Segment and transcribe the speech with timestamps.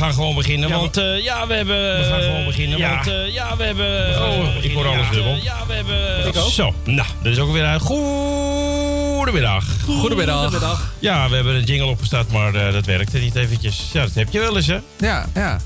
[0.00, 1.98] Gaan gewoon beginnen, Ja, want eh, ja, we hebben...
[1.98, 2.94] We gaan gewoon beginnen, ja.
[2.94, 4.22] want, Want ja, we hebben...
[4.22, 5.12] oh, ik hoor alles ja.
[5.12, 5.32] dubbel.
[5.32, 6.26] Eh, ja, we hebben...
[6.26, 6.50] Ik ook.
[6.50, 7.80] Zo, nou, dat is ook weer uit.
[7.82, 9.64] Goedemiddag.
[9.84, 10.92] Goedemiddag.
[10.98, 13.90] Ja, we hebben een jingle opgestart, maar eh, dat werkte niet eventjes.
[13.92, 14.78] Ja, dat heb je wel eens, hè?
[14.98, 15.60] Ja, ja.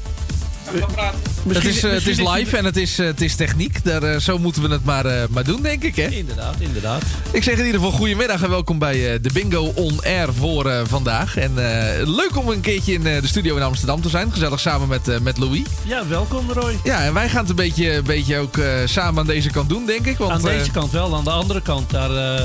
[1.48, 3.84] Het is, eh, het is live en het is, eh, het is techniek.
[3.84, 5.96] Daar, eh, zo moeten we het maar, eh, maar doen, denk ik.
[5.96, 6.06] Hè?
[6.08, 7.02] Inderdaad, inderdaad.
[7.32, 10.66] Ik zeg in ieder geval goedemiddag en welkom bij eh, de Bingo On Air voor
[10.70, 11.36] eh, vandaag.
[11.36, 14.32] En eh, leuk om een keertje in eh, de studio in Amsterdam te zijn.
[14.32, 15.62] Gezellig samen met, eh, met Louis.
[15.84, 16.78] Ja, welkom Roy.
[16.84, 19.68] Ja, en wij gaan het een beetje, een beetje ook eh, samen aan deze kant
[19.68, 20.18] doen, denk ik.
[20.18, 22.44] Want, Aan deze eh, kant wel, aan de andere kant daar eh,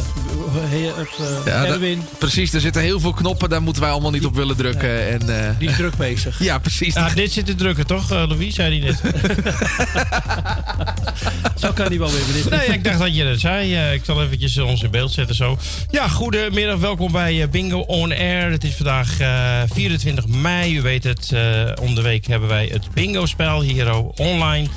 [0.70, 3.50] he- het, eh, Ja, dat- Erwin, Precies, er zitten heel veel knoppen.
[3.50, 5.08] Daar moeten wij allemaal niet op willen drukken.
[5.10, 6.44] En, eh, die is druk bezig.
[6.50, 6.94] ja, precies.
[6.94, 8.56] Ja, dit zit te drukken, toch, eh, Louis?
[8.56, 8.89] Zei hij
[11.56, 12.22] Zo kan hij wel weer.
[12.34, 12.50] Dit.
[12.50, 13.76] Nee, ik dacht dat je dat zei.
[13.76, 15.58] Eh, ik zal eventjes eh, ons in beeld zetten zo.
[15.92, 16.80] Ja, goedemiddag.
[16.80, 18.52] Welkom bij eh, Bingo On Air.
[18.52, 20.78] Het is vandaag eh, 24 mei.
[20.78, 24.68] U weet het, eh, om de week hebben wij het bingo-spel hier online.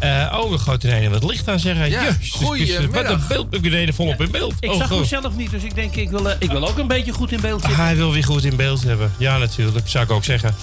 [0.00, 1.90] Eh, oh, we gooit er wat licht aan zeggen.
[1.90, 2.86] Ja, Jezus.
[2.90, 3.54] Wat een beeld.
[3.54, 4.54] Ik ben volop in beeld.
[4.60, 4.98] Ik Oh, zag goed.
[4.98, 7.40] mezelf niet, dus ik denk ik wil, eh, ik wil ook een beetje goed in
[7.40, 7.80] beeld zitten.
[7.84, 9.12] Hij wil weer goed in beeld hebben.
[9.18, 9.88] Ja, natuurlijk.
[9.88, 10.54] Zou ik ook zeggen.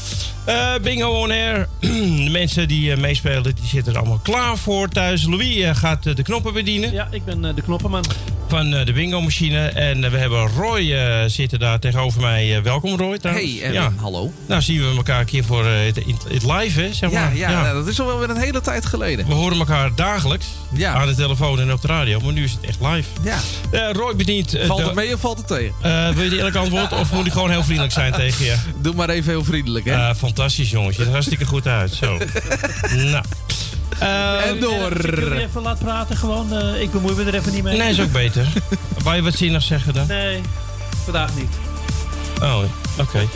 [0.46, 1.68] Eh, bingo on air.
[1.80, 5.24] de mensen die eh, meespelen, die zitten er allemaal klaar voor thuis.
[5.24, 8.04] Louis eh, gaat de knoppen bedienen Ja, ik ben de knoppenman.
[8.48, 9.68] van eh, de bingo machine.
[9.68, 10.96] En we hebben Roy
[11.30, 12.62] zitten daar tegenover mij.
[12.64, 13.60] Welkom Roy trouwens.
[13.60, 13.94] Hey, ja.
[13.96, 14.32] hallo.
[14.48, 15.96] Nou zien we elkaar een keer voor het,
[16.30, 17.36] live, hè, zeg Ja, maar.
[17.38, 19.26] ja, nou, dat is al wel weer een hele tijd geleden.
[19.28, 20.94] We horen elkaar dagelijks Ja.
[20.94, 22.20] aan de telefoon en op de radio.
[22.20, 23.10] Maar nu is het echt live.
[23.24, 23.38] Ja.
[23.72, 24.54] Eh, Roy bedient...
[24.54, 25.74] eh, Valt het mee of valt het tegen?
[25.82, 28.56] eh, wil je die eerlijk antwoord of moet ik gewoon heel vriendelijk zijn tegen je?
[28.82, 29.94] Doe maar even heel vriendelijk, hè?
[30.10, 30.92] Eh, fantastisch, jongens.
[30.96, 31.94] Je ziet er hartstikke goed uit.
[31.94, 32.18] Zo.
[33.12, 33.24] nou.
[34.00, 34.92] Eh, en door.
[35.06, 36.54] Als ik even laat praten, gewoon.
[36.58, 37.78] eh, ik bemoei me er even niet mee.
[37.78, 38.48] nee, is ook beter.
[39.04, 40.08] Wou je wat zinnig zeggen dan?
[40.08, 40.42] Nee,
[41.04, 41.50] vandaag niet.
[42.42, 42.60] Oh,
[43.00, 43.28] oké.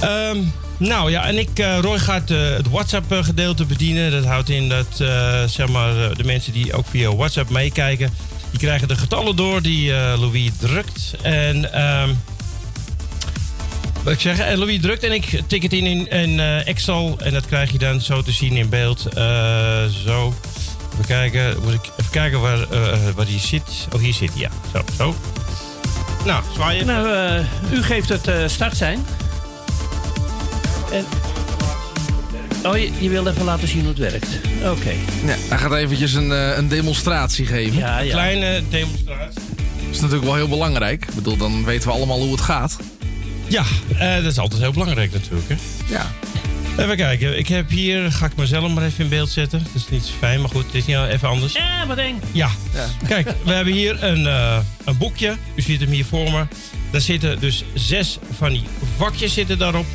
[0.00, 0.38] Ehm,
[0.78, 4.10] nou ja, en ik, eh, Roy gaat eh, het WhatsApp-gedeelte bedienen.
[4.10, 8.12] Dat houdt in dat eh, zeg maar, eh, de mensen die ook via WhatsApp meekijken,
[8.50, 11.14] die krijgen de getallen door die eh, Louis drukt.
[11.22, 12.08] En ehm,
[14.02, 17.18] wat ik zeg, Louis drukt en ik tik het in in, eh, Excel.
[17.22, 19.06] En dat krijg je dan zo te zien in beeld.
[19.06, 20.34] Eh, zo.
[20.92, 23.88] Even kijken, moet ik even kijken waar, eh, waar die zit.
[23.94, 24.50] Oh, hier zit hij, ja.
[24.72, 25.14] Zo, zo.
[26.24, 26.86] Nou, zwaai even.
[26.86, 27.08] Nou,
[27.70, 29.06] eh, u geeft het eh start zijn.
[30.92, 31.04] En...
[32.64, 34.26] Oh, je, je wil even laten zien hoe het werkt.
[34.64, 34.90] Oké.
[35.26, 37.78] Ja, hij gaat eventjes een, eh, een demonstratie geven.
[37.78, 38.10] Ja, ja.
[38.12, 39.34] Kleine demonstratie.
[39.34, 41.04] Dat is natuurlijk wel heel belangrijk.
[41.08, 42.76] Ik bedoel, dan weten we allemaal hoe het gaat.
[43.46, 43.64] Ja,
[43.98, 45.48] eh, dat is altijd heel belangrijk natuurlijk.
[45.48, 45.54] Hè.
[45.94, 46.06] Ja.
[46.78, 49.58] Even kijken, ik heb hier, ga ik mezelf maar even in beeld zetten.
[49.58, 51.52] Dat is niet zo fijn, maar goed, het is niet even anders.
[51.54, 52.20] Eh, wat eng.
[52.32, 52.86] Ja, Ja.
[53.08, 55.36] kijk, we hebben hier een, eh, een boekje.
[55.54, 56.44] U ziet hem hier voor me.
[56.90, 58.62] Daar zitten dus zes van die
[58.96, 59.86] vakjes zitten daarop.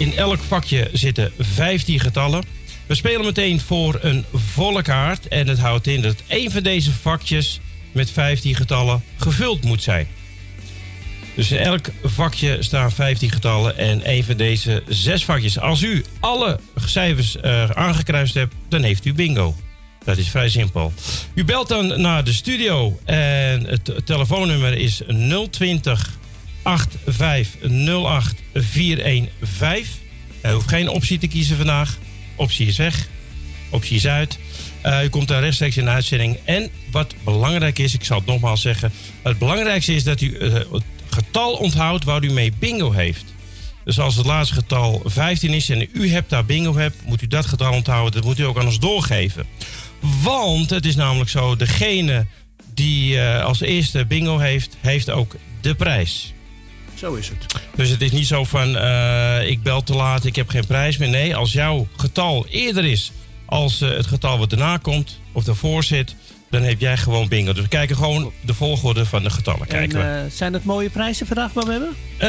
[0.00, 2.44] In elk vakje zitten 15 getallen.
[2.86, 5.28] We spelen meteen voor een volle kaart.
[5.28, 7.60] En het houdt in dat één van deze vakjes
[7.92, 10.08] met 15 getallen gevuld moet zijn.
[11.34, 15.58] Dus in elk vakje staan 15 getallen en één van deze zes vakjes.
[15.58, 19.56] Als u alle cijfers eh, aangekruist hebt, dan heeft u bingo.
[20.04, 20.92] Dat is vrij simpel.
[21.34, 25.02] U belt dan naar de studio en het telefoonnummer is
[25.50, 26.18] 020
[26.62, 29.99] 8508 415.
[30.42, 31.98] U hoeft geen optie te kiezen vandaag.
[32.36, 33.08] Optie is weg.
[33.70, 34.38] Optie is uit.
[34.80, 36.38] Eh, u komt daar rechtstreeks in de uitzending.
[36.44, 38.92] En wat belangrijk is, ik zal het nogmaals zeggen.
[39.22, 43.24] Het belangrijkste is dat u eh, het getal onthoudt waar u mee bingo heeft.
[43.84, 47.26] Dus als het laatste getal 15 is en u hebt daar bingo hebt, moet u
[47.26, 48.12] dat getal onthouden.
[48.12, 49.46] Dat moet u ook aan ons doorgeven.
[50.22, 52.26] Want het is namelijk zo, degene
[52.74, 56.32] die eh, als eerste bingo heeft, heeft ook de prijs.
[57.00, 57.62] Zo is het.
[57.76, 60.96] Dus het is niet zo van eh, ik bel te laat, ik heb geen prijs
[60.96, 61.08] meer.
[61.08, 63.12] Nee, als jouw getal eerder is
[63.46, 66.14] als eh, het getal wat erna komt of daarvoor zit,
[66.50, 67.52] dan heb jij gewoon bingo.
[67.52, 69.60] Dus we kijken gewoon de volgorde van de getallen.
[69.60, 70.04] En, Kijken we.
[70.04, 71.88] eh, zijn het mooie prijzen vandaag wat we hebben?
[72.18, 72.28] Eh,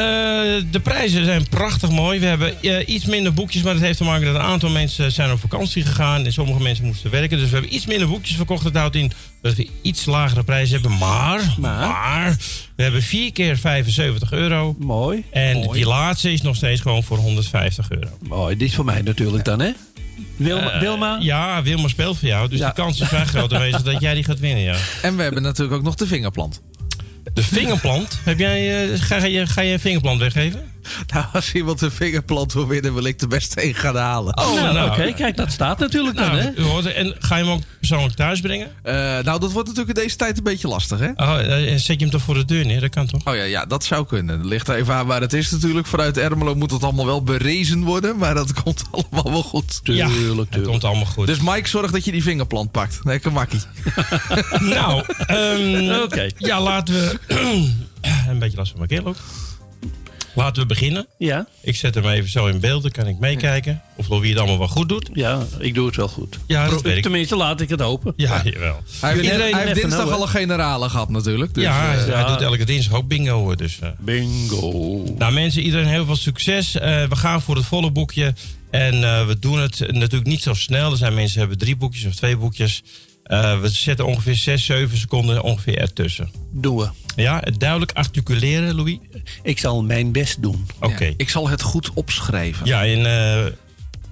[0.72, 2.20] de prijzen zijn prachtig mooi.
[2.20, 5.12] We hebben eh, iets minder boekjes, maar dat heeft te maken dat een aantal mensen
[5.12, 7.38] zijn op vakantie gegaan en sommige mensen moesten werken.
[7.38, 8.64] Dus we hebben iets minder boekjes verkocht.
[8.64, 10.98] Dat houdt in dat we iets lagere prijzen hebben.
[10.98, 11.88] Maar, Maar?
[11.88, 12.36] maar
[12.76, 14.76] we hebben vier keer 75 euro.
[14.78, 15.24] Mooi.
[15.30, 15.68] En Mooi.
[15.78, 18.08] die laatste is nog steeds gewoon voor 150 euro.
[18.22, 19.70] Mooi, dit is voor mij natuurlijk dan, hè?
[20.36, 20.70] Wilma?
[20.72, 21.16] Eh, Wilma?
[21.20, 22.48] Ja, Wilma speelt voor jou.
[22.48, 22.66] Dus Ja.
[22.68, 24.76] de kans is vrij groot aanwezig dat jij die gaat winnen, ja.
[25.02, 26.60] En we hebben natuurlijk ook nog de vingerplant.
[27.34, 28.18] De vingerplant.
[28.24, 30.71] Heb jij, eh, ga, je, ga je een vingerplant weggeven?
[31.12, 34.38] Nou, als iemand een vingerplant wil winnen, wil ik de beste een gaan halen.
[34.38, 36.50] Oh, nou, nou, oké, kijk, dat staat natuurlijk dan, hè?
[36.50, 36.94] Nou, hoort het.
[36.94, 38.70] en ga je hem ook persoonlijk thuis brengen?
[38.82, 41.10] Eh, nou, dat wordt natuurlijk in deze tijd een beetje lastig, hè?
[41.16, 42.80] Oh, eh, zet je hem toch voor de deur neer?
[42.80, 43.24] Dat kan toch?
[43.24, 44.38] Oh ja, ja, dat zou kunnen.
[44.38, 45.86] Het ligt er even aan waar het is natuurlijk.
[45.86, 48.16] Vanuit Ermelo moet het allemaal wel berezen worden.
[48.16, 49.80] Maar dat komt allemaal wel goed.
[49.82, 50.70] ja, Tuurlijk, het tuurlijk.
[50.70, 51.26] komt allemaal goed.
[51.26, 53.00] Dus Mike, zorg dat je die vingerplant pakt.
[53.04, 53.60] Een makkie.
[54.74, 56.28] nou, ehm, Oké.
[56.38, 57.18] ja, laten we...
[58.28, 59.16] een beetje last van mijn keel ook.
[60.34, 61.06] Laten we beginnen.
[61.18, 63.82] Ja, Ik zet hem even zo in beeld, dan kan ik meekijken.
[63.96, 65.10] Of Louis het allemaal wel goed doet.
[65.12, 66.38] ja, ik doe het wel goed.
[66.46, 67.02] Ja, dat weet ik.
[67.02, 68.12] Tenminste, laat ik het hopen.
[68.16, 68.82] Ja, jawel.
[69.00, 71.54] Hij heeft, Iedereen hij heeft dinsdag nou, al een generale gehad natuurlijk.
[71.54, 73.38] Dus, ja, hij, eh, hij doet elke dinsdag ook bingo.
[73.38, 73.88] hoor, Dus, eh.
[73.98, 75.04] Bingo.
[75.18, 76.74] Nou mensen, iedereen heel veel succes.
[76.78, 78.34] Eh, we gaan voor het volle boekje.
[78.70, 80.90] En eh, we doen het natuurlijk niet zo snel.
[80.90, 82.82] Er zijn mensen die hebben drie boekjes of twee boekjes.
[83.32, 86.30] Eh, we zetten ongeveer 6, 7 seconden ongeveer ertussen.
[86.50, 86.88] Doen we.
[87.16, 88.98] Ja, het duidelijk articuleren, Louis.
[89.42, 90.66] Ik zal mijn best doen.
[90.80, 91.04] Oké.
[91.04, 92.66] ja, ik zal het goed opschrijven.
[92.66, 93.52] Ja, en eh,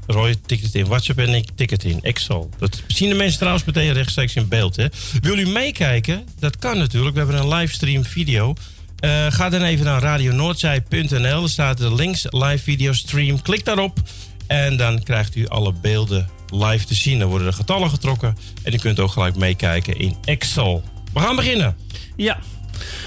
[0.06, 2.50] Roy tikt het in WhatsApp en ik tik het in Excel.
[2.58, 4.76] Dat zien de mensen trouwens meteen rechtstreeks in beeld.
[4.76, 4.86] Hè.
[5.20, 6.24] Wil u meekijken?
[6.38, 7.12] Dat kan natuurlijk.
[7.12, 8.54] We hebben een livestream video.
[8.98, 11.42] Eh, ga dan even naar radionoordzij.nl.
[11.42, 13.42] Er staat de links live video stream.
[13.42, 13.98] Klik daarop
[14.46, 17.18] en dan krijgt u alle beelden live te zien.
[17.18, 20.82] Dan worden de getallen getrokken en u kunt ook gelijk meekijken in Excel.
[21.12, 21.76] We gaan beginnen.
[22.16, 22.38] Ja,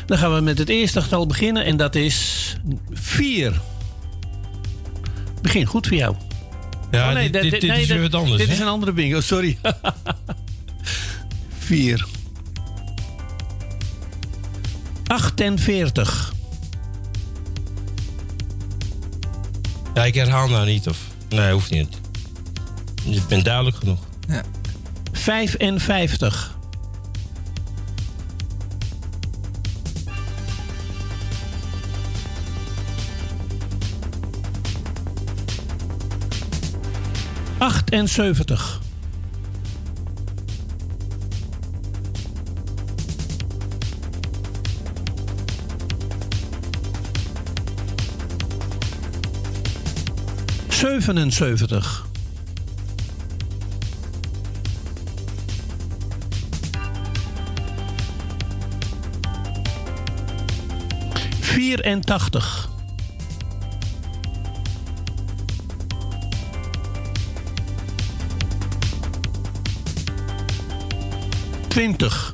[0.06, 2.56] dan gaan we met het eerste getal beginnen en dat is
[2.92, 3.62] 4.
[5.42, 6.16] Begin goed voor jou.
[6.92, 8.38] Ja, Oh, nee, dit, dit- dit, dit nee, is weer wat anders.
[8.38, 8.54] Dit hè?
[8.54, 9.58] is een andere bingo, sorry.
[11.58, 12.06] 4.
[15.08, 16.34] 48.
[19.94, 20.88] Ja, ik herhaal nou niet.
[20.88, 20.98] Of...
[21.30, 22.02] Nee, hoeft niet.
[23.06, 24.00] Je bent duidelijk genoeg.
[25.12, 26.58] 55.
[37.58, 38.82] 78.
[50.70, 52.03] Zevenenzeventig.
[61.56, 62.70] 84.
[71.70, 72.34] Twintig.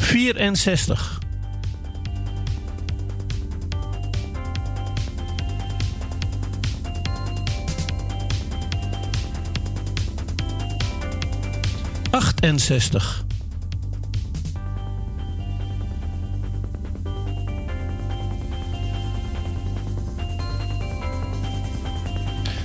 [0.00, 1.13] Vierenzestig.
[12.44, 13.24] Achtenzestig.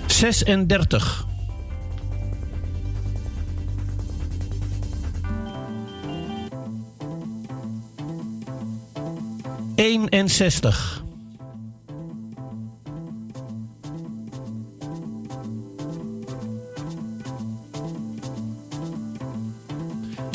[0.07, 1.25] Zesendertig.
[9.77, 10.98] Eenenzestig.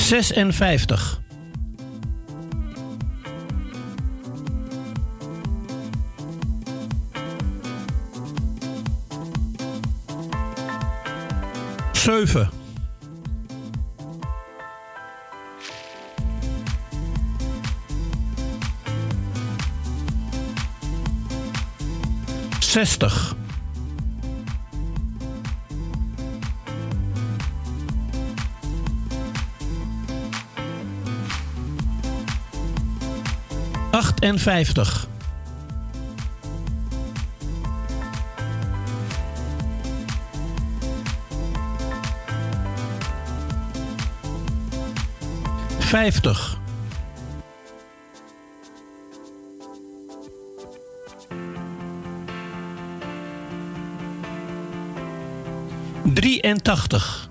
[0.05, 1.21] Zesenvijftig.
[11.91, 12.49] Zeven.
[22.59, 23.35] Zestig.
[34.25, 35.07] Achtenvijftig.
[45.79, 46.57] Vijftig.
[56.03, 57.24] Drieëntachtig.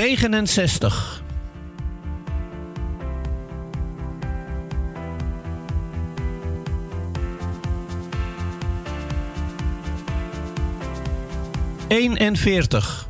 [0.00, 1.22] 69.
[11.88, 13.08] Eenenveertig.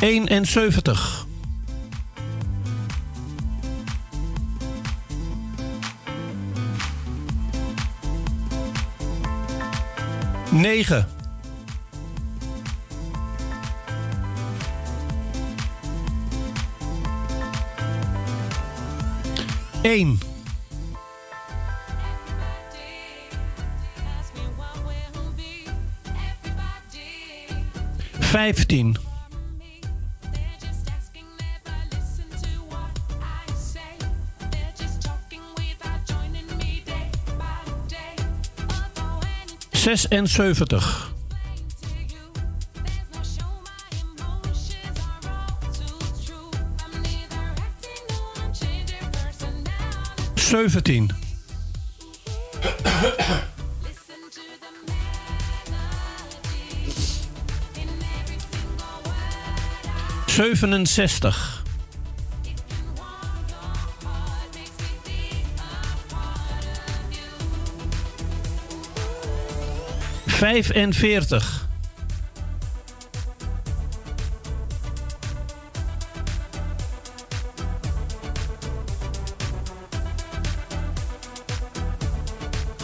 [0.00, 1.21] Eenenzeventig.
[10.62, 11.06] 9.
[19.82, 20.18] Eén.
[28.20, 29.11] Vijftien.
[39.82, 41.10] Zesenzeventig.
[50.34, 51.10] Zeventien.
[60.26, 61.61] Zevenenzestig.
[70.42, 71.68] Vijfenveertig.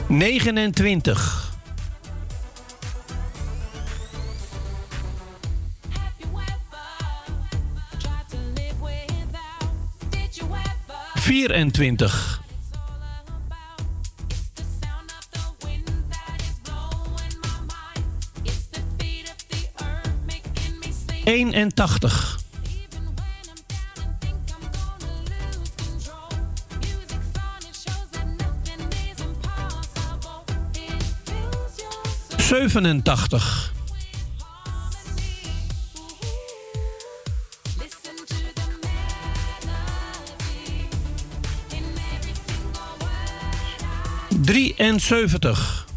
[0.08, 1.52] Negenentwintig.
[11.14, 12.37] Vierentwintig.
[21.28, 22.38] Eenentachtig.
[32.36, 33.72] Zevenentachtig.
[44.28, 45.87] Drieënzeventig.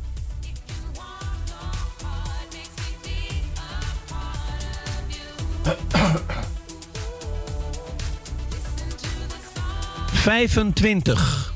[10.35, 11.53] Vijfentwintig.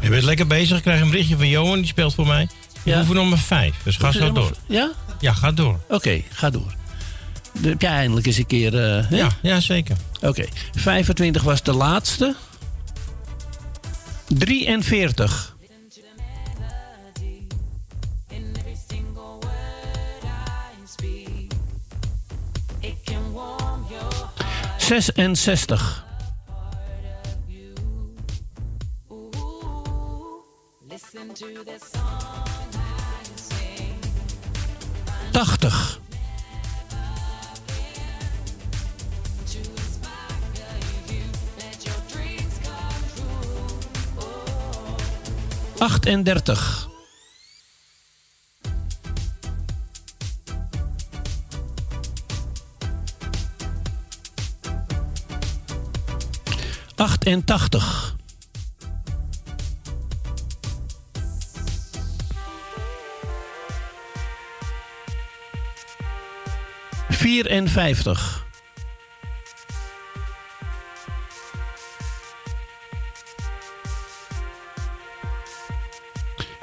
[0.00, 0.76] Je bent lekker bezig.
[0.76, 1.76] Ik krijg een berichtje van Johan.
[1.78, 2.48] Die speelt voor mij.
[2.82, 2.98] Je Ja.
[2.98, 3.74] hoeft nummer 5.
[3.84, 4.52] Dus ga zo door.
[4.66, 4.90] Ja?
[5.20, 5.78] Ja, ga door.
[5.88, 6.74] Oké, ga door.
[7.52, 8.78] Dan heb jij eindelijk eens een keer...
[8.98, 9.10] eh?
[9.10, 9.96] Ja, ja zeker.
[10.20, 12.34] Oké, 25 was de laatste.
[14.28, 15.51] 43.
[24.92, 26.04] Zesenzestig.
[35.32, 36.00] Tachtig.
[45.78, 46.81] Achtendertig.
[57.22, 58.16] Achtentachtig.
[67.10, 68.44] Vierenvijftig.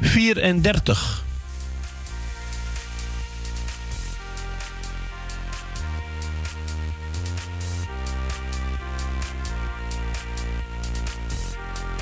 [0.01, 1.23] Vierendertig.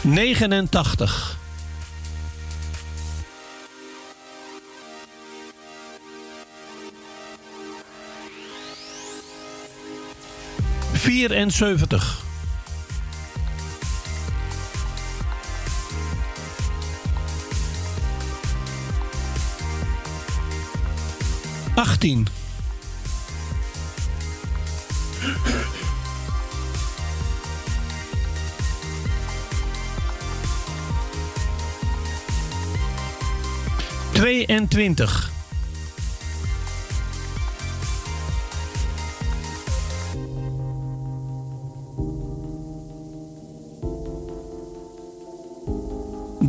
[0.07, 1.37] Negenentachtig.
[10.93, 12.17] Vierenzeventig.
[21.75, 22.46] Achttien.
[34.17, 35.29] Tweeëntwintig.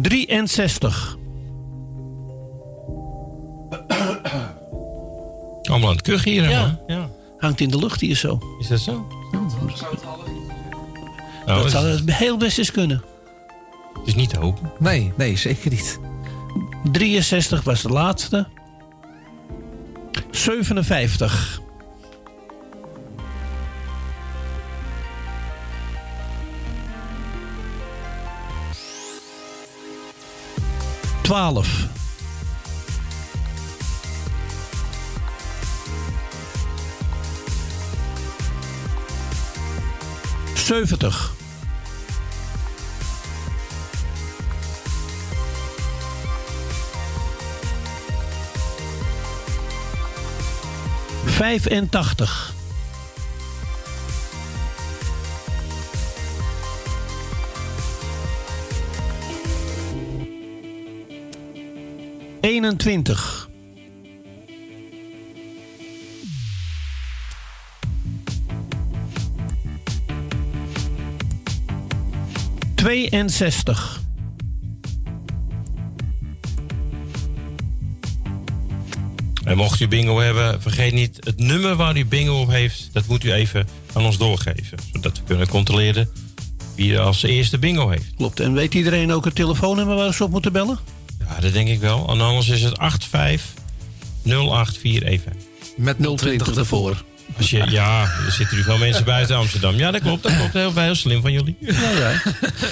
[0.02, 1.16] Drieënzestig.
[5.62, 6.48] Allemaal aan het kuchen hier.
[6.48, 6.60] Ja.
[6.60, 6.78] man.
[6.96, 7.10] ja.
[7.38, 8.38] Hangt in de lucht hier zo.
[8.60, 9.06] Is dat zo?
[9.32, 9.46] Nou,
[11.46, 13.02] Dat het, zou het heel best eens kunnen.
[13.98, 14.72] het is niet te hopen.
[14.78, 15.98] Nee, nee, zeker niet.
[16.92, 18.46] 63 was de laatste.
[20.30, 21.60] 57.
[31.22, 31.86] Twaalf.
[40.54, 41.37] Zeventig.
[51.48, 52.54] Vijfentachtig.
[62.40, 63.48] Eenentwintig.
[72.74, 74.06] Tweeënzestig.
[79.48, 82.88] En mocht u bingo hebben, vergeet niet het nummer waar u bingo op heeft.
[82.92, 84.78] Dat moet u even aan ons doorgeven.
[84.92, 86.08] Zodat we kunnen controleren
[86.74, 88.14] wie er als eerste bingo heeft.
[88.16, 88.40] Klopt.
[88.40, 90.78] En weet iedereen ook het telefoonnummer waar ze op moeten bellen?
[91.18, 92.08] Ja, dat denk ik wel.
[92.08, 95.32] En anders is het 850841.
[95.76, 97.04] Met 020 ervoor.
[97.36, 99.74] Als je, ja, er zitten nu veel mensen buiten Amsterdam.
[99.74, 100.22] Ja, dat klopt.
[100.22, 100.52] Dat klopt.
[100.52, 101.56] Heel, heel slim van jullie.
[101.60, 102.22] Ja, ja.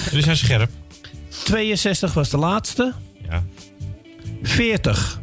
[0.09, 0.69] Jullie zijn scherp.
[1.43, 2.93] 62 was de laatste.
[3.29, 3.43] Ja.
[4.43, 5.19] 40.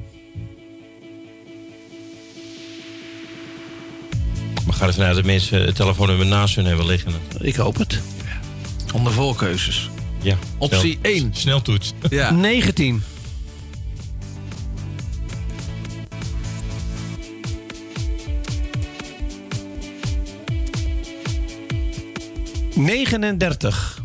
[4.84, 7.12] Ga ervan uit dat mensen het telefoonnummer naast hun hebben liggen.
[7.40, 8.00] Ik hoop het.
[8.94, 9.90] Onder voorkeuzes.
[10.22, 10.36] Ja.
[10.58, 11.30] Optie Snel- 1.
[11.34, 11.92] Sneltoets.
[12.10, 12.30] Ja.
[12.50, 13.02] 19.
[22.74, 24.03] Negenendertig.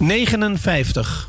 [0.00, 1.28] Negenenvijftig.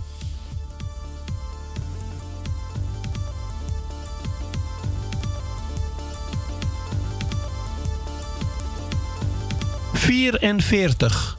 [9.93, 11.37] Vierenveertig.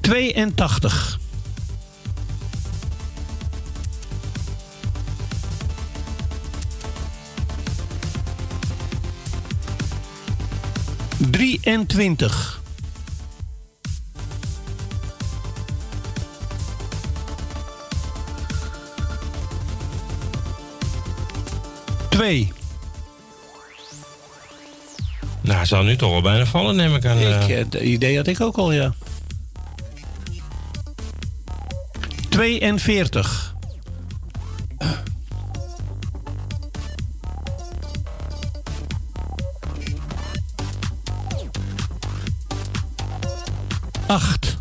[0.00, 1.18] Tweeëntachtig.
[11.30, 12.60] Drieëntwintig.
[22.08, 22.52] Twee.
[25.40, 27.18] Nou, het zal nu toch wel bijna vallen, neem ik aan.
[27.18, 27.42] eh.
[27.42, 28.94] Ik, eh, dat idee had ik ook al, ja.
[32.28, 33.45] 42.
[44.06, 44.56] Acht.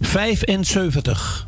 [0.00, 1.46] Vijfenzeventig.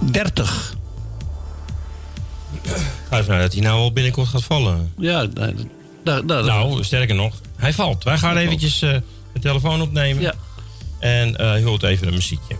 [0.00, 0.74] Dertig.
[3.08, 4.92] Ga ervan uit dat hij nou al binnenkort gaat vallen.
[4.98, 5.52] Ja, daar,
[6.26, 8.04] daar- Nou, sterker nog, hij valt.
[8.04, 8.96] Wij gaan eventjes eh,
[9.32, 10.22] de telefoon opnemen.
[10.22, 10.34] Ja.
[10.98, 12.56] En eh je hoort even een muziekje.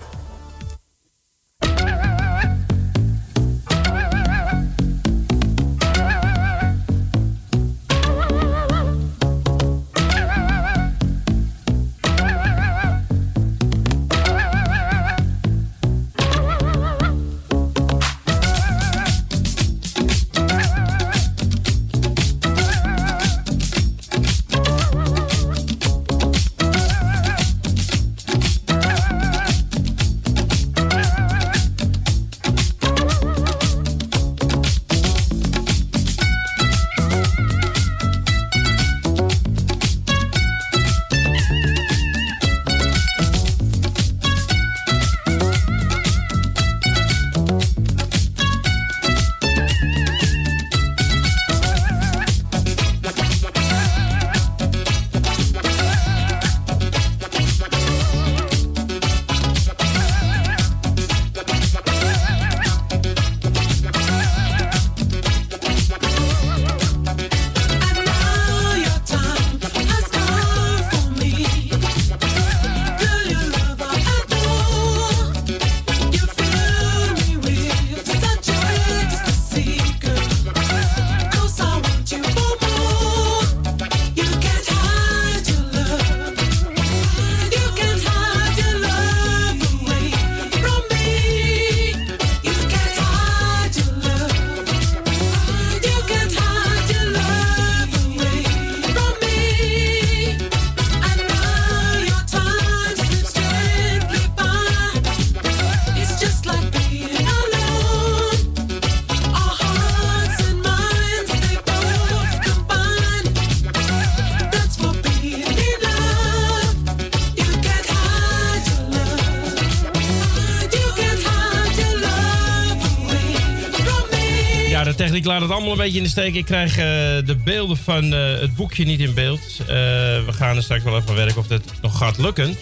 [125.27, 126.35] Laat het allemaal een beetje in de steek.
[126.35, 126.85] Ik krijg eh,
[127.27, 129.41] de beelden van eh, het boekje niet in beeld.
[129.61, 132.57] Eh, we gaan er straks wel even werken of dat nog gaat lukken.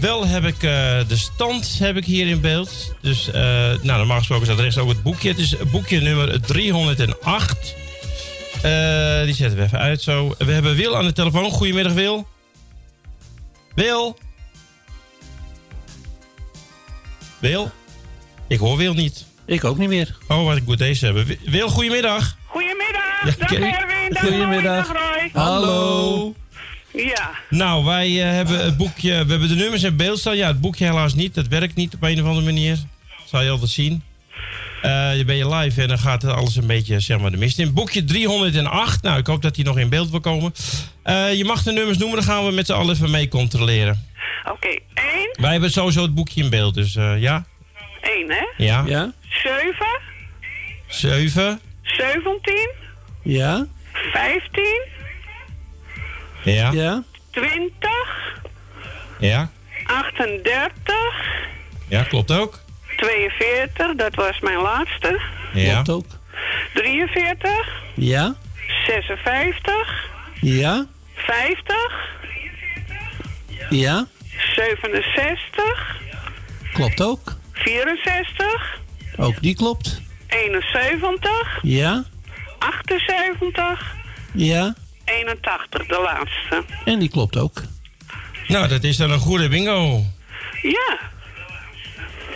[0.00, 0.60] Wel heb ik
[1.08, 2.94] de stand heb ik hier in beeld.
[3.00, 5.28] Dus nou, normaal gesproken staat rechts ook het boekje.
[5.28, 7.74] Het is boekje nummer 308.
[8.64, 10.34] Eh, die zetten we even uit zo.
[10.38, 11.50] We hebben Wil aan de telefoon.
[11.50, 12.26] Goedemiddag Wil.
[13.74, 14.18] Wil.
[17.38, 17.70] Wil.
[18.46, 19.24] Ik hoor Wil niet.
[19.46, 20.16] Ik ook niet meer.
[20.28, 21.24] Oh, wat ik moet deze hebben.
[21.26, 22.36] Wi- Wil, goedemiddag.
[22.46, 24.86] Goedemiddag, Ja, dag Erwin, dag Goedemiddag.
[24.86, 25.42] Roy, dag Roy.
[25.42, 26.34] Hallo.
[26.92, 29.24] Ja, Nou, wij eh, hebben het boekje.
[29.24, 30.36] We hebben de nummers in beeld staan.
[30.36, 31.34] Ja, het boekje helaas niet.
[31.34, 32.78] Dat werkt niet op een of andere manier.
[33.24, 34.02] Zal je altijd zien.
[34.82, 37.36] Eh, je ben je live en dan gaat het alles een beetje zeg maar, de
[37.36, 37.72] mist in.
[37.74, 39.02] Boekje 308.
[39.02, 40.52] Nou, ik hoop dat die nog in beeld wil komen.
[41.02, 44.06] Eh, je mag de nummers noemen, dan gaan we met z'n allen even mee controleren.
[44.52, 44.68] oké.
[44.68, 44.78] 1,
[45.32, 47.44] Wij hebben sowieso het boekje in beeld, dus eh, ja.
[48.04, 48.64] 1 hè.
[48.64, 48.82] Ja.
[48.86, 49.12] Ja?
[49.28, 49.86] 7,
[50.86, 51.60] 7.
[51.82, 52.70] 17,
[53.22, 53.66] Ja?
[54.12, 54.80] 15,
[56.42, 56.70] Ja.
[56.72, 57.02] Ja?
[57.30, 57.72] 20,
[59.18, 59.50] Ja.
[59.86, 60.94] 38,
[61.88, 62.60] Ja, klopt ook.
[62.96, 65.20] 42, dat was mijn laatste.
[65.52, 65.82] Ja.
[65.82, 66.18] Klopt ook.
[66.74, 67.50] 43,
[67.94, 68.34] Ja?
[68.86, 70.08] 56,
[70.40, 70.86] Ja?
[71.14, 71.76] 50,
[73.70, 74.06] Ja?
[74.54, 76.02] 67,
[76.72, 77.32] Klopt ook.
[77.54, 78.78] 64,
[79.16, 80.00] Ook die klopt.
[80.28, 82.04] 71, Ja?
[82.58, 83.94] 78,
[84.32, 84.74] Ja?
[85.04, 86.64] 81, de laatste.
[86.84, 87.62] En die klopt ook.
[88.48, 90.02] Nou, dat is dan een goede bingo.
[90.62, 90.98] Ja,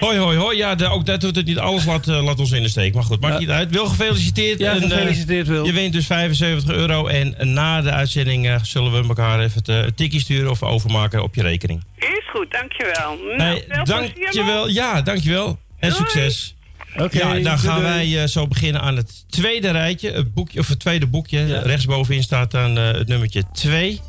[0.01, 0.57] Hoi, hoi, hoi.
[0.57, 1.59] Ja, de- ook dat doet het niet.
[1.59, 2.95] Alles laat, eh, laat ons in de steek.
[2.95, 3.39] Maar goed, maakt Ja.
[3.41, 3.71] niet uit.
[3.71, 4.59] Wil gefeliciteerd.
[4.59, 5.65] Ja, En, eh, gefeliciteerd Wil.
[5.67, 7.07] Je wint dus 75 euro.
[7.07, 11.23] En na de uitzending eh, zullen we elkaar even het, een tikkie sturen of overmaken
[11.23, 11.83] op je rekening.
[11.97, 13.17] is goed, dankjewel.
[13.37, 14.69] Nou, Hey, veel plezier dankjewel.
[14.69, 15.59] Ja, dankjewel.
[15.79, 16.01] En Doei.
[16.03, 16.55] succes.
[16.97, 17.19] Oké.
[17.19, 20.11] ja, dan gaan wij zo beginnen aan het tweede rijtje.
[20.13, 21.47] Het boekje, of het tweede boekje.
[21.47, 21.61] Ja.
[21.61, 24.01] Rechtsbovenin staat dan het nummertje 2.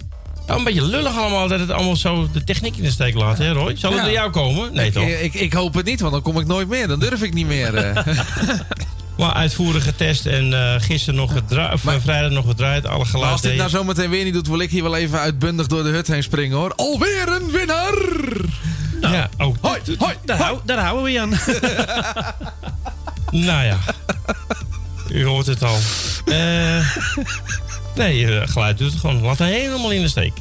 [0.57, 3.51] Een beetje lullig allemaal dat het allemaal zo de techniek in de steek laat, hè
[3.51, 3.75] Roy?
[3.77, 4.05] Zal het Ja.
[4.05, 4.73] bij jou komen?
[4.73, 5.03] Nee, toch?
[5.07, 6.87] Ik, ik, hoop het niet, want dan kom ik nooit meer.
[6.87, 7.75] Dan durf ik niet meer.
[7.75, 8.05] eh.
[9.17, 12.85] Maar uitvoerig getest en eh, gisteren nog gedraaid, of Maar- eh, vrijdag nog gedraaid.
[12.87, 15.67] Alle Maar als dit nou zometeen weer niet doet, wil ik hier wel even uitbundig
[15.67, 16.73] door de hut heen springen hoor.
[16.75, 17.93] Alweer een winnaar!
[19.01, 21.29] Ja, oh, Hoi, hoi, Daar, hou- daar houden we je aan.
[23.45, 23.77] nou ja.
[25.09, 25.77] U hoort het al.
[26.25, 26.77] Eh,
[27.95, 29.21] nee, eh, geluid doet het gewoon.
[29.21, 30.33] Laat het helemaal in de steek.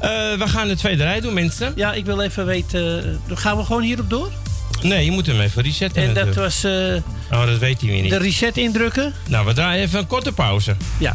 [0.00, 1.72] Eh, we gaan de tweede rij doen, mensen.
[1.76, 3.04] Ja, ik wil even weten.
[3.28, 4.30] eh, gaan we gewoon hierop door?
[4.82, 6.02] Nee, je moet hem even resetten.
[6.02, 6.64] En dat was
[7.32, 8.10] Oh, dat weet hij weer niet.
[8.10, 9.14] de reset indrukken.
[9.28, 10.76] Nou, we draaien even een korte pauze.
[10.98, 11.14] Ja.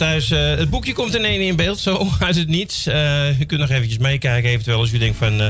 [0.00, 2.86] Thuis, eh, het boekje komt in één in beeld, zo uit het niets.
[2.86, 5.40] Eh, u kunt nog eventjes meekijken, eventueel als u denkt van...
[5.40, 5.46] eh,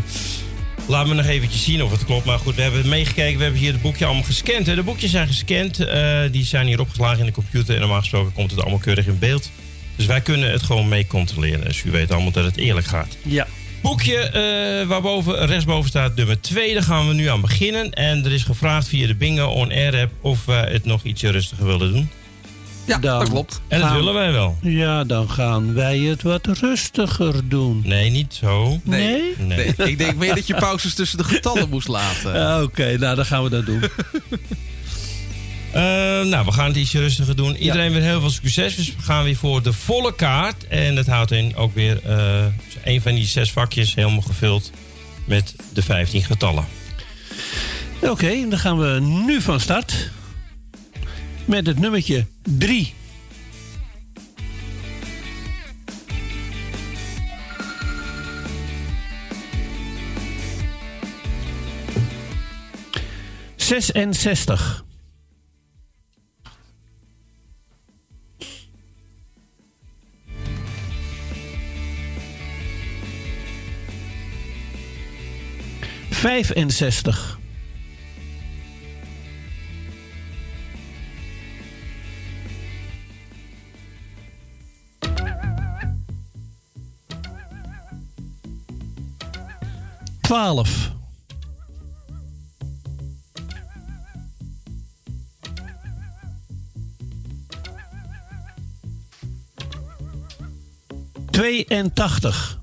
[0.86, 2.24] laat me nog eventjes zien of het klopt.
[2.24, 4.66] Maar goed, we hebben meegekeken, we hebben hier het boekje allemaal gescand.
[4.66, 4.74] Hè.
[4.74, 7.74] De boekjes zijn gescand, eh, die zijn hier opgeslagen in de computer.
[7.74, 9.50] En normaal gesproken komt het allemaal keurig in beeld.
[9.96, 11.64] Dus wij kunnen het gewoon mee controleren.
[11.64, 13.16] Dus u weet allemaal dat het eerlijk gaat.
[13.22, 13.46] Ja.
[13.82, 16.74] Boekje eh waarboven, rechtsboven staat nummer 2.
[16.74, 17.92] Daar gaan we nu aan beginnen.
[17.92, 21.30] En er is gevraagd via de Bingo On Air app of we het nog ietsje
[21.30, 22.10] rustiger willen doen.
[22.86, 23.18] Ja, Dan.
[23.18, 23.60] dat klopt.
[23.68, 24.58] En dat Gaan- willen wij wel.
[24.62, 27.82] Ja, dan gaan wij het wat rustiger doen.
[27.84, 28.80] Nee, niet zo.
[28.84, 29.34] Nee?
[29.38, 29.74] Nee.
[29.76, 32.34] Nee, ik denk meer dat je pauzes tussen de getallen moest laten.
[32.50, 33.82] Ah, Oké, nou dan gaan we dat doen.
[35.72, 35.80] Eh,
[36.22, 37.56] nou, we gaan het ietsje rustiger doen.
[37.56, 38.76] Iedereen weer heel veel succes.
[38.76, 40.66] Dus we gaan weer voor de volle kaart.
[40.68, 42.44] En dat houdt in ook weer eh
[42.84, 44.70] een van die zes vakjes helemaal gevuld
[45.24, 46.64] met de 15 getallen.
[48.00, 50.10] Oké, dan gaan we nu van start
[51.50, 52.94] met het nummertje 3.
[63.56, 64.84] Zesenzestig.
[76.10, 77.39] Vijfenzestig.
[90.30, 90.90] 12.
[101.30, 102.58] Tweeëntachtig.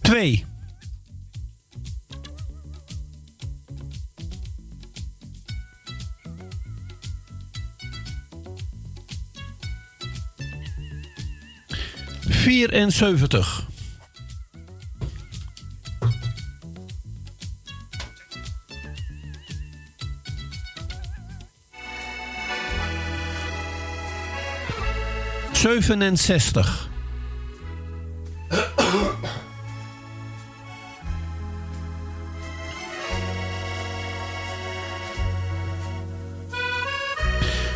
[0.00, 0.46] Twee.
[12.48, 13.66] Vierenzeventig.
[25.52, 26.88] Zevenenzestig.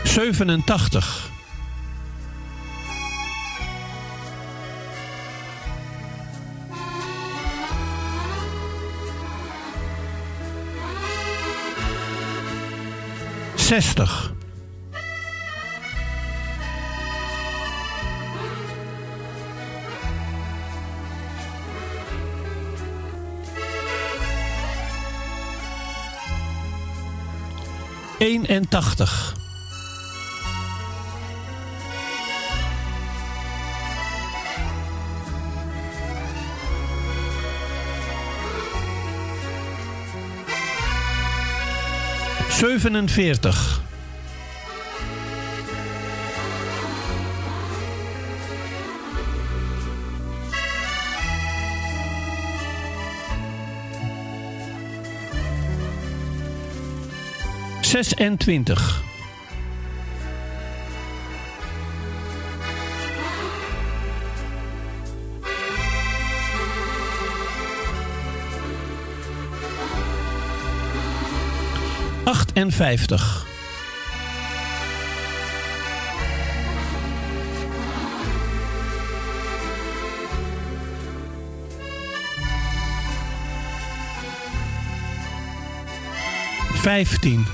[0.04, 1.31] Zevenentachtig.
[13.72, 14.30] Zestig.
[28.18, 29.41] Eenentachtig.
[42.62, 43.80] Zevenenveertig.
[57.80, 59.01] Zesentwintig.
[72.54, 73.46] Achtenvijftig.
[86.72, 87.46] Vijftien.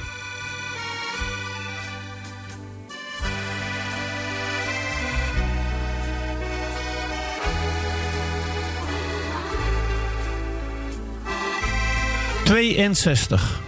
[12.45, 13.68] Tweeënzestig.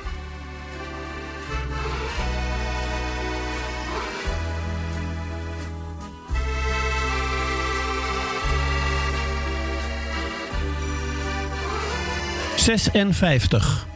[12.71, 13.87] Zesenvijftig.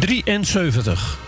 [0.00, 1.23] Drieënzeventig.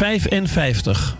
[0.00, 1.16] Vijfenvijftig.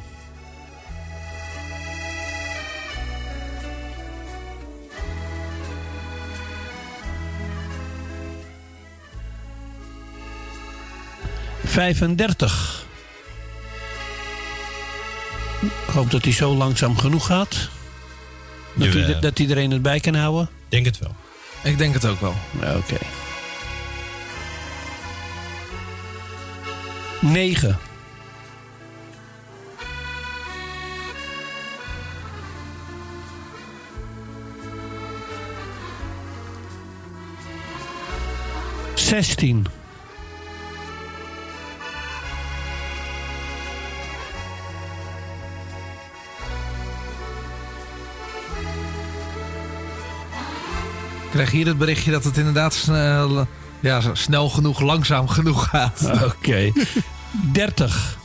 [11.65, 12.85] Vijfendertig.
[15.61, 17.69] Ik hoop dat hij zo langzaam genoeg gaat.
[18.75, 19.05] Dat, Jawel.
[19.05, 20.49] hij, dat iedereen het bij kan houden.
[20.69, 21.15] Denk het wel.
[21.63, 22.35] Ik denk het ook wel.
[22.77, 22.99] Oké.
[27.21, 27.79] Negen.
[39.11, 39.67] Zestien.
[51.23, 53.47] Ik krijg hier het berichtje dat het inderdaad snel,
[53.81, 56.11] ja, snel genoeg, langzaam genoeg gaat.
[56.25, 56.73] Oké.
[57.53, 58.19] 30.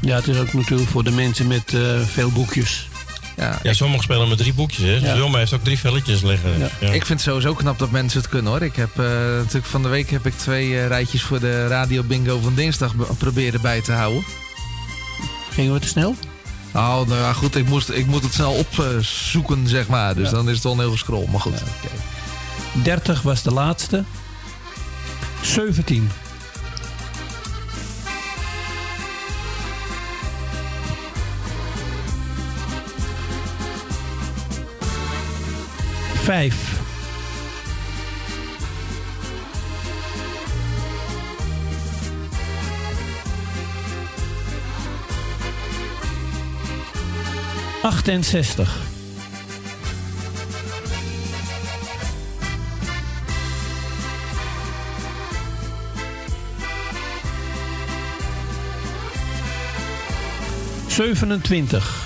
[0.00, 2.88] Ja, het is ook natuurlijk voor de mensen met eh, veel boekjes.
[3.36, 5.00] Ja, Ja, sommigen spelen met drie boekjes.
[5.00, 5.08] Hè.
[5.08, 5.14] Ja.
[5.14, 6.58] Wilma heeft ook drie velletjes liggen.
[6.58, 6.68] Ja.
[6.80, 6.86] Ja.
[6.86, 8.62] Ik vind het sowieso knap dat mensen het kunnen hoor.
[8.62, 9.04] Ik heb eh,
[9.36, 12.94] natuurlijk van de week heb ik twee eh, rijtjes voor de radio bingo van dinsdag
[12.94, 14.24] be- proberen bij te houden.
[15.50, 16.16] Gingen we te snel?
[16.74, 20.14] Oh, nou ja, goed, ik, moest, ik moet het snel opzoeken, zeg maar.
[20.14, 21.52] Dus dan is het wel een heel gescroll, maar goed.
[21.52, 21.92] Oké.
[22.82, 24.04] 30 was de laatste.
[25.42, 26.10] 17.
[36.26, 36.54] Vijf.
[47.82, 48.68] Achtenzestig.
[60.86, 62.05] Zevenentwintig.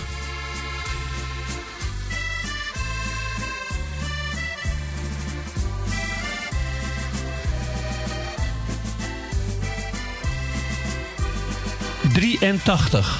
[12.50, 13.18] Drieëntachtig.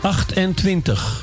[0.00, 1.22] Achtentwintig.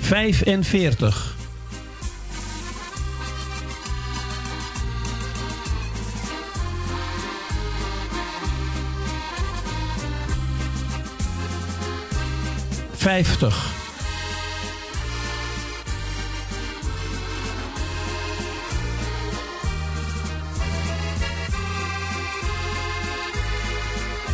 [0.00, 1.31] Vijfenveertig.
[13.02, 13.54] Vijftig.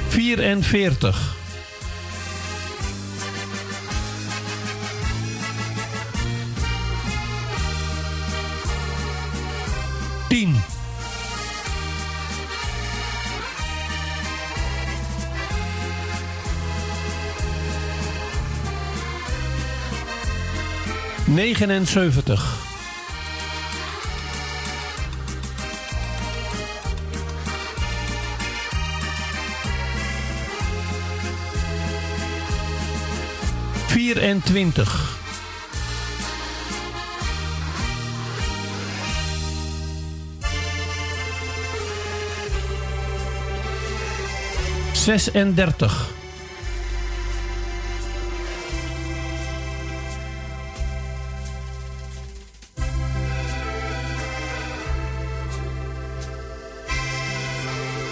[0.08, 1.37] Vierenveertig.
[21.38, 22.42] 79.
[33.86, 34.88] Vierentwintig.
[44.92, 46.17] Zesendertig.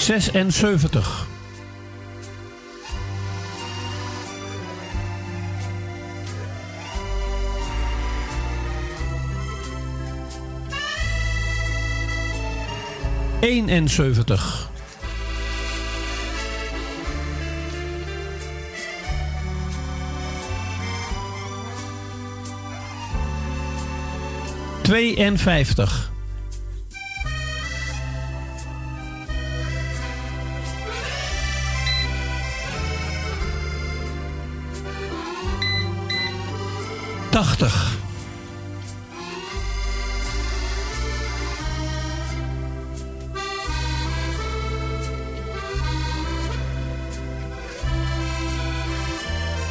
[0.07, 1.27] Zesenzeventig.
[13.41, 14.69] Eenenzeventig.
[24.83, 26.15] Tweeënvijftig.
[37.37, 37.99] Tachtig.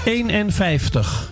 [0.05, 1.31] Eenenvijftig.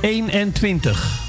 [0.00, 1.25] Eenentwintig.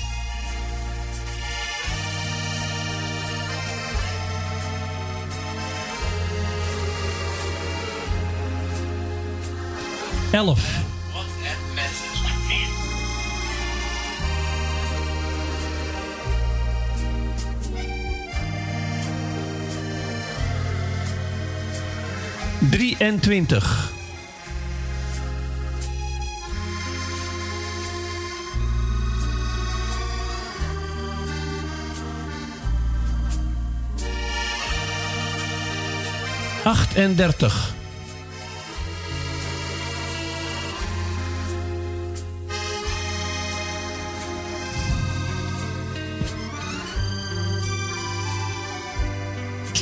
[10.31, 10.85] Elf.
[22.69, 23.95] Drieëntwintig.
[36.63, 37.76] Achtendertig.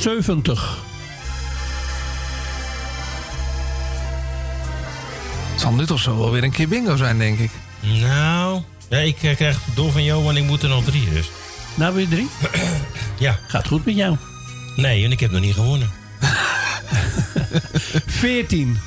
[0.06, 0.78] 70.
[5.50, 7.50] Het zal nu toch zo wel weer een keer bingo zijn, denk ik.
[7.80, 11.30] Nou, ik eh, krijg door van jou, want ik moet er nog drie dus.
[11.74, 12.28] Nou, weer drie?
[13.18, 13.38] ja.
[13.46, 14.16] Gaat goed met jou?
[14.76, 15.90] Nee, en ik heb nog niet gewonnen.
[18.06, 18.78] 14.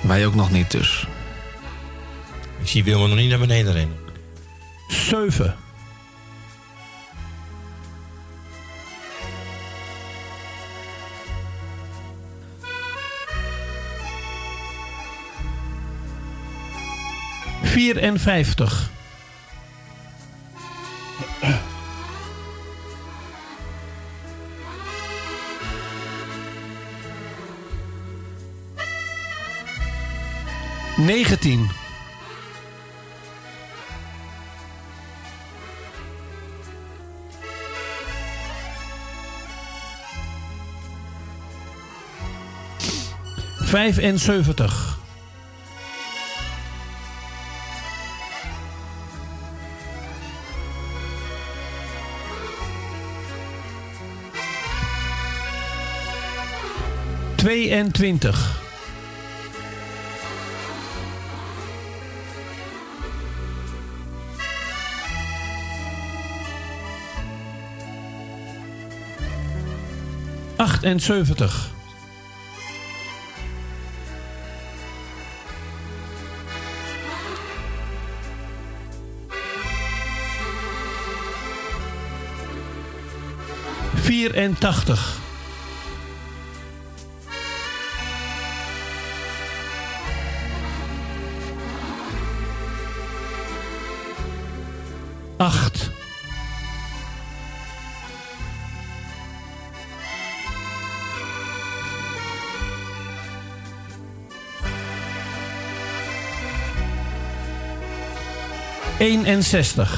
[0.00, 1.06] Wij ook nog niet dus.
[2.66, 3.96] Ik zie Wilma nog niet naar beneden rennen.
[4.88, 5.56] 7.
[17.62, 18.90] Vierenvijftig.
[30.96, 31.70] Negentien.
[43.76, 44.98] Vijfenzeventig.
[57.36, 58.60] Tweeëntwintig.
[70.56, 71.75] Achtenzeventig.
[84.06, 85.00] Vierentachtig.
[95.38, 95.90] Acht.
[109.00, 109.88] Eenenzestig.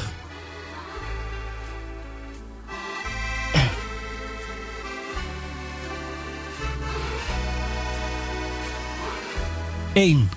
[9.98, 10.30] Eén.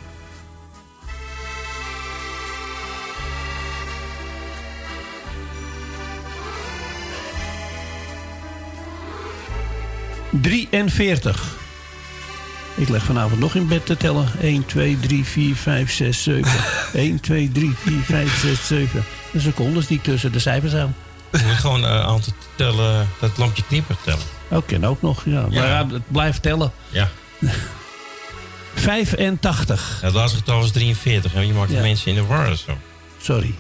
[10.30, 11.44] Drieënveertig.
[12.76, 14.28] Ik leg vanavond nog in bed te tellen.
[14.40, 16.52] 1, 2, 3, 4, 5, 6, 7.
[16.94, 19.04] 1, 2, 3, 4, 5, 6, 7.
[19.32, 20.96] De secondes die ik tussen de cijfers aan.
[21.32, 24.26] Gewoon een aantal tellen, dat lampje knippert tellen.
[24.48, 25.26] Oh, ken ook nog.
[25.26, 25.42] Ja.
[25.42, 26.72] Maar ja, het blijft tellen.
[26.90, 27.10] Ja.
[28.76, 30.00] 85.
[30.02, 31.82] Het laatste getal was 43 en je maakt de Ja.
[31.82, 32.56] mensen in de war.
[32.56, 32.78] Zo.
[33.22, 33.54] Sorry.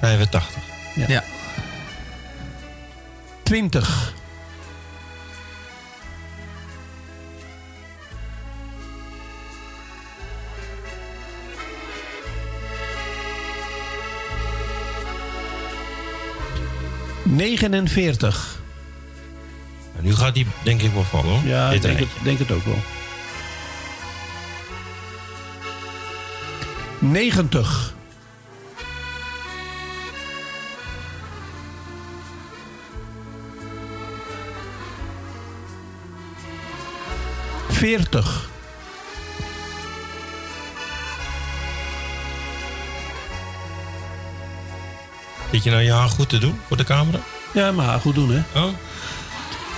[0.00, 0.62] Vijfentachtig.
[1.08, 1.24] Ja.
[3.42, 4.14] 20.
[17.24, 18.55] Negenenveertig.
[20.06, 21.46] Nu gaat die denk ik wel vallen hoor.
[21.46, 22.82] Ja, ik denk denk het ook wel.
[26.98, 27.94] 90.
[37.68, 38.48] Veertig.
[45.50, 47.18] Zit je nou je haar goed te doen voor de camera?
[47.52, 48.60] Ja, maar goed doen, hè?
[48.60, 48.72] Oh?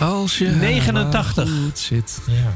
[0.00, 1.44] Als je 89.
[1.44, 2.18] maar goed zit.
[2.26, 2.54] Ja.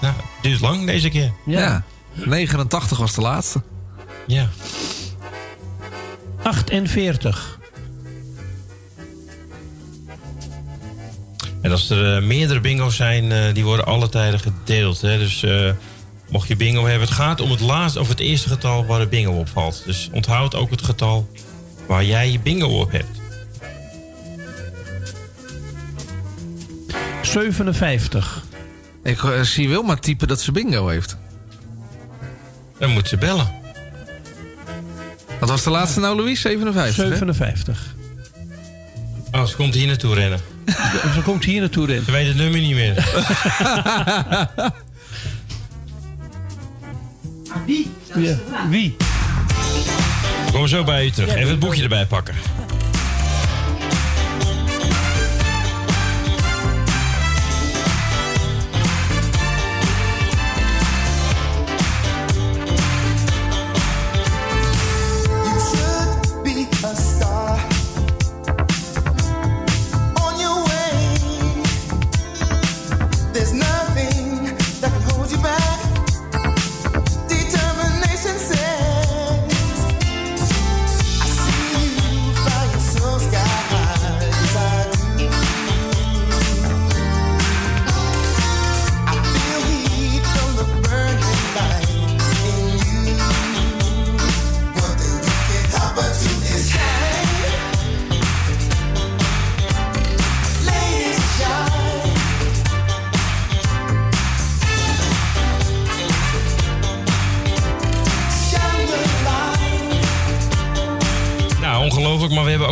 [0.00, 1.32] Nou, het duurt lang deze keer.
[1.44, 1.84] Ja.
[2.12, 3.62] 89 was de laatste.
[4.26, 4.48] Ja.
[6.42, 7.58] 48.
[11.62, 15.00] En als er eh, meerdere bingo's zijn, eh, die worden alle tijden gedeeld.
[15.00, 15.18] Hè?
[15.18, 15.70] Dus eh,
[16.28, 19.06] mocht je bingo hebben, het gaat om het laatste of het eerste getal waar de
[19.06, 19.82] bingo op valt.
[19.84, 21.28] Dus onthoud ook het getal
[21.86, 23.15] waar jij je bingo op hebt.
[27.36, 28.42] 57.
[29.02, 31.16] Ik eh, zie Wilma typen dat ze bingo heeft.
[32.78, 33.48] Dan moet ze bellen.
[35.40, 36.40] Wat was de laatste nou, Louis?
[36.40, 37.10] 57, hè?
[37.10, 37.94] 57.
[39.32, 40.40] Oh, ze komt hier naartoe rennen.
[41.14, 42.04] Ze komt hier naartoe rennen.
[42.04, 42.94] Ze weet het nummer niet meer.
[48.14, 48.38] Ja.
[48.68, 48.96] Wie?
[50.52, 51.34] Kom zo bij u terug.
[51.34, 52.34] Even het boekje erbij pakken.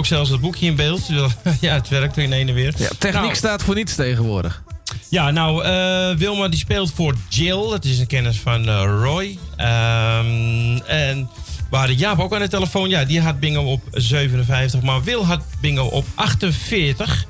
[0.04, 1.06] Ook zelfs het boekje in beeld.
[1.60, 2.74] ja, het werkt in heen en weer.
[2.76, 4.62] Ja, techniek Nou, staat voor niets tegenwoordig.
[5.08, 7.68] Ja, nou, eh, Wilma die speelt voor Jill.
[7.70, 9.38] Dat is een kennis van eh, Roy.
[9.56, 11.28] Ehm, en
[11.70, 12.88] we hadden Jaap ook aan de telefoon.
[12.88, 14.82] Ja, die had bingo op 57.
[14.82, 17.24] Maar Wil had bingo op 48.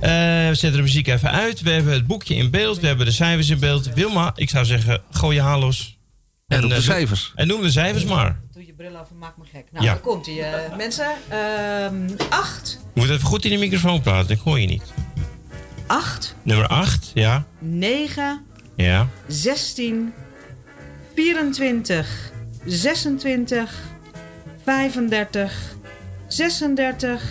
[0.00, 1.60] Eh, we zetten de muziek even uit.
[1.60, 2.80] We hebben het boekje in beeld.
[2.80, 3.94] We hebben de cijfers in beeld.
[3.94, 5.96] Wilma, ik zou zeggen, gooi je haar los.
[6.48, 7.32] En op de cijfers.
[7.34, 8.40] En noem de cijfers maar.
[8.60, 9.64] Doe je bril af en maak me gek.
[9.72, 9.92] Nou, Ja.
[9.92, 10.70] daar komt hij.
[10.76, 14.30] mensen, Ehm 8, Je moet even goed in de microfoon praten.
[14.34, 14.82] Ik hoor je niet.
[15.86, 17.44] 8, Nummer 8, ja.
[17.58, 18.44] 9,
[18.76, 19.08] Ja.
[19.26, 20.12] 16,
[21.14, 22.32] 24,
[22.64, 23.74] 26,
[24.64, 25.74] 35,
[26.28, 27.22] 36,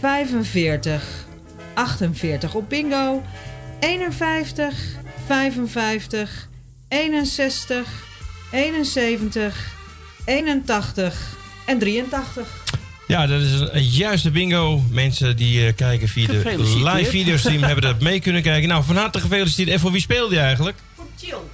[0.00, 1.26] 45,
[1.74, 3.22] 48 op bingo,
[3.80, 4.74] 51,
[5.26, 6.48] 55,
[6.88, 8.06] 61,
[8.52, 9.80] 71,
[10.24, 12.46] 81 en 83.
[13.06, 14.82] Ja, dat is een, een juiste bingo.
[14.90, 18.68] Mensen die eh, kijken via de live videostream hebben dat mee kunnen kijken.
[18.68, 19.68] Nou, van harte gefeliciteerd.
[19.68, 20.76] En voor wie speelde je eigenlijk?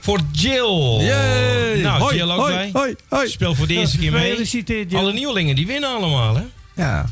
[0.01, 0.97] Voor Jill.
[1.01, 1.81] Yay!
[1.81, 2.71] Nou, Hoi, Jill ook hoi, bij.
[2.73, 3.29] hoi, hoi.
[3.29, 4.29] Speel voor de eerste keer mee.
[4.29, 5.01] Gefeliciteerd, Jill.
[5.01, 6.43] Alle nieuwelingen die winnen allemaal, hè?
[6.75, 7.07] Ja.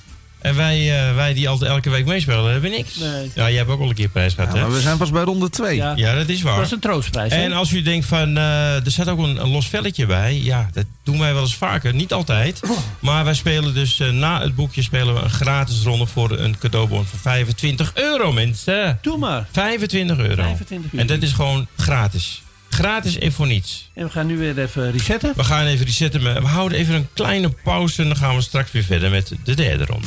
[0.47, 2.95] En wij, eh, wij die altijd elke week meespelen, hebben niks.
[2.97, 3.31] Nee.
[3.35, 4.65] Ja, jij hebt ook al een keer prijs gehad, Ja, hè?
[4.65, 5.77] maar we zijn pas bij ronde 2.
[5.77, 6.57] Ja, Ja, dat is waar.
[6.57, 7.33] dat is een troostprijs.
[7.33, 10.41] En als u denkt van, eh, er staat ook een, een los velletje bij.
[10.43, 11.95] Ja, dat doen wij wel eens vaker.
[11.95, 12.61] Niet altijd.
[12.99, 16.59] Maar wij spelen dus eh, na het boekje spelen we een gratis ronde voor een
[16.59, 18.99] cadeaubon van 25 euro, mensen.
[19.03, 19.47] Doe maar.
[19.53, 20.43] 25 euro.
[20.43, 21.03] 25 euro.
[21.03, 22.43] En dat is gewoon gratis.
[22.77, 23.91] Gratis en voor niets.
[23.95, 25.33] En we gaan nu weer even resetten.
[25.37, 26.23] We gaan even resetten.
[26.23, 29.33] maar We houden even een kleine pauze en dan gaan we straks weer verder met
[29.45, 30.07] de derde ronde.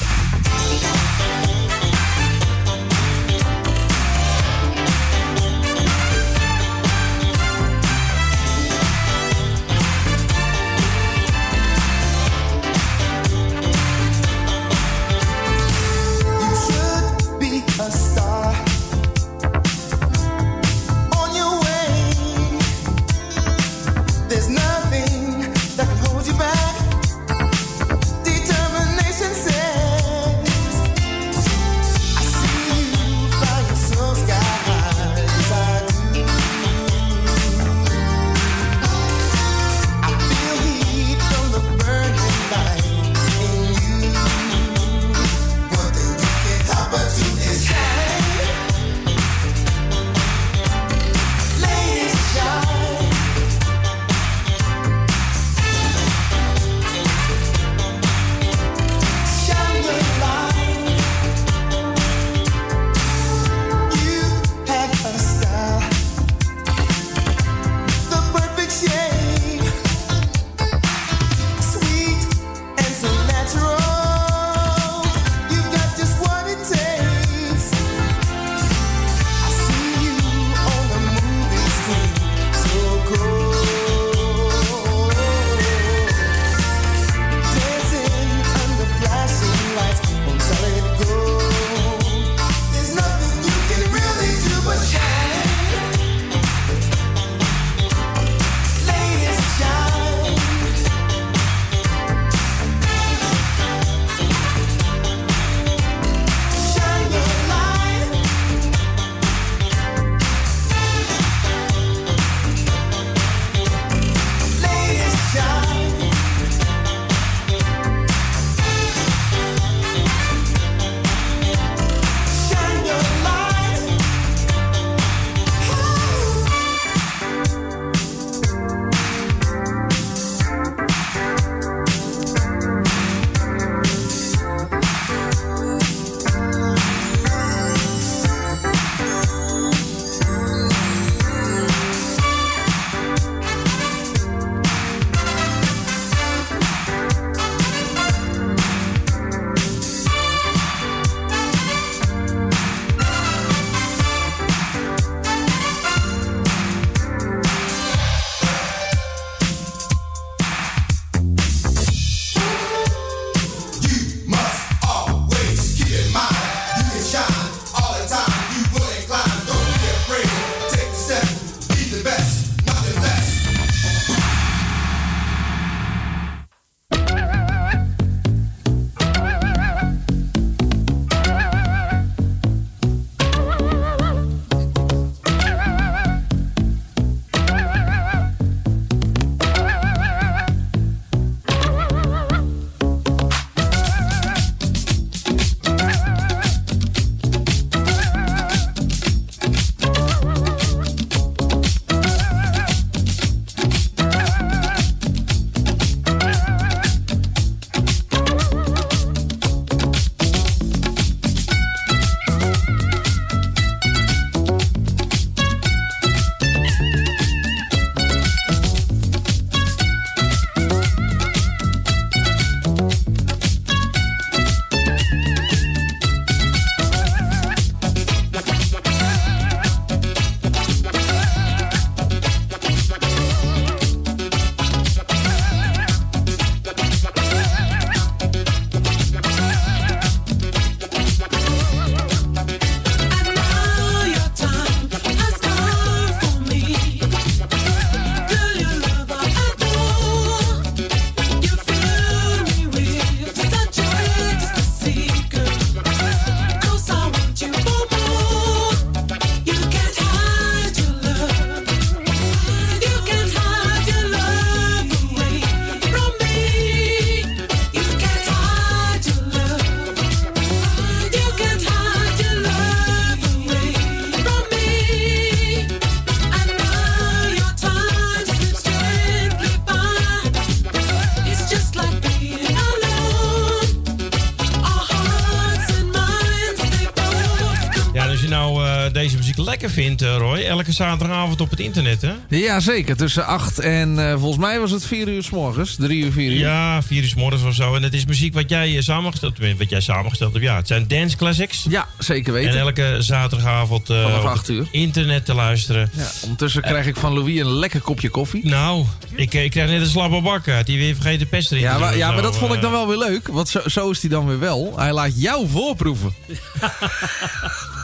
[289.49, 292.11] Lekker vindt, eh, Roy, elke zaterdagavond op het internet, hè?
[292.29, 292.97] Ja, zeker.
[292.97, 295.75] Tussen 8 en eh, volgens mij was het 4 uur s morgens.
[295.79, 296.37] 3 uur, 4 uur.
[296.37, 297.75] Ja, vier uur 's morgens of zo.
[297.75, 299.57] En het is muziek wat jij eh, samengesteld hebt.
[299.59, 300.55] Wat jij samengesteld hebt, ja.
[300.55, 301.65] Het zijn dance classics.
[301.69, 302.51] Ja, zeker weten.
[302.51, 304.67] En elke zaterdagavond eh, Vanaf op acht het uur.
[304.71, 305.89] internet te luisteren.
[305.93, 308.45] Ja, ondertussen krijg ik van Louis een lekker kopje koffie.
[308.47, 308.85] Nou,
[309.15, 310.65] ik, ik krijg net een slappe bak uit.
[310.65, 312.87] Die weer vergeten pest erin Ja, te maar, ja, maar dat vond ik dan wel
[312.87, 313.27] weer leuk.
[313.27, 314.73] Want zo, zo is hij dan weer wel.
[314.75, 316.13] Hij laat jou voorproeven.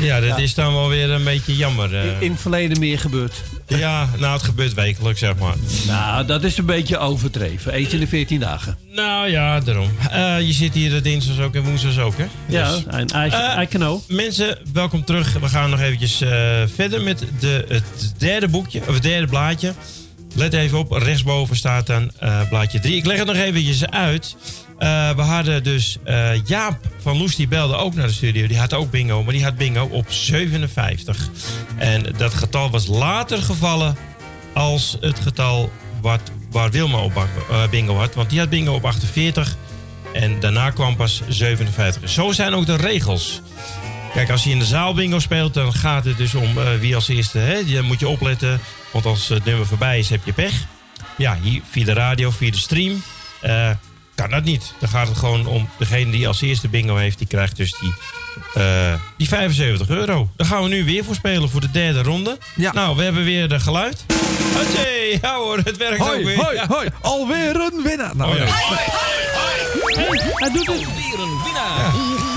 [0.00, 1.96] Ja, dat is dan wel weer een beetje jammer.
[1.96, 2.20] eh.
[2.20, 3.42] In het verleden meer gebeurd.
[3.66, 5.54] Ja, nou, het gebeurt wekelijks, zeg maar.
[5.86, 7.72] Nou, dat is een beetje overdreven.
[7.72, 8.78] Eens in de 14 dagen.
[8.92, 9.88] Nou ja, daarom.
[10.10, 12.24] Eh, je zit hier dinsdags ook en woensdags ook, hè?
[12.46, 14.00] Ja, Dus- en I, Eh, I can know.
[14.08, 15.32] Mensen, welkom terug.
[15.32, 16.16] We gaan nog eventjes
[16.74, 19.72] verder met de, het derde boekje, of het derde blaadje.
[20.36, 22.10] Let even op, rechtsboven staat dan
[22.48, 22.96] blaadje 3.
[22.96, 24.36] Ik leg het nog eventjes uit.
[24.78, 28.46] Eh, we hadden dus eh, Jaap van Loes, die belde ook naar de studio.
[28.46, 31.28] Die had ook bingo, maar die had bingo op 57.
[31.76, 33.96] En dat getal was later gevallen
[34.54, 36.20] als het getal wat,
[36.50, 38.14] waar Wilma op eh, bingo had.
[38.14, 39.56] Want die had bingo op 48
[40.12, 42.10] en daarna kwam pas 57.
[42.10, 43.42] Zo zijn ook de regels.
[44.12, 47.08] Kijk, als je in de zaal bingo speelt, dan gaat het dus om wie als
[47.08, 47.38] eerste.
[47.38, 47.82] Hè?
[47.82, 48.60] Moet je opletten,
[48.92, 50.66] want als het nummer voorbij is, heb je pech.
[51.16, 53.02] Ja, hier via de radio, via de stream,
[53.40, 53.70] eh,
[54.14, 54.72] kan dat niet.
[54.80, 57.94] Dan gaat het gewoon om degene die als eerste bingo heeft, die krijgt dus die,
[58.54, 60.28] eh, die 75 euro.
[60.36, 62.38] Daar gaan we nu weer voor spelen voor de derde ronde.
[62.56, 62.72] Ja.
[62.72, 64.04] Nou, we hebben weer de geluid.
[64.68, 64.88] Oké,
[65.22, 66.36] ja hoor, het werkt ook Hoi, weer.
[66.44, 66.66] hoi, Ja.
[66.68, 66.88] hoi.
[67.00, 68.16] Alweer een winnaar.
[68.16, 68.44] Nou, Oh, ja.
[68.44, 68.52] nee.
[70.34, 70.76] Hij doet het.
[70.76, 71.18] Hier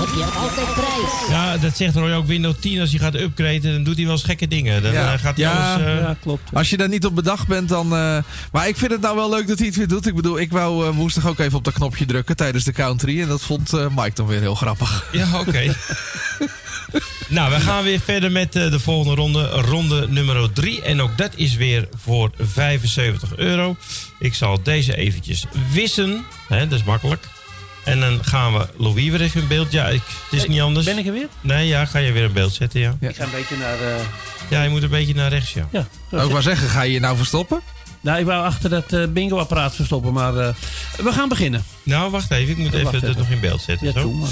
[0.08, 1.28] heb je altijd prijs.
[1.28, 2.80] Ja, dat zegt Roy ook Windows 10.
[2.80, 4.82] Als hij gaat upgraden, dan doet hij wel eens gekke dingen.
[4.82, 5.12] Dan Ja.
[5.12, 5.74] eh, gaat hij Ja.
[5.74, 5.86] alles...
[5.86, 6.42] eh, Ja, klopt.
[6.52, 7.84] Als je daar niet op bedacht bent, dan...
[7.96, 8.18] eh,
[8.52, 10.06] Maar ik vind het nou wel leuk dat hij het weer doet.
[10.06, 13.20] Ik bedoel, ik wou eh, woensdag ook even op dat knopje drukken tijdens de country.
[13.22, 15.06] En dat vond eh, Mike dan weer heel grappig.
[15.12, 15.74] Ja, oké.
[17.28, 19.48] nou, we gaan weer verder met eh, de volgende ronde.
[19.48, 20.82] Ronde nummer 3.
[20.82, 23.76] En ook dat is weer voor 75 euro.
[24.18, 26.24] Ik zal deze eventjes wissen.
[26.48, 27.26] Hè, dat is makkelijk.
[27.88, 29.72] En dan gaan we Louis weer even in beeld.
[29.72, 30.86] Ja, ik, het is niet anders.
[30.86, 31.28] Ben ik er weer?
[31.40, 32.96] Nee, ja, ga je weer in beeld zetten, ja.
[33.00, 33.80] Ik ga een beetje naar...
[33.80, 34.00] eh,
[34.50, 35.68] Ja, je moet een beetje naar rechts, ja.
[35.72, 35.86] ja.
[36.10, 37.60] Ook zit- maar zeggen, ga je je nou verstoppen?
[38.00, 40.54] Nou, ik wou achter dat eh, bingo-apparaat verstoppen, maar eh,
[40.96, 41.64] we gaan beginnen.
[41.82, 42.50] Nou, wacht even.
[42.50, 43.00] Ik moet even even.
[43.00, 43.86] dit nog in beeld zetten.
[43.86, 44.26] Ja, zo.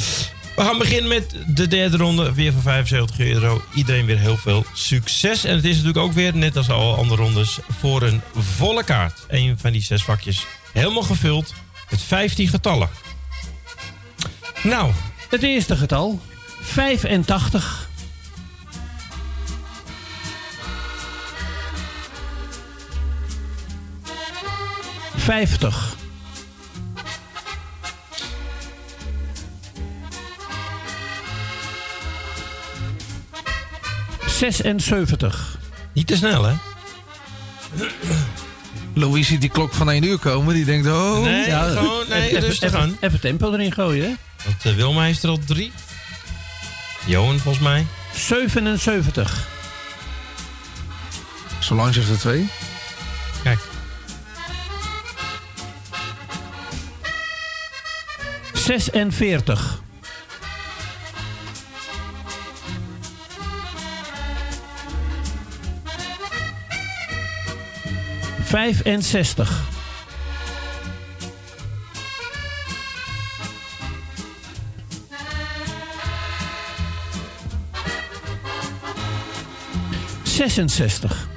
[0.56, 2.32] We gaan beginnen met de derde ronde.
[2.34, 3.62] Weer voor 75 euro.
[3.74, 5.44] Iedereen weer heel veel succes.
[5.44, 8.20] En het is natuurlijk ook weer, net als alle andere rondes, voor een
[8.56, 9.24] volle kaart.
[9.28, 11.54] Een van die zes vakjes helemaal gevuld
[11.90, 12.88] met 15 getallen.
[14.62, 14.92] Nou,
[15.30, 16.20] Het eerste getal.
[16.60, 17.88] 85.
[25.16, 25.94] Vijftig.
[34.26, 35.58] Zesenzeventig.
[35.92, 36.54] niet te snel, hè?
[38.94, 40.54] Louis ziet die klok van 1 uur komen.
[40.54, 41.22] Die denkt, oh...
[41.22, 42.96] Nee, Ja, gewoon nee, even, rustig even- aan.
[43.00, 44.14] Even tempo erin gooien, hè?
[44.46, 45.72] Want eh, Wilma heeft er al drie.
[47.06, 47.86] Johan, volgens mij.
[48.14, 49.48] 77.
[51.58, 52.48] Zolang zegt er twee.
[53.42, 53.58] Kijk.
[58.52, 59.82] 46.
[68.42, 69.75] Vijfenzestig.
[80.36, 81.28] Zesenzestig.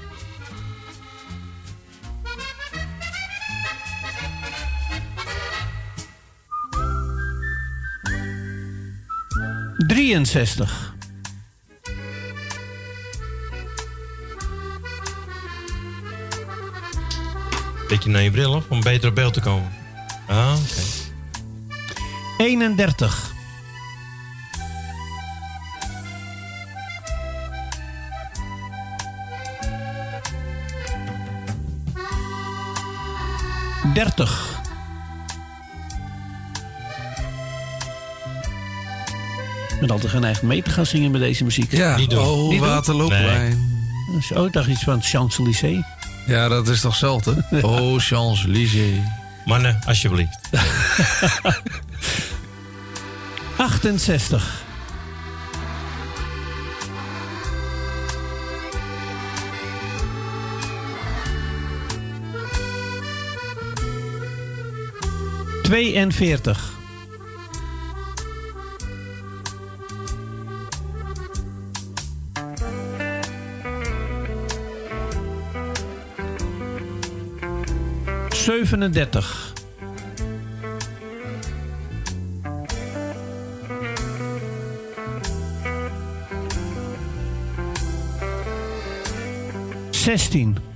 [9.88, 10.94] Drieënzestig.
[17.88, 19.72] Beetje naar je bril of om beter op beeld te komen.
[20.28, 20.82] Ah, oké.
[22.38, 23.39] 31.
[33.94, 34.58] Dertig.
[39.70, 41.72] Ik ben altijd geneigd mee te gaan zingen met deze muziek.
[41.72, 42.20] Ja, Niet doen.
[42.26, 42.60] oh, Niet?
[42.60, 43.68] Waterlooplijn.
[44.34, 45.84] Oh, ik dacht iets van Champs-Élysées.
[46.28, 47.44] Ja, dat is toch hetzelfde?
[47.62, 48.98] Oh, Champs-Élysées.
[49.46, 50.40] Mannen, alsjeblieft.
[53.58, 54.64] 68.
[65.70, 66.78] 42.
[78.30, 79.54] Zevenendertig.
[89.90, 90.69] Zestien.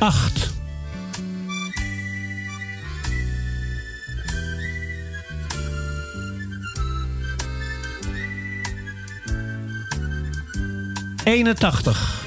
[0.00, 0.50] Acht.
[11.24, 12.24] Eenentachtig.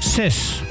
[0.00, 0.65] Zes.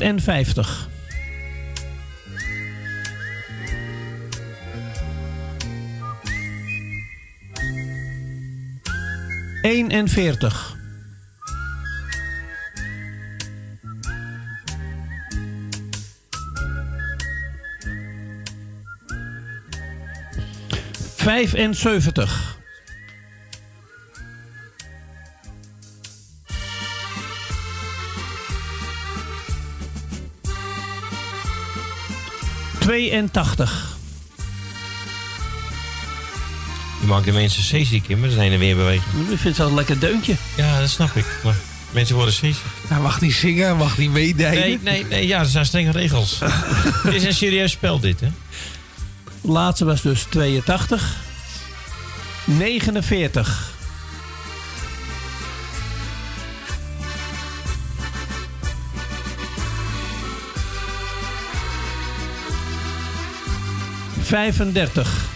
[0.00, 0.88] Achtenvijftig.
[9.62, 10.76] Eenenveertig.
[21.16, 22.59] Vijfenzeventig.
[32.90, 33.96] Tweeëntachtig.
[37.00, 39.20] Je maakt de mensen zeeziek in met heen en weer bewegen.
[39.20, 40.34] Ik vind het wel een lekker deuntje.
[40.56, 41.24] Ja, dat snap ik.
[41.44, 41.54] Maar
[41.90, 42.62] mensen worden zeeziek.
[42.88, 44.60] Hij mag niet zingen, hij mag niet meedijden.
[44.60, 45.26] Nee, nee, nee.
[45.26, 46.38] Ja, er zijn strenge regels.
[47.04, 48.28] Het is een serieus spel dit, hè?
[49.40, 51.16] Laatste was dus 82.
[52.44, 53.69] 49.
[64.30, 65.28] Vijfendertig.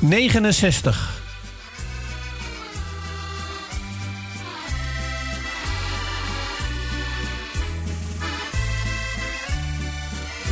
[0.00, 1.22] Negenenzestig.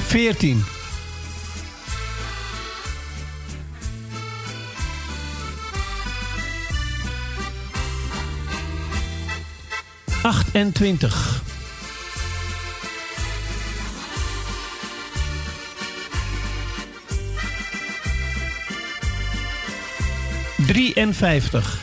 [0.06, 0.77] Veertien.
[10.48, 11.42] Achtentwintig.
[20.56, 21.78] Drieënvijftig.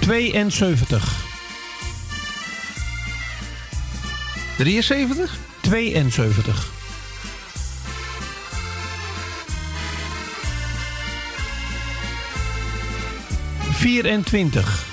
[0.00, 1.24] Tweeënzeventig.
[4.56, 5.38] 73?
[5.62, 6.75] 72.
[13.86, 14.84] Vierentwintig.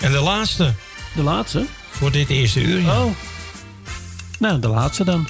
[0.00, 0.74] En de laatste
[1.14, 1.64] De laatste?
[1.90, 2.80] voor dit eerste uur.
[2.80, 3.02] ja.
[3.04, 3.14] Oh.
[4.38, 5.28] Nou, de laatste dan.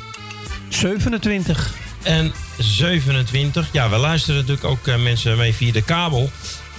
[0.68, 1.74] 27.
[2.02, 3.68] En 27.
[3.72, 6.30] Ja, we luisteren natuurlijk ook eh, mensen mee via de kabel.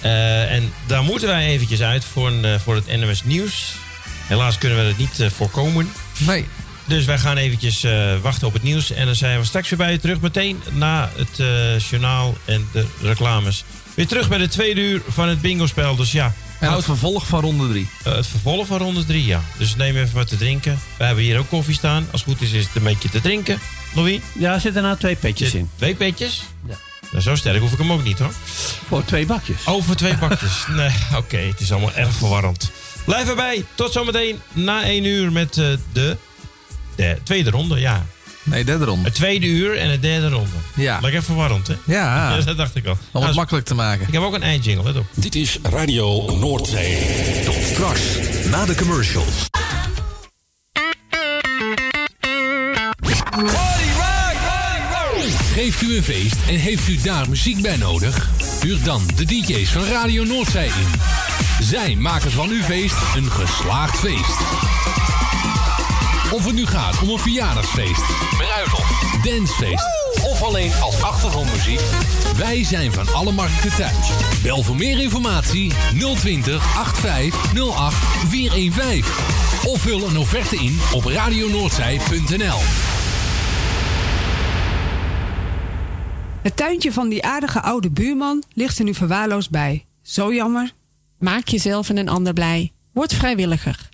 [0.01, 3.75] Eh, en daar moeten wij eventjes uit voor, een, eh, voor het NMS Nieuws.
[4.27, 5.91] Helaas kunnen we dat niet voorkomen.
[6.17, 6.45] Nee.
[6.85, 8.91] Dus wij gaan eventjes eh, wachten op het nieuws.
[8.91, 10.19] En dan zijn we straks weer bij je terug.
[10.19, 13.63] Meteen na het eh, journaal en de reclames.
[13.93, 15.95] Weer terug bij de tweede uur van het bingo-spel.
[15.95, 17.87] Dus ja, En het vervolg van ronde 3.
[18.03, 19.41] eh, het vervolg van ronde drie, ja.
[19.57, 20.79] Dus neem even wat te drinken.
[20.97, 22.07] We hebben hier ook koffie staan.
[22.11, 23.59] Als het goed is, is het een beetje te drinken.
[23.93, 24.19] Louis?
[24.39, 25.69] Ja, er zitten nou twee petjes in.
[25.75, 26.43] Twee petjes?
[26.67, 26.75] Ja.
[27.11, 28.31] Nou, zo sterk hoef ik hem ook niet hoor.
[28.87, 29.63] Voor twee bakjes.
[29.65, 30.65] Oh, voor twee bakjes.
[30.75, 32.71] nee, oké, het is allemaal erg verwarrend.
[33.05, 33.65] Blijf erbij.
[33.75, 36.17] Tot zometeen na één uur met eh, de,
[36.95, 37.79] de tweede ronde.
[37.79, 38.05] Ja,
[38.43, 39.03] Nee, derde ronde.
[39.05, 40.49] het tweede uur en de derde ronde.
[40.75, 40.99] Ja.
[41.01, 41.75] Lekker verwarrend, hè?
[41.93, 42.91] Ja, dat dacht ik al.
[42.91, 44.07] om Nou, het makkelijk te maken.
[44.07, 45.05] ik heb ook een eindjingle, let op.
[45.13, 46.97] Dit is Radio Noordzee.
[47.45, 48.01] Tot straks,
[48.49, 49.47] na de commercials.
[55.53, 58.29] Geeft u een feest en heeft u daar muziek bij nodig?
[58.61, 60.99] Huur dan de DJ's van Radio Noordzij in.
[61.65, 64.39] Zij maken van uw feest een geslaagd feest.
[66.35, 68.01] Of het nu gaat om een verjaardagsfeest,
[68.37, 69.85] bruiloft, dancefeest
[70.23, 71.79] of alleen als achtergrondmuziek.
[72.37, 74.09] Wij zijn van alle markten thuis.
[74.43, 75.73] Bel voor meer informatie
[76.15, 77.95] 020 8508
[78.27, 79.03] 415.
[79.65, 82.59] Of vul een offerte in op radionoordzij.nl.
[86.41, 89.85] Het tuintje van die aardige oude buurman ligt er nu verwaarloosd bij.
[90.01, 90.73] Zo jammer.
[91.17, 92.71] Maak jezelf en een ander blij.
[92.91, 93.93] Word vrijwilliger.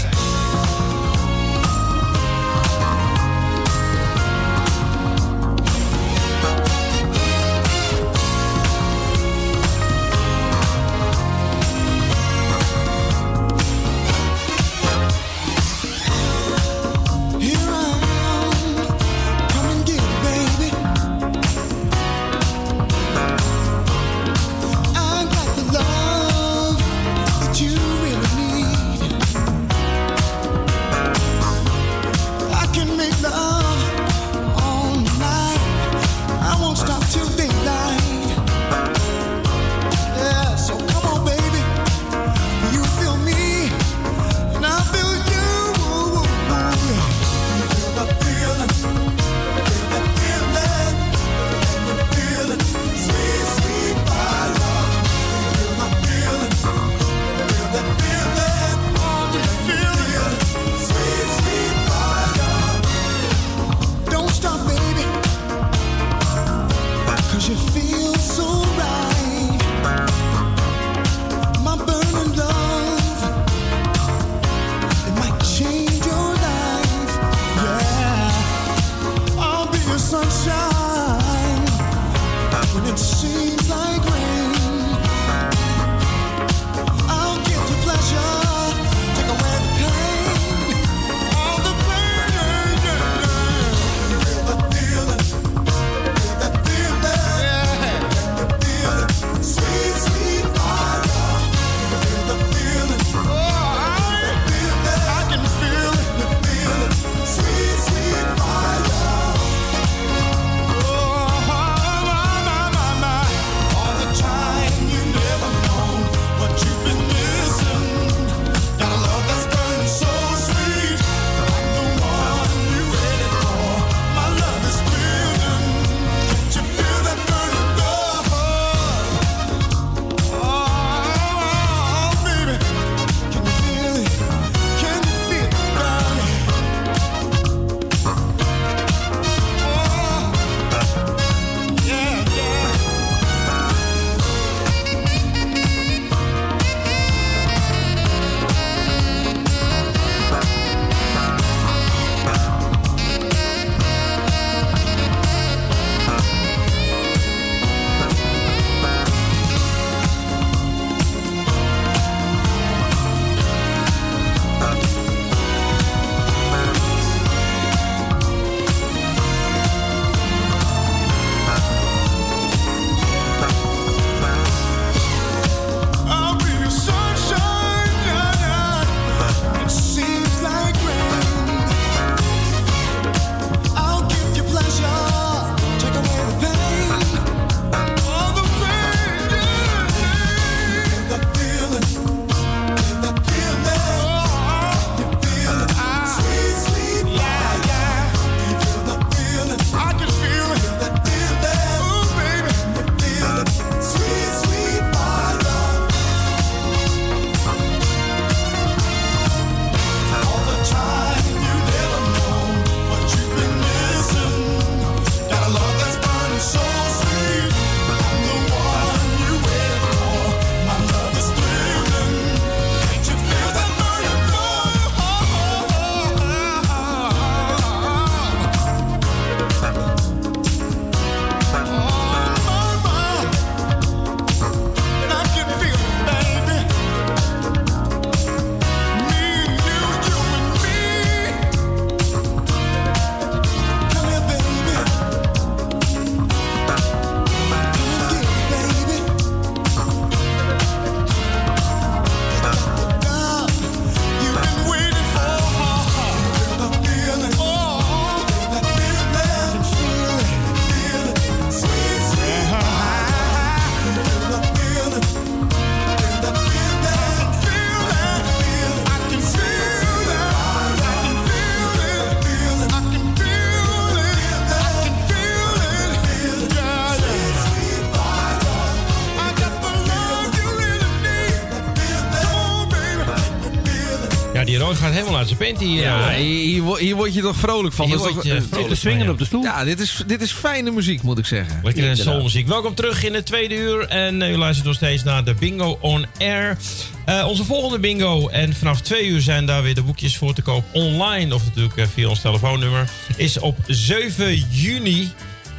[285.27, 285.81] Hier.
[285.81, 286.17] Ja, hè?
[286.21, 287.87] hier, hier wo- hier word je toch vrolijk van.
[287.87, 289.11] Hier word je eh, vrolijk swingen ja.
[289.11, 289.43] op de stoel.
[289.43, 291.59] Ja, dit is, dit is fijne muziek, moet ik zeggen.
[291.63, 292.47] Lekkere soulmuziek.
[292.47, 293.87] Welkom terug in het tweede uur.
[293.87, 296.57] En eh, u luistert nog steeds naar de Bingo on Air.
[297.05, 298.27] Eh, onze volgende bingo.
[298.27, 301.35] En vanaf twee uur zijn daar weer de boekjes voor te koop online.
[301.35, 302.89] Of natuurlijk eh, via ons telefoonnummer.
[303.15, 305.11] Is op 7 juni.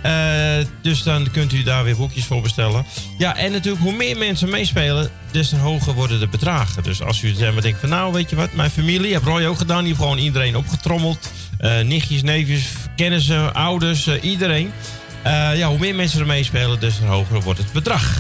[0.03, 2.87] Eh, dus dan kunt u daar weer boekjes voor bestellen.
[3.19, 6.83] Ja, en natuurlijk hoe meer mensen meespelen, des te hoger worden de bedragen.
[6.83, 9.45] Dus als u zeg maar denkt van nou, weet je wat, mijn familie, heb Roy
[9.45, 11.31] ook gedaan, die heeft gewoon iedereen opgetrommeld.
[11.59, 12.67] Eh, nichtjes, neefjes,
[12.97, 14.73] kennissen, ouders, eh, iedereen.
[15.23, 18.17] Eh, ja, hoe meer mensen er meespelen, des te hoger wordt het bedrag.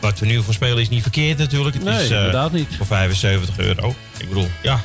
[0.00, 1.74] Wat we nu voor spelen is niet verkeerd natuurlijk.
[1.74, 2.68] Het Nee, is eh, inderdaad niet.
[2.76, 3.94] voor 75 euro.
[4.18, 4.80] Ik bedoel, ja.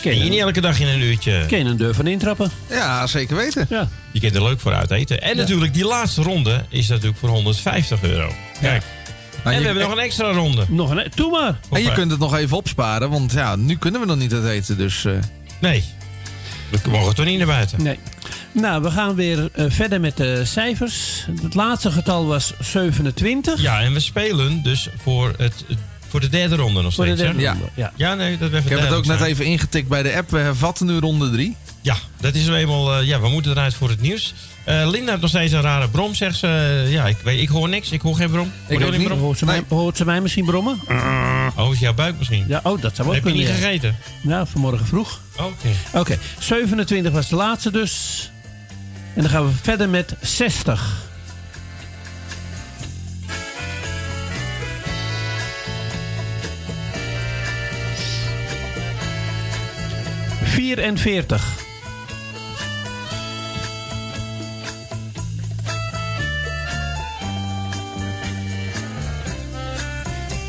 [0.00, 1.44] Kun je niet elke dag in een uurtje.
[1.48, 2.50] Ken je een deur van intrappen?
[2.70, 3.66] Ja, zeker weten.
[3.68, 3.88] Ja.
[4.10, 5.22] Je kunt er leuk voor uit eten.
[5.22, 8.32] En natuurlijk, die laatste ronde is natuurlijk voor 150 euro.
[8.60, 8.82] Kijk.
[9.46, 10.64] En je- we hebben nog een extra ronde.
[10.68, 11.06] Nog een...
[11.14, 11.58] Doe maar.
[11.70, 14.44] En je kunt het nog even opsparen, want ja, nu kunnen we nog niet het
[14.44, 14.76] eten.
[14.78, 15.12] Dus eh,
[15.60, 15.84] Nee.
[16.70, 17.82] We mogen toch niet naar buiten?
[17.82, 17.98] Nee.
[18.52, 21.26] Nou, we gaan weer eh, verder met de cijfers.
[21.42, 23.60] Het laatste getal was 27.
[23.60, 25.64] Ja, en we spelen dus voor, het,
[26.08, 27.22] voor de derde ronde nog Voor de steeds.
[27.32, 27.50] derde hè?
[27.52, 27.92] ronde, ja.
[27.96, 30.30] Ja, nee, dat we ik heb het ook net even ingetikt bij de app.
[30.30, 31.56] We hervatten nu ronde 3.
[31.86, 32.94] Ja, dat is nou eenmaal.
[32.94, 34.34] eh, ja, we moeten eruit voor het nieuws.
[34.64, 36.46] Eh, Linda heeft nog steeds een rare brom, zegt ze.
[36.46, 37.90] Eh, ja, ik, weet, ik hoor niks.
[37.90, 38.52] Ik hoor geen brom.
[38.68, 39.04] Hoor een niet.
[39.04, 39.18] brom?
[39.18, 40.80] Hoort ze, mij, hoort ze mij misschien brommen?
[41.56, 42.44] Oh, is jouw buik misschien?
[42.48, 43.50] Ja, oh, dat zou ook Heb je kunnen.
[43.52, 43.66] niet ja.
[43.66, 43.96] gegeten?
[44.22, 45.20] Ja, vanmorgen vroeg.
[45.36, 45.98] Oké.
[45.98, 48.30] Oké, 27 was de laatste dus.
[49.14, 51.04] En dan gaan we verder met 60.
[60.42, 61.65] Vierenveertig.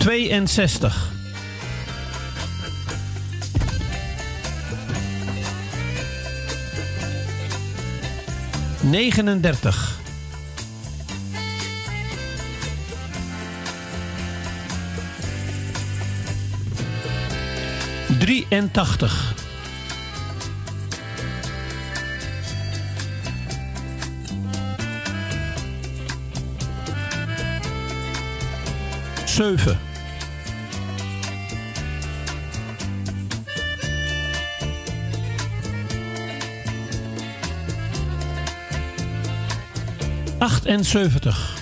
[0.08, 1.12] Tweeënzestig.
[8.82, 9.99] 39.
[18.20, 19.34] Drieëntachtig.
[29.26, 29.87] Zeven.
[40.48, 41.54] Achtenzeventig.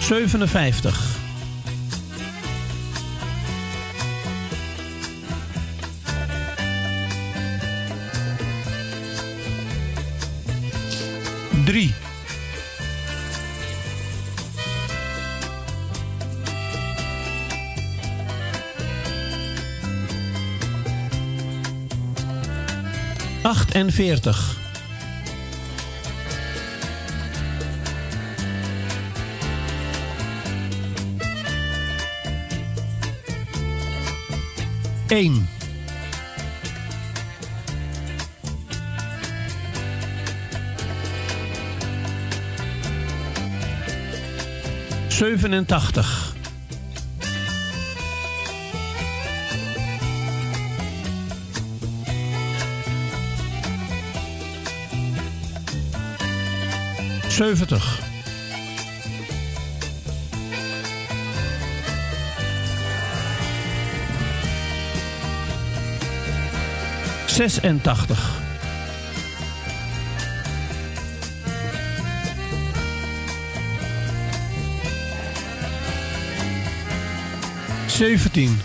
[0.00, 1.17] Zevenenvijftig.
[23.78, 23.92] en
[35.08, 35.48] Eén.
[45.08, 46.27] Zevenentachtig.
[57.38, 58.00] Zeventig.
[67.26, 68.30] Zesentachtig.
[77.86, 78.60] Zeventien.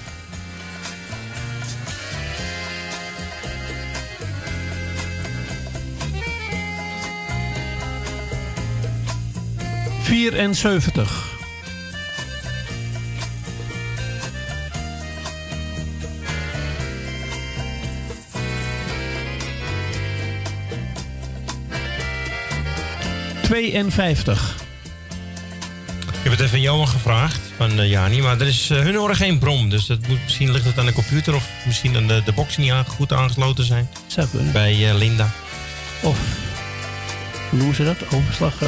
[10.23, 11.37] Vierenzeventig.
[23.41, 24.55] Tweeënvijftig.
[25.99, 28.95] Ik heb het even aan Johan gevraagd van uh, Jani, maar er is, uh, hun
[28.95, 29.69] horen geen brom.
[29.69, 32.57] Dus dat moet, misschien ligt het aan de computer of misschien aan de, de box
[32.57, 33.89] niet aan, goed aangesloten zijn.
[34.07, 34.51] Zou kunnen.
[34.51, 35.31] Bij uh, Linda.
[36.01, 36.17] Of,
[37.49, 37.97] hoe noemen ze dat?
[38.13, 38.59] Overslag?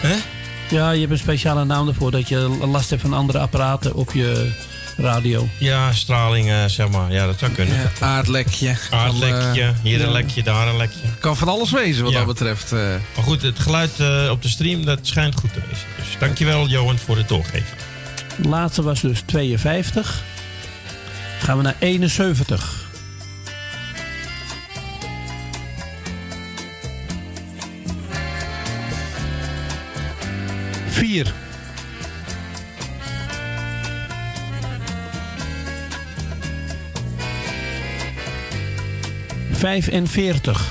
[0.00, 0.33] Hè?
[0.74, 4.12] Ja, je hebt een speciale naam ervoor dat je last hebt van andere apparaten op
[4.12, 4.50] je
[4.96, 5.48] radio.
[5.58, 7.12] Ja, straling, eh, zeg maar.
[7.12, 7.74] Ja, dat zou kunnen.
[7.74, 8.76] Ja, aardlekje.
[8.90, 10.12] Aardlekje, eh, hier een ja.
[10.12, 10.98] lekje, daar een lekje.
[11.18, 12.18] Kan van alles wezen wat Ja.
[12.18, 12.72] dat betreft.
[12.72, 12.78] eh.
[13.14, 15.86] Maar goed, het geluid eh, op de stream, dat schijnt goed te wezen.
[15.96, 17.76] Dus dankjewel, Johan, voor het doorgeven.
[18.42, 20.22] De laatste was dus 52.
[21.38, 22.73] Gaan we naar 71.
[31.14, 31.34] Vier.
[39.52, 40.68] Vijfenveertig.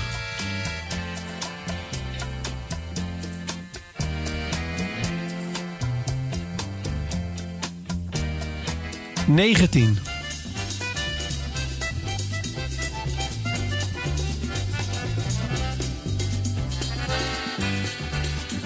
[9.26, 10.13] Negentien.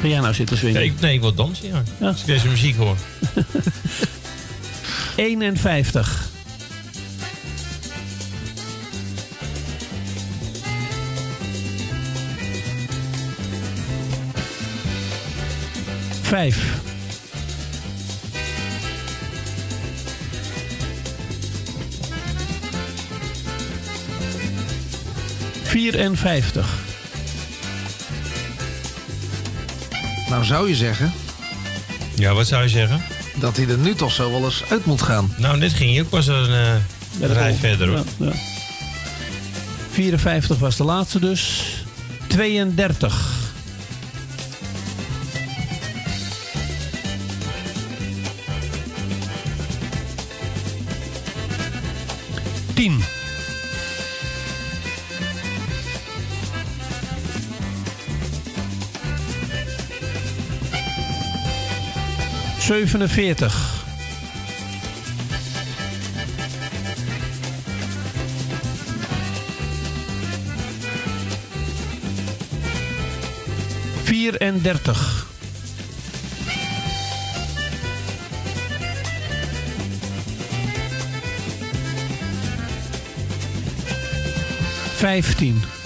[0.01, 0.85] Ga jij nou zitten zwingen?
[0.85, 1.83] ik, nee, ik wil dansen, ja.
[2.01, 2.07] Ja.
[2.07, 2.97] Als ik deze muziek hoor.
[5.16, 6.29] 51.
[16.23, 16.81] Vijf.
[25.62, 26.88] Vierenvijftig.
[30.28, 31.12] Nou zou je zeggen
[32.14, 33.02] Ja, wat zou je zeggen?
[33.40, 35.34] dat hij er nu toch zo wel eens uit moet gaan.
[35.36, 36.74] Nou, net ging je ook pas een eh,
[37.20, 37.88] rij verder.
[37.88, 38.05] Hoor.
[38.18, 38.32] Ja, ja.
[39.90, 41.62] 54 was de laatste dus.
[42.26, 43.36] 32.
[52.74, 53.02] Tien.
[62.69, 63.85] Zevenenveertig.
[74.05, 75.27] Vierendertig.
[84.97, 85.77] Vijftien.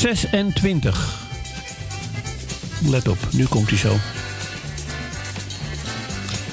[0.00, 1.28] Zesentwintig.
[2.84, 3.96] Let op, nu komt hij zo.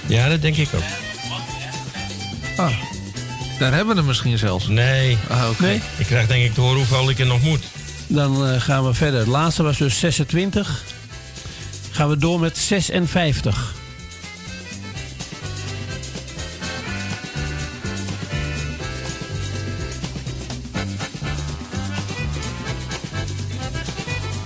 [0.05, 0.81] Ja, dat denk ik ook.
[2.57, 2.73] Ah,
[3.59, 4.67] daar hebben we hem misschien zelfs.
[4.67, 5.17] Nee.
[5.29, 5.61] Ah, oké.
[5.61, 5.81] Nee?
[5.97, 7.63] Ik krijg denk ik te horen hoeveel ik er nog moet.
[8.07, 9.19] Dan eh, gaan we verder.
[9.19, 10.83] Het laatste was dus 26.
[11.91, 13.66] Gaan we door met 56.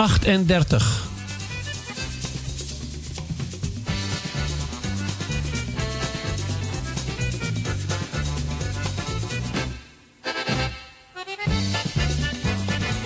[0.02, 1.02] Achtendertig.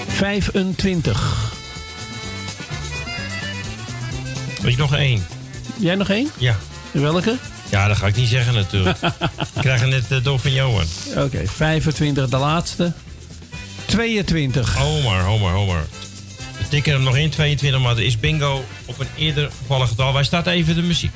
[0.08, 1.52] Vijfentwintig.
[4.62, 5.26] Weet je nog één?
[5.78, 6.30] Jij nog één?
[6.38, 6.56] Ja.
[6.92, 7.36] Welke?
[7.70, 8.98] Ja, dat ga ik niet zeggen natuurlijk.
[9.56, 10.86] ik krijg het net eh, door van Johan.
[11.18, 12.94] Oké, 25 de laatste.
[13.86, 14.76] 22.
[14.76, 15.86] Homer, Homer, Homer.
[16.76, 20.14] We tikken hem nog in, 22, maar er is bingo op een eerder gevallen getal.
[20.14, 21.12] Wij starten even de muziek.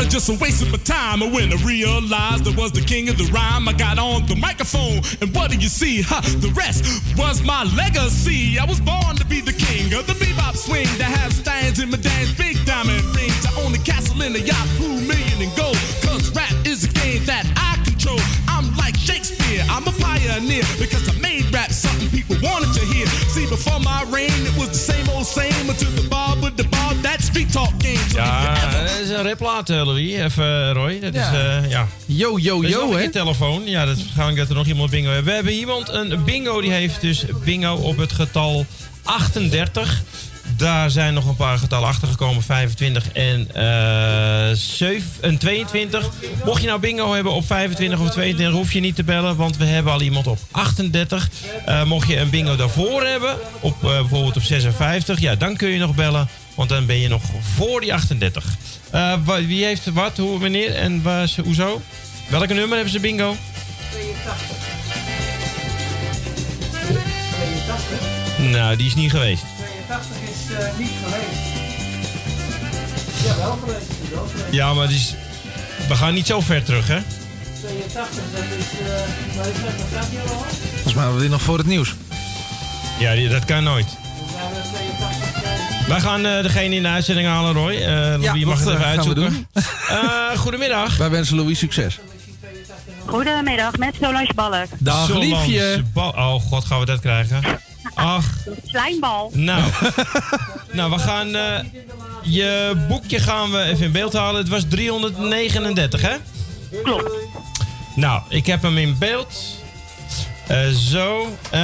[0.00, 1.22] Corner just a wasting my time.
[1.22, 4.36] And when I realized I was the king of the rhyme, I got on the
[4.36, 5.02] microphone.
[5.20, 6.02] And what do you see?
[6.02, 6.84] Ha, the rest
[7.16, 8.58] was my legacy.
[8.58, 11.90] I was born to be the king of the bebop swing that has stands in
[11.90, 13.44] my dance, big diamond rings.
[13.46, 15.78] I own a castle in a Yahoo million in gold.
[16.02, 18.20] Cause rap is a game that I control.
[18.48, 23.06] I'm like Shakespeare, I'm a pioneer because I made rap something people wanted to hear.
[23.34, 26.64] See, before my reign, it was the same old same until the bar with the
[26.64, 28.00] bar, that street talk game.
[28.08, 28.49] So Ja,
[29.30, 30.12] is een riplaat, eh, Louis.
[30.12, 31.00] Even, eh, Roy.
[31.00, 31.30] Dat Ja.
[31.30, 31.88] is, eh, ja.
[32.06, 33.10] Yo, yo, Dat is yo, hè?
[33.10, 33.62] telefoon.
[33.66, 35.24] Ja, dat gaan we dat er nog iemand bingo hebben.
[35.24, 38.66] We hebben iemand een bingo, die heeft dus bingo op het getal
[39.02, 40.02] 38
[40.56, 42.42] Daar zijn nog een paar getallen achtergekomen.
[42.42, 46.10] 25 en, eh 7, en 22.
[46.44, 49.36] Mocht je nou bingo hebben op 25 of 22, hoef je niet te bellen.
[49.36, 51.28] Want we hebben al iemand op 38.
[51.66, 55.78] Eh, mocht je een bingo daarvoor hebben, op, bijvoorbeeld op 56, ja, dan kun je
[55.78, 56.28] nog bellen.
[56.54, 57.22] Want dan ben je nog
[57.56, 58.44] voor die 38.
[58.90, 59.14] Eh,
[59.46, 61.80] wie heeft wat, hoe, wanneer en waar, hoezo?
[62.28, 63.36] Welke nummer hebben ze bingo?
[63.90, 64.58] 82.
[68.38, 69.42] Nou, die is niet geweest.
[69.86, 71.40] 82 is eh, niet geweest.
[73.24, 73.90] Ja, wel geweest.
[74.02, 74.52] is wel geweest.
[74.54, 75.14] Ja, maar die is,
[75.88, 76.98] we gaan niet zo ver terug, hè?
[77.60, 78.64] 82, dat is...
[78.88, 79.00] eh
[80.30, 80.44] al?
[80.72, 81.94] Volgens mij hebben we dit nog voor het nieuws.
[82.98, 83.86] Ja, die- dat kan nooit.
[83.86, 83.92] We
[84.32, 84.80] 82.
[84.80, 84.86] eh,
[85.88, 87.72] Wij gaan eh, degene in de uitzending halen, Roy.
[87.74, 89.46] Eh Ja, wie mag het dat, even eh, uitzoeken?
[90.44, 90.96] Goedemiddag.
[90.96, 91.98] Wij wensen Louis succes.
[93.06, 94.66] Goedemiddag, met Solange Balk.
[94.78, 95.82] Dag, Solange liefje.
[95.94, 97.40] Bal- oh god, gaan we dat krijgen?
[97.94, 98.24] Ach,
[98.64, 99.30] Slijmbal.
[99.34, 99.62] nou.
[100.72, 101.34] nou, we gaan...
[101.34, 101.58] eh,
[102.22, 104.40] je boekje gaan we even in beeld halen.
[104.40, 106.14] Het was 339, hè?
[106.82, 107.10] Klopt.
[107.94, 109.58] Nou, ik heb hem in beeld.
[110.50, 111.36] Eh, zo.
[111.50, 111.60] Eh,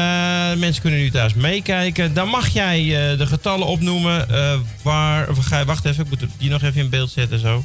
[0.54, 2.14] mensen kunnen nu thuis meekijken.
[2.14, 4.28] Dan mag jij eh, de getallen opnoemen.
[4.28, 7.38] eh, waar, of ga je, wacht even, ik moet die nog even in beeld zetten.
[7.38, 7.64] Zo.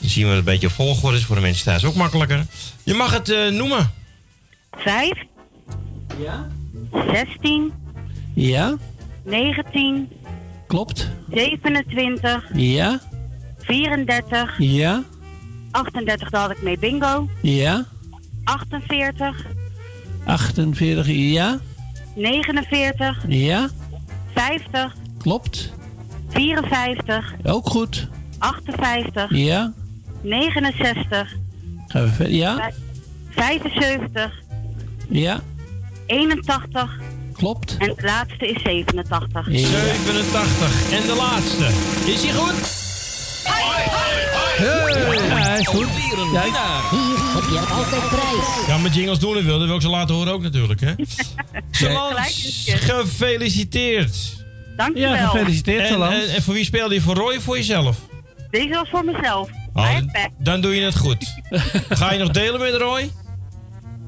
[0.00, 1.94] Dan zien we dat het een beetje op volgorde is voor de mensen thuis ook
[1.94, 2.46] makkelijker.
[2.82, 3.90] Je mag het eh, noemen.
[4.76, 5.10] 5,
[6.22, 6.46] Ja?
[7.12, 7.72] 16,
[8.34, 8.74] Ja,
[9.24, 10.08] 19,
[10.66, 11.08] klopt.
[11.30, 13.00] 27, Ja,
[13.60, 15.02] 34, ja,
[15.70, 17.28] 38, daar had ik mee bingo.
[17.42, 17.84] ja.
[18.44, 19.46] 48,
[20.26, 21.58] 48, ja,
[22.14, 23.68] 49, ja,
[24.34, 25.72] 50, klopt.
[26.28, 28.08] 54, Ook goed.
[28.38, 29.72] 58, Ja,
[30.22, 31.34] 69,
[31.86, 32.34] gaan we verder.
[32.34, 32.70] Ja,
[33.30, 34.32] 75,
[35.08, 35.40] ja,
[36.06, 36.98] 81
[37.32, 37.76] klopt.
[37.78, 39.46] en het laatste is 87.
[39.50, 40.92] 87.
[40.92, 41.64] En de laatste.
[42.12, 42.83] Is hij goed?
[44.58, 45.86] Ja, is goed.
[46.32, 46.42] Ja,
[46.90, 48.66] Hier heb je altijd prijs.
[48.66, 50.92] Ja, met jingles doen we wilde, wil ik ze laten horen ook natuurlijk, hè?
[51.70, 52.22] Solange,
[52.64, 54.16] gefeliciteerd.
[54.76, 55.14] Dankjewel.
[55.14, 56.14] ja, gefeliciteerd, En, Solange.
[56.14, 57.00] en, en voor wie speelde je?
[57.00, 57.96] Voor Roy of voor jezelf?
[58.50, 59.48] Deze was voor mezelf.
[59.74, 59.96] Oh,
[60.38, 61.34] dan doe je het goed.
[61.88, 63.10] Ga je nog delen met Roy?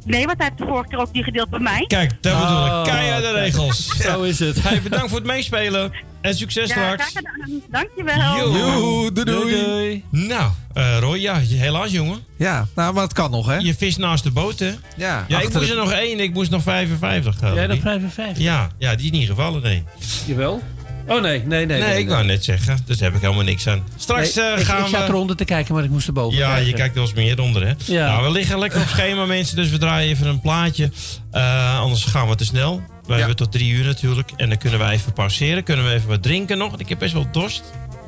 [0.07, 1.85] Nee, want hij heeft de vorige keer ook niet gedeeld bij mij.
[1.87, 2.91] Kijk, dat bedoel Oh, ik.
[2.93, 3.45] Keihard de kijk.
[3.45, 3.87] regels.
[4.07, 4.63] Zo is het.
[4.63, 5.93] Hey, bedankt voor het meespelen.
[6.21, 7.11] En succes Ja, straks.
[7.11, 7.63] graag gedaan.
[7.71, 8.37] Dankjewel.
[8.37, 8.53] Yo.
[8.59, 9.51] Joe, doei doei.
[9.51, 10.05] Doei, doei.
[10.11, 12.19] Nou, eh, Roy, ja, helaas jongen.
[12.37, 13.57] Ja, nou, maar het kan nog, hè?
[13.57, 14.73] Je vis naast de boot, hè?
[14.97, 16.21] Ja, Ja, ik moest er nog één.
[16.21, 17.55] Ik moest nog 55 gaan.
[17.55, 18.43] Jij nog 55?
[18.43, 19.83] Ja, ja, die is niet gevallen, nee.
[20.27, 20.63] Jawel.
[21.09, 21.81] Oh nee, nee, nee.
[21.81, 22.79] Nee, ik wou net zeggen.
[22.87, 23.85] Dus daar heb ik helemaal niks aan.
[23.97, 25.07] Straks Nee, eh, ik, gaan ik zat we...
[25.09, 26.67] eronder te kijken, maar ik moest erboven Ja, kijken.
[26.67, 27.73] je kijkt wel eens meer onder, hè?
[27.85, 28.07] Ja.
[28.07, 29.57] Nou, we liggen lekker op schema, mensen.
[29.57, 30.91] Dus we draaien even een plaatje.
[31.31, 32.83] Eh, anders gaan we te snel.
[33.07, 33.19] We Ja.
[33.19, 34.31] hebben tot drie uur natuurlijk.
[34.37, 35.63] En dan kunnen wij even pauzeren.
[35.63, 36.79] Kunnen we even wat drinken nog.
[36.79, 37.63] Ik heb best wel dorst.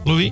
[0.04, 0.30] Louis?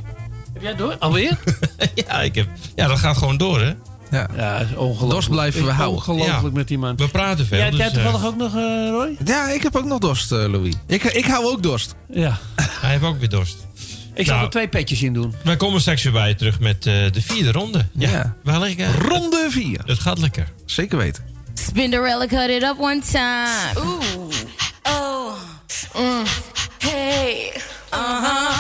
[0.52, 0.97] Heb jij door?
[0.98, 1.38] Alweer?
[2.09, 2.47] ja, ik heb...
[2.76, 3.72] ja, dat gaat gewoon door, hè?
[4.11, 4.28] Ja.
[4.37, 5.11] Ja, is ongelooflijk.
[5.11, 5.97] Dorst blijven we houden.
[5.99, 6.51] Ongelooflijk Ja.
[6.53, 6.97] met die man.
[6.97, 7.59] We praten veel.
[7.59, 9.16] Jij dus, jij eh, toevallig ook nog, eh, Roy?
[9.24, 10.74] Ja, ik heb ook nog dorst, eh, Louis.
[10.87, 11.95] Ik, ik hou ook dorst.
[12.12, 12.39] Ja.
[12.81, 13.57] hij heeft ook weer dorst.
[14.15, 14.47] Ik zal Nou.
[14.47, 15.35] er twee petjes in doen.
[15.45, 17.87] Wij komen straks weer bij je terug met eh, de vierde ronde.
[17.93, 18.59] Ja, Ja.
[18.59, 18.87] Lekker.
[19.09, 19.81] Ronde 4.
[19.87, 20.49] Het gaat lekker.
[20.66, 21.24] Zeker weten.
[21.55, 23.87] Spinderella cut it up one time.
[23.87, 24.31] Ooh.
[24.83, 25.33] Oh.
[25.97, 26.23] Mm.
[26.78, 27.53] Hey.
[27.95, 28.51] Uh-huh.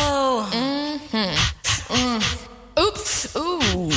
[0.00, 0.42] Oh.
[0.52, 1.30] Mm-hmm.
[1.88, 2.18] Mm.
[2.74, 3.26] Oops.
[3.36, 3.92] Ooh.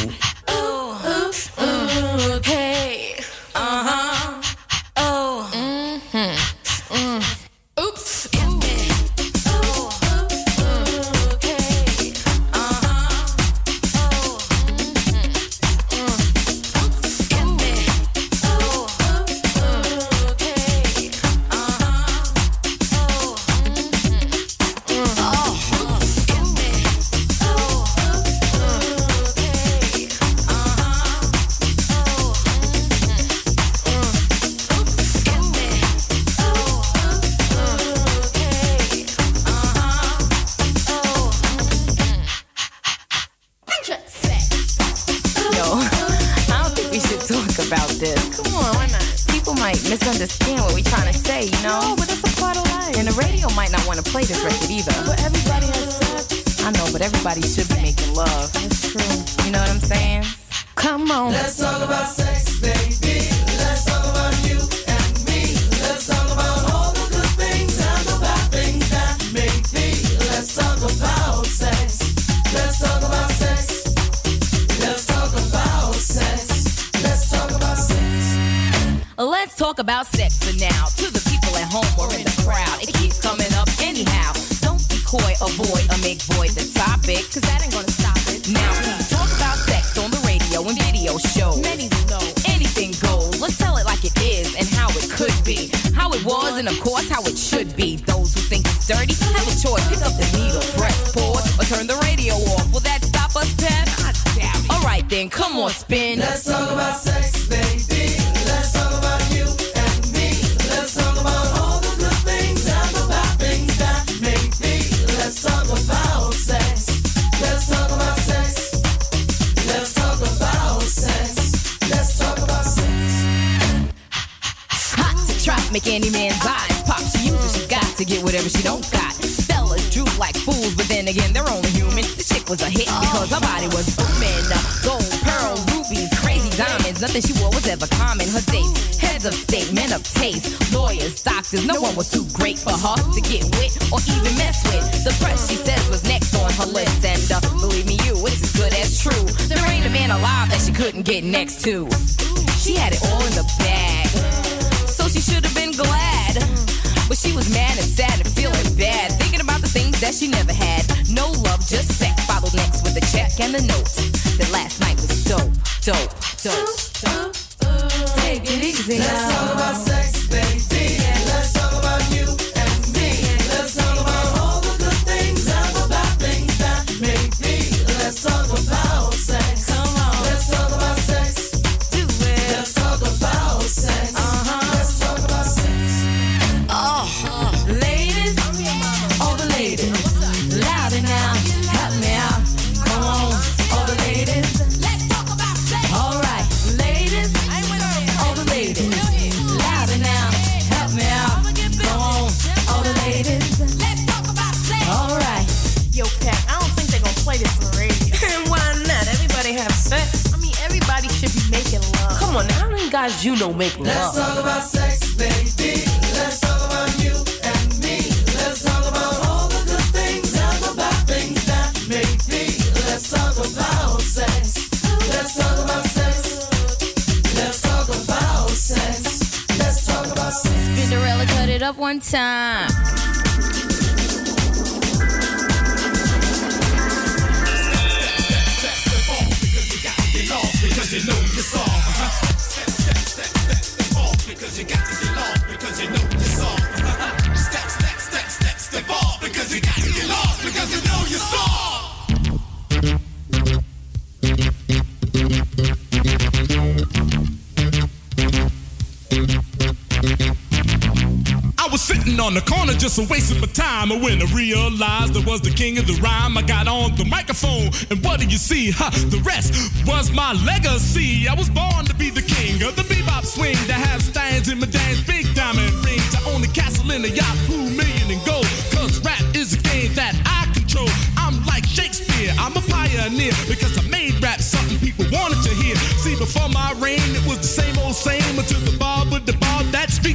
[262.32, 263.92] On the corner just a wasting my time.
[263.92, 267.04] And when I realized I was the king of the rhyme, I got on the
[267.04, 267.68] microphone.
[267.92, 268.72] And what do you see?
[268.72, 269.52] Ha, the rest
[269.86, 271.28] was my legacy.
[271.28, 274.60] I was born to be the king of the bebop swing that has stands in
[274.60, 276.08] my dance, big diamond rings.
[276.16, 278.48] I own a castle in a yacht, two million in gold.
[278.72, 280.88] Cause rap is a game that I control.
[281.18, 285.76] I'm like Shakespeare, I'm a pioneer because I made rap something people wanted to hear.
[286.00, 289.04] See, before my reign, it was the same old same until the bar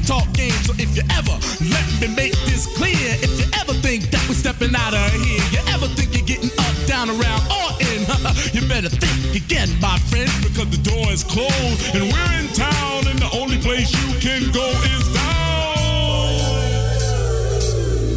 [0.06, 0.54] talk game.
[0.62, 1.34] So if you ever
[1.66, 5.42] let me make this clear, if you ever think that we're stepping out of here,
[5.50, 8.06] you ever think you're getting up, down, around, or in,
[8.54, 13.10] you better think again, my friend, because the door is closed and we're in town,
[13.10, 15.74] and the only place you can go is down.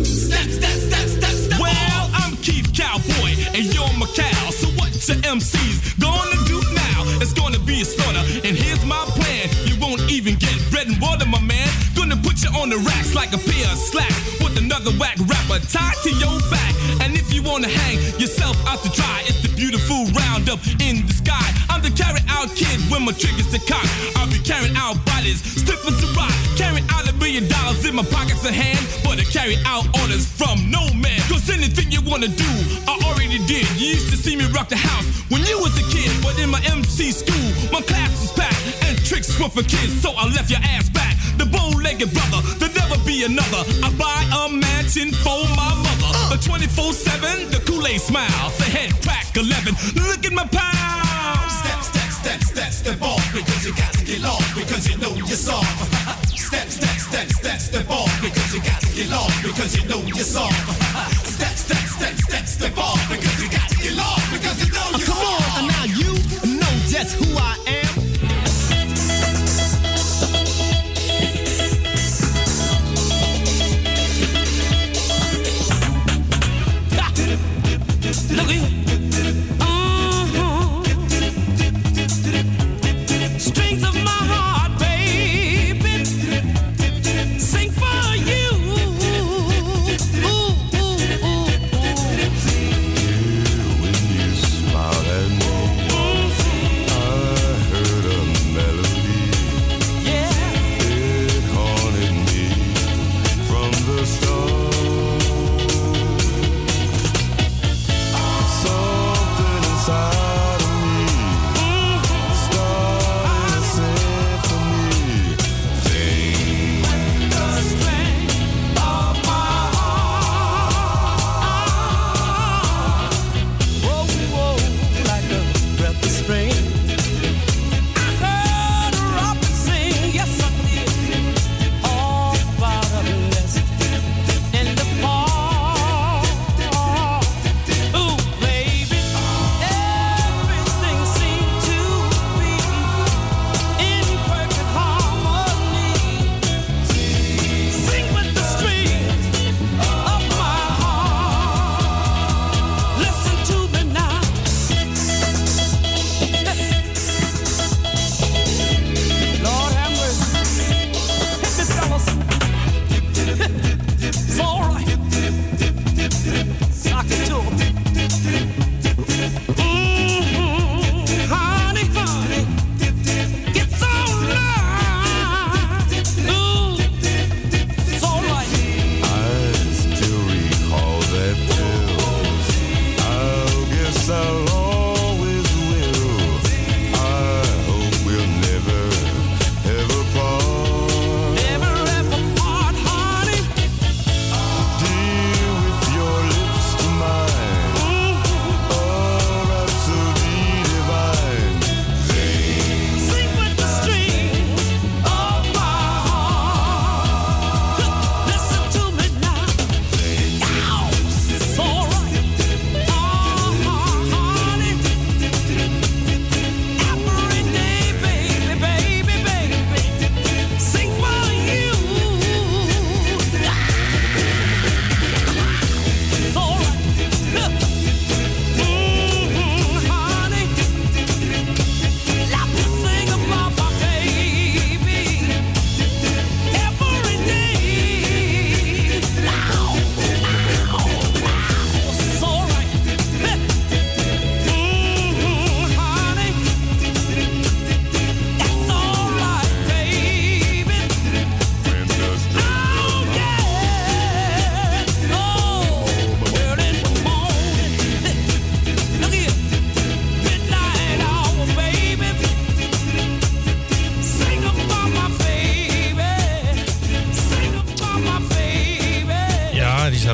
[0.05, 1.59] Step, step, step, step, step.
[1.59, 4.53] Well, I'm Keith Cowboy, and you're my cow.
[4.53, 7.01] So what your MCs gonna do now?
[7.17, 9.49] It's gonna be a slaughter, and here's my plan.
[9.65, 11.48] You won't even get bread and water, my man.
[12.43, 16.11] You on the racks like a pair of slacks with another whack rapper tied to
[16.21, 16.73] your back.
[17.01, 21.13] And if you wanna hang yourself out to dry, it's the beautiful roundup in the
[21.13, 21.43] sky.
[21.69, 23.87] I'm the carry out kid when my triggers to cock.
[24.15, 26.33] I'll be carrying out bodies, stiff as a rock.
[26.55, 30.25] Carrying out a million dollars in my pockets of hand, but I carry out orders
[30.25, 31.19] from no man.
[31.27, 32.51] Cause anything you wanna do,
[32.87, 33.67] I already did.
[33.79, 36.49] You used to see me rock the house when you was a kid, but in
[36.49, 40.61] my MC school, my class was packed tricks were for kids, so I left your
[40.61, 41.17] ass back.
[41.41, 43.65] The bow-legged brother, there'll never be another.
[43.81, 46.13] I buy a mansion for my mother.
[46.29, 48.49] A 24-7, the Kool-Aid smile.
[48.53, 51.41] Say head crack 11, look at my pound.
[51.49, 55.13] Step, step, step, step, step off, because you got to get lost, because you know
[55.17, 55.65] your song.
[56.29, 60.01] Step, step, step, step, step off, because you got to get lost, because you know
[60.05, 60.53] your song.
[61.25, 64.85] Step, step, step, step, step off, because you got to get lost, because you know
[64.93, 65.38] oh, your Come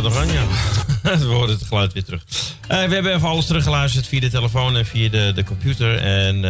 [0.02, 0.44] staat nog aan, ja.
[1.20, 2.22] We horen het geluid weer terug.
[2.68, 5.98] Eh, we hebben even alles teruggeluisterd via de telefoon en via de, de computer.
[5.98, 6.46] En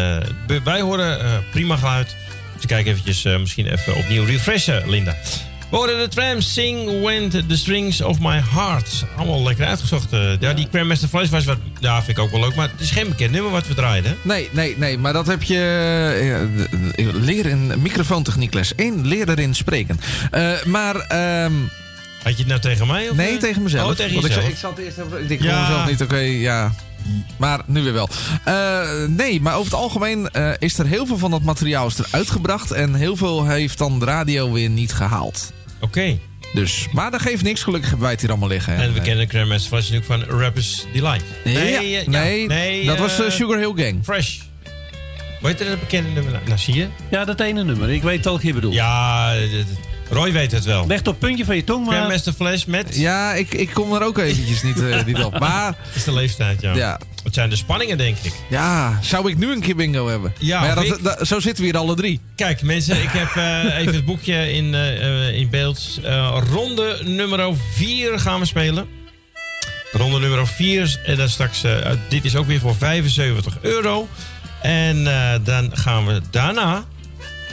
[0.48, 2.16] eh, wij horen eh, prima geluid.
[2.56, 5.16] Dus kijk eventjes, misschien even opnieuw refreshen, Linda.
[5.70, 9.04] We horen de tram Sing When the Strings of My Heart.
[9.18, 10.14] Allemaal lekker uitgezocht.
[10.14, 10.40] eh.
[10.40, 11.58] ja, die Grandmaster Flash was wat...
[11.80, 12.56] Ja, vind ik ook wel leuk.
[12.56, 14.18] Maar het is geen bekend nummer wat we draaiden.
[14.22, 15.60] Nee, nee, nee, maar dat heb je.
[16.96, 20.00] eh, leer in microfoontechniek les 1, leer erin spreken.
[20.66, 20.96] Maar.
[20.96, 21.54] ehm,
[22.26, 23.10] Had je het nou tegen mij?
[23.10, 23.40] Of nee, eh?
[23.40, 23.90] tegen mezelf.
[23.90, 24.50] Oh, tegen Want ik, jezelf.
[24.50, 25.22] ik zat eerst even.
[25.22, 25.62] Ik denk, Ja.
[25.62, 26.74] mezelf niet, oké, ja.
[27.38, 28.10] Maar nu weer wel.
[28.44, 31.98] Eh, nee, maar over het algemeen eh, is er heel veel van dat materiaal is
[31.98, 32.72] er uitgebracht.
[32.72, 35.54] En heel veel heeft dan de radio weer niet gehaald.
[35.80, 36.20] Oké.
[36.54, 37.64] Dus, maar dat geeft niks.
[37.64, 38.76] Gelukkig hebben wij het hier allemaal liggen.
[38.76, 41.24] En we kennen Grandmaster Flash natuurlijk van Rappers Delight.
[41.44, 44.04] Nee, ja, nee, nee, dat was Sugar Hill Gang.
[44.04, 44.40] Fresh.
[45.42, 46.42] Weet je dat bekende nummer?
[46.46, 46.88] Nou, zie je.
[47.10, 47.90] Ja, dat ene nummer.
[47.90, 48.74] Ik weet welke je bedoelt.
[48.74, 49.34] Ja,
[50.10, 50.88] Roy weet het wel.
[50.88, 51.96] Leg het op het puntje van je tong, maar...
[51.96, 52.96] Grandmaster Flash met...
[52.98, 55.40] Ja, ik, ik kom er ook eventjes niet, eh, niet op.
[55.40, 56.74] Maar Dat is de leeftijd, ja.
[56.76, 57.00] Ja.
[57.24, 58.34] Het zijn de spanningen, denk ik.
[58.50, 60.34] ja, zou ik nu een keer bingo hebben?
[60.40, 61.04] Ja, maar ja, dat, ik.
[61.04, 62.20] dat- zo zitten we hier alle drie.
[62.36, 66.00] Kijk, mensen, ik heb eh, even het boekje in, eh, in beeld.
[66.04, 68.88] Eh, ronde nummer 4 gaan we spelen.
[69.92, 71.00] Ronde nummer 4.
[71.06, 74.08] En dan straks, eh, dit is ook weer voor 75 euro.
[74.62, 76.84] En eh, dan gaan we daarna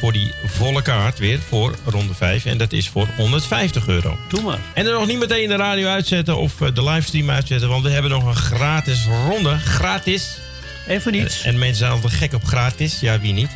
[0.03, 2.45] voor die volle kaart weer voor ronde 5.
[2.45, 4.19] En dat is voor 150 euro.
[4.29, 4.59] Doe maar.
[4.75, 7.69] En dan nog niet meteen de radio uitzetten of eh, de livestream uitzetten.
[7.69, 9.59] Want we hebben nog een gratis ronde.
[9.59, 10.39] Gratis.
[10.87, 11.43] Even niets.
[11.43, 13.01] En, en mensen zijn altijd gek op gratis.
[13.01, 13.51] Ja, wie niet?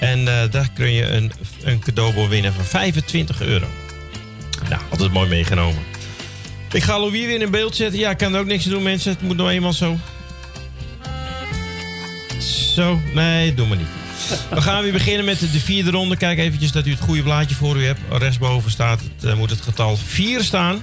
[0.00, 1.32] En eh, daar kun je een,
[1.62, 3.66] een cadeaubon winnen van 25 euro.
[4.68, 5.82] Nou, altijd mooi meegenomen.
[6.72, 7.98] Ik ga Louis weer in beeld zetten.
[7.98, 9.12] Ja, ik kan er ook niks aan doen, mensen.
[9.12, 9.98] Het moet nou eenmaal zo.
[12.74, 14.01] Zo, nee, doe maar niet.
[14.50, 16.16] We gaan weer beginnen met de, de vierde ronde.
[16.16, 18.00] Kijk eventjes dat u het goede blaadje voor u hebt.
[18.10, 20.82] Rechtsboven staat het, eh, moet het getal 4 staan.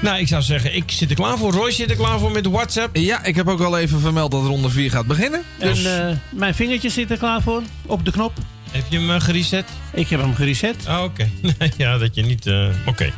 [0.00, 1.52] Nou, ik zou zeggen, ik zit er klaar voor.
[1.52, 2.96] Roy zit er klaar voor met WhatsApp.
[2.96, 5.42] Ja, ik heb ook al even vermeld dat ronde 4 gaat beginnen.
[5.58, 7.62] Dus En eh, mijn vingertjes zitten klaar voor.
[7.86, 8.32] Op de knop.
[8.70, 9.64] Heb je hem eh, gereset?
[9.92, 10.86] Ik heb hem gereset.
[10.86, 11.28] Ah, oké.
[11.76, 12.46] ja, dat je niet...
[12.46, 13.12] eh, oké.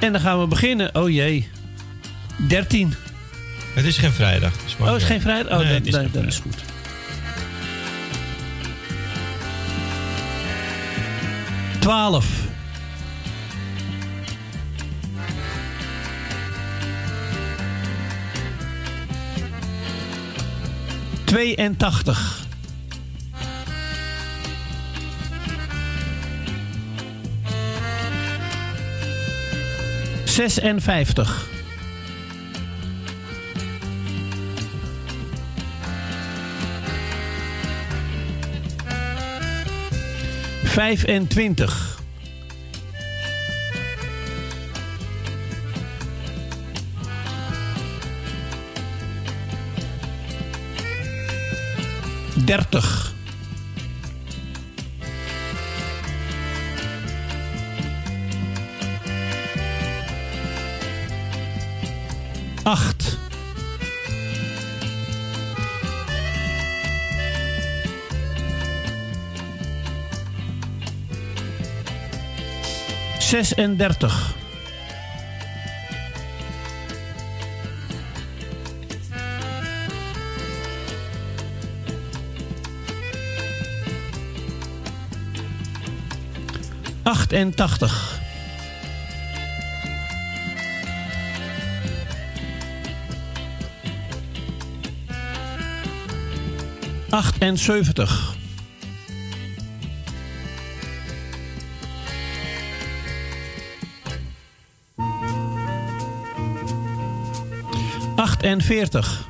[0.00, 0.94] En dan gaan we beginnen.
[0.94, 1.48] Oh jee.
[2.48, 2.94] 13.
[3.74, 4.52] Het is geen vrijdag.
[4.64, 5.52] dus Oh, maakt is geen vrijdag?
[5.52, 6.56] Oh, Nee, het is dan is goed.
[11.80, 12.26] Twaalf.
[21.24, 22.44] Tweeëntachtig.
[30.24, 31.49] Zesenvijftig.
[40.70, 41.98] Vijfentwintig.
[52.34, 53.14] Dertig.
[62.62, 63.19] Acht.
[73.30, 74.34] Zesendertig.
[87.04, 88.20] Achtentachtig.
[97.10, 98.39] Achtenzeventig.
[108.40, 109.28] Achtenveertig.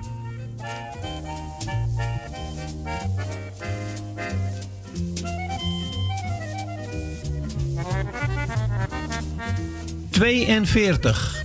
[10.10, 11.44] Tweeënveertig.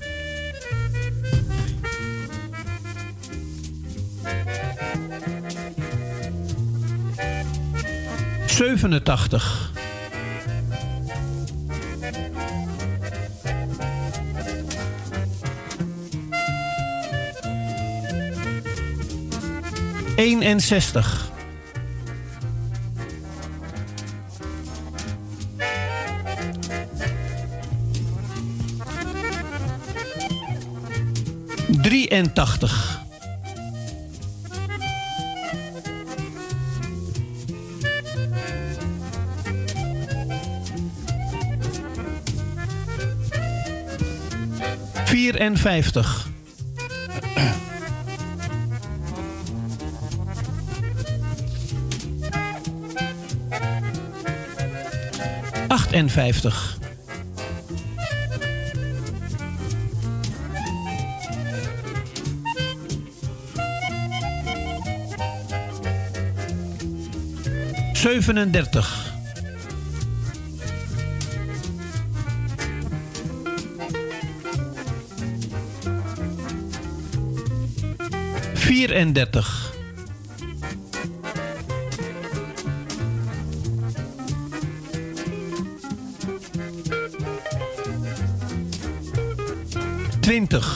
[8.45, 9.64] Zevenentachtig.
[20.45, 21.31] Eenenzestig.
[31.81, 32.95] Drieëntachtig.
[55.95, 56.03] 54.
[56.03, 56.77] Achtenvijftig.
[67.93, 69.13] Zevenendertig.
[78.53, 79.74] Vierendertig.
[90.35, 90.74] 20.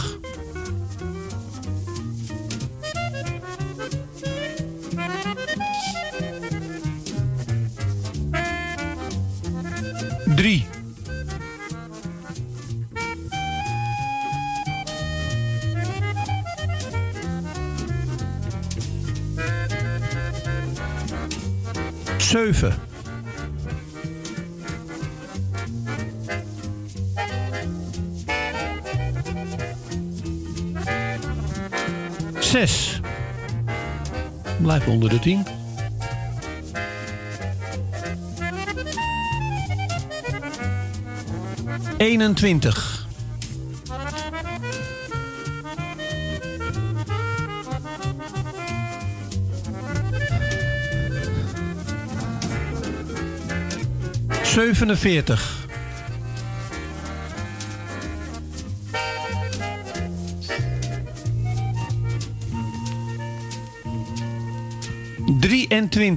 [34.89, 35.45] Onder de tien.
[41.97, 43.07] Eenentwintig.
[54.43, 55.58] Zevenenveertig.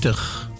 [0.02, 0.50] Drieëntwintig.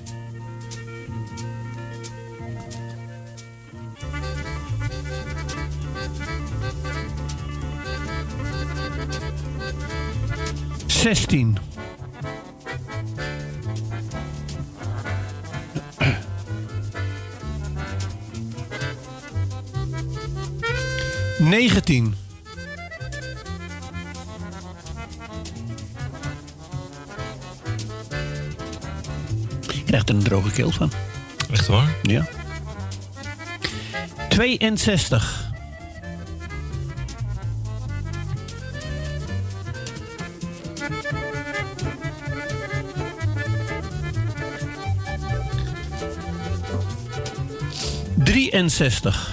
[10.87, 11.57] Zestien.
[21.39, 22.22] Negentien.
[30.05, 30.91] Krijgt er een droge keel van.
[31.51, 31.95] Echt waar?
[32.03, 32.27] Ja.
[34.29, 35.51] 62.
[48.15, 49.32] Drieënzestig.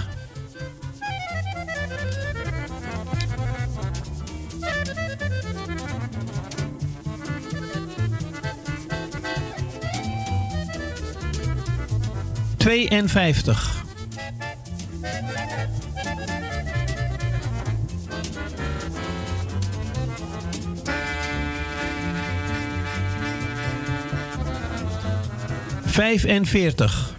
[13.00, 13.84] Tweeënvijftig.
[25.86, 27.14] Vijfenveertig.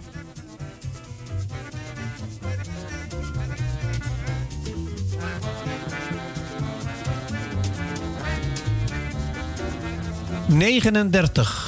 [10.46, 11.61] Negenendertig.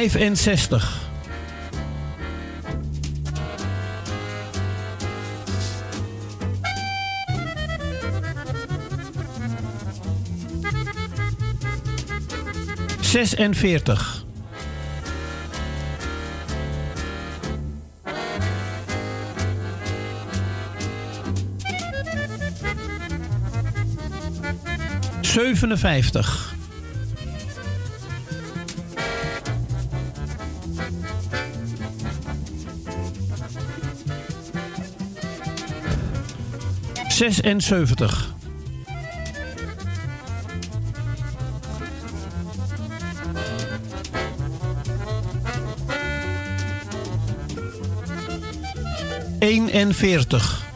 [0.00, 0.98] Vijfenzestig.
[13.00, 14.24] Zesenveertig.
[25.20, 26.49] Zevenenvijftig.
[37.20, 38.34] Zesenzeventig.
[49.38, 50.68] Eenenveertig.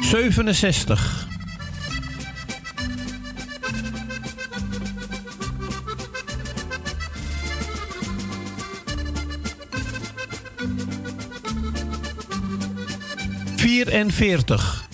[0.00, 1.23] Zevenenzestig.
[14.04, 14.86] en 40.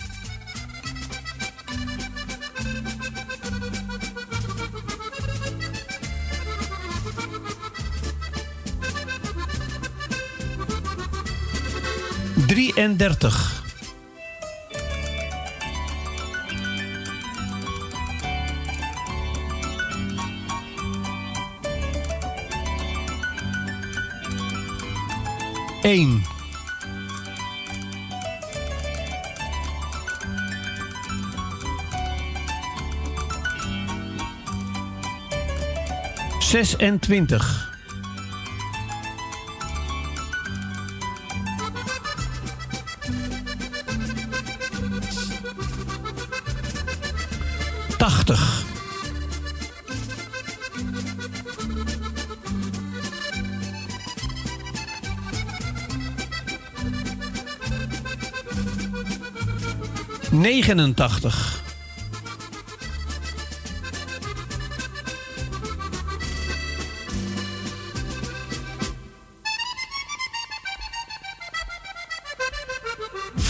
[12.46, 13.59] Drieëndertig.
[36.78, 37.68] 26.
[47.98, 48.64] Tachtig.
[60.30, 61.59] Negenentachtig.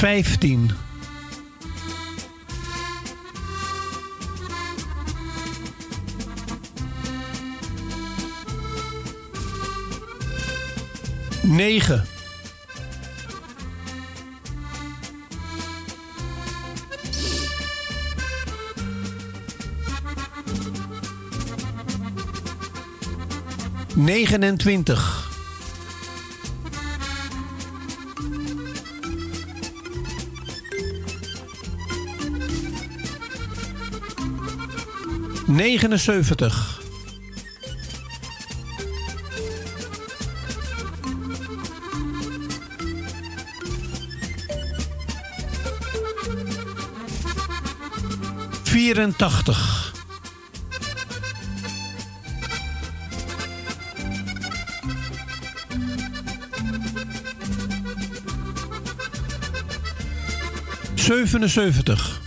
[0.00, 0.70] Vijftien.
[11.42, 12.04] Negen.
[23.94, 25.29] Negenentwintig.
[35.60, 36.80] Negenenzeventig.
[48.64, 49.92] Vierentachtig.
[60.94, 62.19] Zevenenzeventig.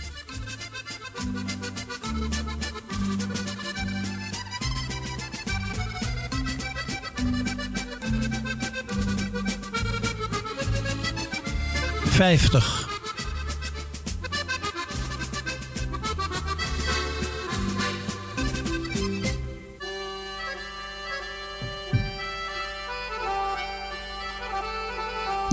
[12.14, 12.88] Vijftig.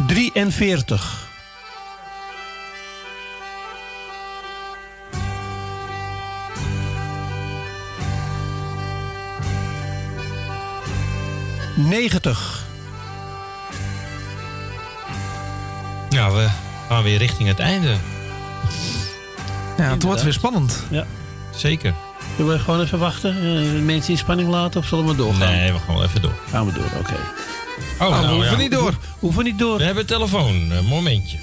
[0.07, 1.29] Drieënveertig.
[11.75, 12.60] Negentig.
[17.01, 17.95] Gaan weer richting het einde.
[19.77, 20.83] Ja, het wordt weer spannend.
[20.89, 21.05] Ja.
[21.55, 21.93] Zeker.
[22.35, 23.35] Zullen we gewoon even wachten?
[23.35, 25.51] eh, mensen in spanning laten of zullen we doorgaan?
[25.51, 26.33] Nee, we gaan wel even door.
[26.49, 27.15] Gaan we door, oké.
[27.99, 28.57] Oh, we nou, hoeven ja.
[28.57, 28.93] niet door.
[29.19, 29.77] Hoeven niet door.
[29.77, 30.71] We hebben telefoon.
[30.71, 31.37] Een momentje.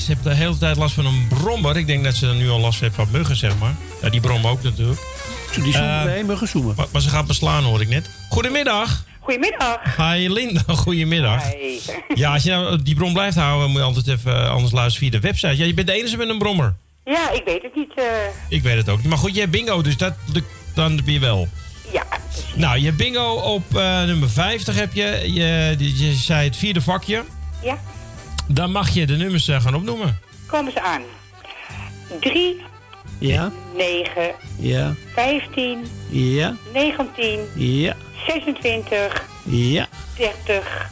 [0.00, 1.76] Ze heeft de hele tijd last van een brommer.
[1.76, 3.74] Ik denk dat ze nu al last heeft van muggen, zeg maar.
[4.02, 5.00] Ja, die brommen ook natuurlijk.
[5.62, 6.74] Die zoemen Eh, wij, muggen zoemen.
[6.76, 8.10] Maar, maar ze gaat beslaan, hoor ik net.
[8.28, 9.04] Goedemiddag.
[9.20, 9.96] Goedemiddag.
[9.96, 11.42] Hi Linda, goedemiddag.
[11.52, 11.78] Hi.
[12.14, 15.10] Ja, als je nou die bron blijft houden, moet je altijd even eh, anders luisteren
[15.10, 15.56] via de website.
[15.56, 16.74] Ja, je bent de enige met een brommer.
[17.04, 17.92] Ja, ik weet het niet.
[17.96, 18.04] eh,
[18.48, 19.08] Ik weet het ook niet.
[19.08, 21.48] Maar goed, je hebt bingo, dus dat, lukt- dan ben je wel.
[21.92, 22.04] ja,
[22.54, 25.22] Nou, je hebt bingo op eh, nummer 50 heb je.
[25.32, 27.24] Je, je zei het vierde vakje.
[28.60, 30.18] Dan mag je de nummers gaan opnoemen.
[30.46, 31.02] komen ze aan.
[32.20, 32.60] 3,
[33.18, 37.96] Ja, 9, ja, 15, ja, 19, ja,
[38.26, 39.86] 26, ja.
[40.16, 40.90] 30,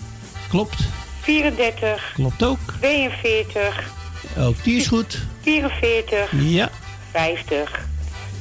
[0.49, 0.77] Klopt.
[1.21, 2.59] 34, Klopt ook.
[2.81, 3.91] 42,
[4.39, 5.19] Ook die is goed.
[5.43, 6.71] 44, Ja.
[7.11, 7.81] 50,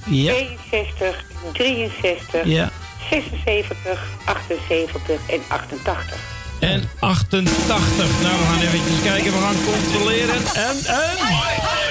[0.05, 0.33] Ja.
[0.33, 1.23] 62,
[1.53, 2.69] 63, Ja.
[3.09, 6.36] 76, 78 en 88.
[6.59, 8.21] En 88.
[8.21, 9.31] Nou, we gaan eventjes kijken.
[9.31, 10.35] We gaan controleren.
[10.55, 11.86] En, en...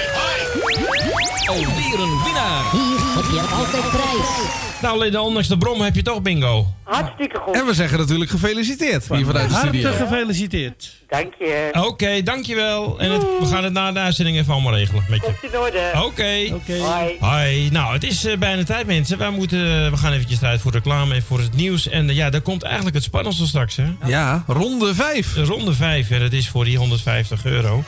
[1.47, 2.71] Alweer een winnaar.
[2.71, 4.27] Hier heb je altijd prijs.
[4.81, 6.73] Nou, alleen de ondanks brom heb je toch bingo.
[6.83, 7.55] Hartstikke goed.
[7.55, 9.89] En we zeggen natuurlijk gefeliciteerd hier vanuit de studio.
[9.89, 10.95] Hartelijk gefeliciteerd.
[11.07, 11.69] Dank je.
[11.73, 12.99] Oké, dankjewel.
[12.99, 15.33] En het, we gaan het na de uitzending even allemaal regelen met je.
[15.41, 15.91] Komt in orde.
[16.05, 16.81] Oké.
[16.81, 17.17] Hoi.
[17.19, 17.69] Hoi.
[17.71, 19.17] Nou, het is eh, bijna tijd, mensen.
[19.17, 21.87] Wij moeten, we gaan eventjes eruit voor reclame en voor het nieuws.
[21.87, 23.85] En eh, ja, daar komt eigenlijk het spannendste straks, hè?
[24.05, 25.35] Ja, ronde 5.
[25.35, 27.83] Ronde 5, en dat is voor die 150 euro.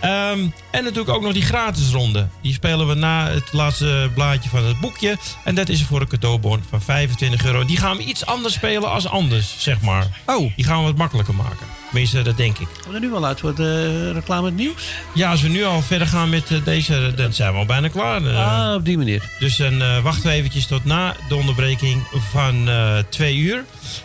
[0.00, 2.28] Ehm, en natuurlijk ook nog die gratis ronde.
[2.40, 5.16] Die spelen we na het laatste blaadje van het boekje.
[5.44, 7.64] En dat is voor een cadeaubon van 25 euro.
[7.64, 10.06] Die gaan we iets anders spelen als anders, zeg maar.
[10.26, 10.52] Oh.
[10.56, 11.66] Die gaan we wat makkelijker maken.
[11.94, 12.68] Tenminste, dat denk ik.
[12.82, 14.82] Gaan we er nu al uit voor de reclame het nieuws?
[15.12, 17.88] Ja, als we nu al verder gaan met eh, deze, dan zijn we al bijna
[17.88, 18.24] klaar.
[18.26, 18.68] eh.
[18.68, 19.30] Ah, op die manier.
[19.38, 22.02] Dus dan eh, wachten we eventjes tot na de onderbreking
[22.32, 23.64] van eh twee uur.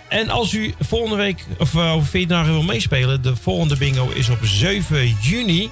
[0.09, 4.09] En als u volgende week, of eh, over 14 dagen wil meespelen, de volgende bingo
[4.13, 5.69] is op 7 juni.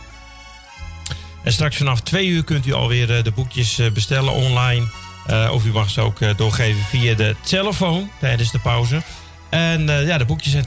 [1.43, 4.85] En straks vanaf twee uur kunt u alweer eh, de boekjes eh, bestellen online.
[5.27, 9.01] Eh, of u mag ze ook eh, doorgeven via de telefoon tijdens de pauze.
[9.49, 10.65] En eh, ja, de boekjes zijn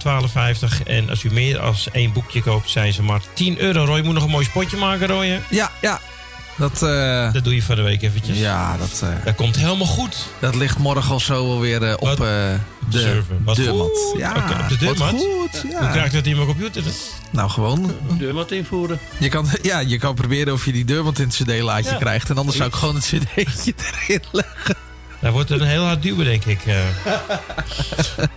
[0.81, 0.83] 12,50.
[0.87, 3.85] En als u meer als één boekje koopt, zijn ze maar 10 euro.
[3.85, 5.41] Roy, je moet nog een mooi spotje maken, Roy.
[5.51, 6.01] Ja, ja.
[6.57, 8.39] Dat, eh, Dat doe je van de week eventjes.
[8.39, 10.27] ja, dat, eh, Dat komt helemaal goed.
[10.41, 12.21] dat ligt morgen of zo alweer op Wat?
[12.21, 12.27] eh,
[12.91, 13.59] de deurmat.
[13.59, 14.15] goed.
[14.19, 15.09] Ja, Oké, op de deurmat?
[15.09, 15.91] Goed, Hoe ja.
[15.91, 16.83] krijg ik dat in mijn computer?
[17.31, 17.93] Nou, gewoon.
[18.19, 18.99] Deurmat invoeren.
[19.19, 21.97] Je kan, ja, je kan proberen of je die deurmat in het cd-laadje Ja.
[21.97, 22.31] krijgt.
[22.31, 23.75] En anders zou ik gewoon het cd'tje
[24.07, 24.77] erin leggen.
[25.21, 26.61] Daar wordt een heel hard duwen, denk ik.
[26.67, 26.77] eh.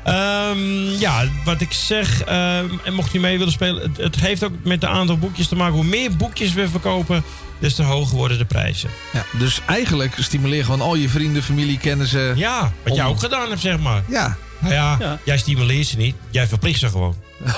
[0.03, 4.43] Ehm, ja, wat ik zeg, ehm, en mocht u mee willen spelen, het, het heeft
[4.43, 5.73] ook met de aantal boekjes te maken.
[5.73, 7.23] Hoe meer boekjes we verkopen,
[7.59, 8.89] des te hoger worden de prijzen.
[9.13, 12.37] Ja, dus eigenlijk stimuleer gewoon al je vrienden, familie, kennissen.
[12.37, 14.03] Ja, wat jij ook gedaan hebt, zeg maar.
[14.07, 14.37] Ja.
[14.59, 15.19] Nou ja, Ja.
[15.23, 17.15] jij stimuleert ze niet, jij verplicht ze gewoon.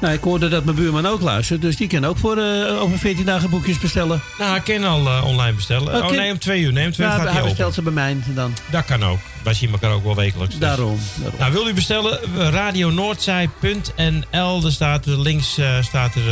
[0.00, 1.60] Nou, ik hoorde dat mijn buurman ook luistert.
[1.60, 4.20] Dus die kan ook voor eh, over 14 dagen boekjes bestellen.
[4.38, 6.04] Nou, ik kan al eh, online bestellen.
[6.04, 6.72] Oh nee, om twee uur.
[6.72, 8.54] Nee, om twee uur Nou, gaat hij hij bestelt ze bij mij dan.
[8.70, 9.18] Dat kan ook.
[9.42, 10.54] Wij zien elkaar ook wel wekelijks.
[10.54, 10.68] dus.
[10.68, 10.98] Daarom.
[11.16, 11.38] daarom.
[11.38, 12.18] Nou, wil u bestellen?
[12.50, 14.60] radionoordzij.nl.
[14.60, 16.22] Daar staat er links eh, staat er,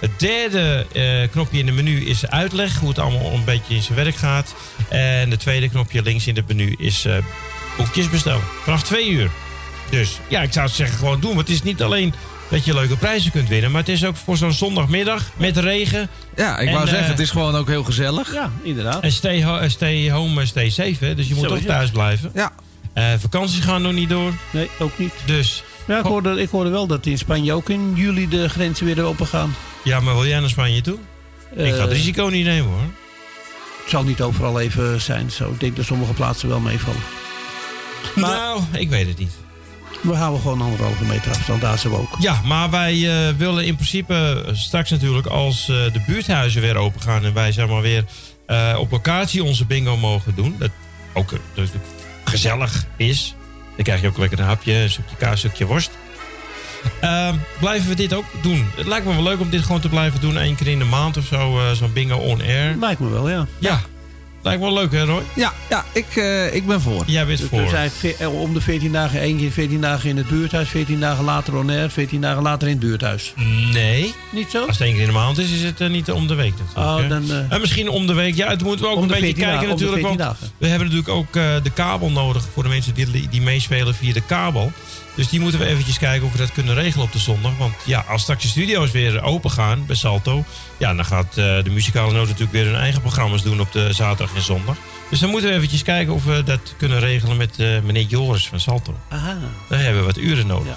[0.00, 2.78] het derde eh, knopje in de menu is uitleg.
[2.78, 4.54] Hoe het allemaal een beetje in zijn werk gaat.
[4.88, 7.16] En het tweede knopje links in het menu is eh,
[7.76, 8.42] boekjes bestellen.
[8.62, 9.30] Vanaf twee uur.
[9.90, 11.34] Dus ja, ik zou zeggen gewoon doen.
[11.34, 12.14] Want het is niet alleen
[12.48, 13.70] dat je leuke prijzen kunt winnen.
[13.70, 16.08] Maar het is ook voor zo'n zondagmiddag met regen.
[16.36, 18.32] Ja, ik En, wou eh, zeggen, het is gewoon ook heel gezellig.
[18.34, 19.02] Ja, inderdaad.
[19.02, 21.04] En stay, ho- eh, stay home, eh, stay safe.
[21.04, 21.14] Hè?
[21.14, 21.66] Dus je moet het.
[21.66, 22.30] thuis blijven.
[22.34, 22.52] Ja.
[22.92, 24.32] Eh, vakanties gaan nog niet door.
[24.50, 25.12] Nee, ook niet.
[25.26, 28.86] Dus Ja, ik hoorde, ik hoorde wel dat in Spanje ook in juli de grenzen
[28.86, 29.54] weer open gaan.
[29.84, 30.98] ja, maar wil jij naar Spanje toe?
[31.56, 32.80] ik ga het Eh, risico niet nemen hoor.
[33.82, 35.30] Het zal niet overal even zijn.
[35.30, 35.50] Zo.
[35.50, 37.00] Ik denk dat sommige plaatsen wel meevallen.
[38.14, 39.32] Maar- nou, ik weet het niet.
[40.00, 41.60] We houden gewoon anderhalve meter afstand.
[41.60, 42.16] Daar zijn we ook.
[42.18, 46.76] Ja, maar wij eh, willen in principe eh, straks natuurlijk als eh, de buurthuizen weer
[46.76, 48.04] open gaan en wij zeg maar weer
[48.78, 50.56] op locatie onze bingo mogen doen.
[50.58, 50.70] Dat
[51.12, 51.68] ook dat
[52.24, 53.34] gezellig is.
[53.74, 55.90] Dan krijg je ook lekker een hapje, een stukje kaas, een stukje worst.
[57.00, 58.70] Ehm, blijven we dit ook doen?
[58.76, 60.38] Het lijkt me wel leuk om dit gewoon te blijven doen.
[60.38, 62.76] één keer in de maand of zo, zo'n bingo on air.
[62.76, 63.46] Lijkt me wel, ja.
[63.58, 63.80] Ja,
[64.48, 65.22] lijkt wel leuk hè Roy?
[65.34, 67.02] Ja, ja ik, eh, ik ben voor.
[67.06, 67.62] Jij bent Dus voor.
[67.62, 71.00] we zijn eh, om de 14 dagen, één keer 14 dagen in het buurthuis, 14
[71.00, 73.32] dagen later on air, 14 dagen later in het buurthuis.
[73.72, 74.14] Nee.
[74.32, 74.58] Niet zo?
[74.66, 76.52] Als het één keer in de maand is, is het eh, niet om de week
[76.58, 77.02] natuurlijk.
[77.02, 78.34] Oh, dan, eh, en misschien om de week.
[78.34, 80.06] Ja, het moeten we ook een beetje 14 kijken dagen, om de natuurlijk.
[80.08, 80.54] 14 Want dagen.
[80.58, 84.12] we hebben natuurlijk ook eh, de kabel nodig voor de mensen die, die meespelen via
[84.12, 84.72] de kabel.
[85.18, 87.56] Dus die moeten we eventjes kijken of we dat kunnen regelen op de zondag.
[87.56, 90.44] Want ja, als straks de studio's weer open gaan bij Salto...
[90.76, 91.34] ja, dan gaat eh,
[91.64, 94.76] de muzikale noot natuurlijk weer hun eigen programma's doen op de zaterdag en zondag.
[95.10, 98.48] Dus dan moeten we eventjes kijken of we dat kunnen regelen met eh, meneer Joris
[98.48, 98.94] van Salto.
[99.08, 99.38] Aha.
[99.68, 100.66] Daar hebben we wat uren nodig.
[100.66, 100.76] Ja.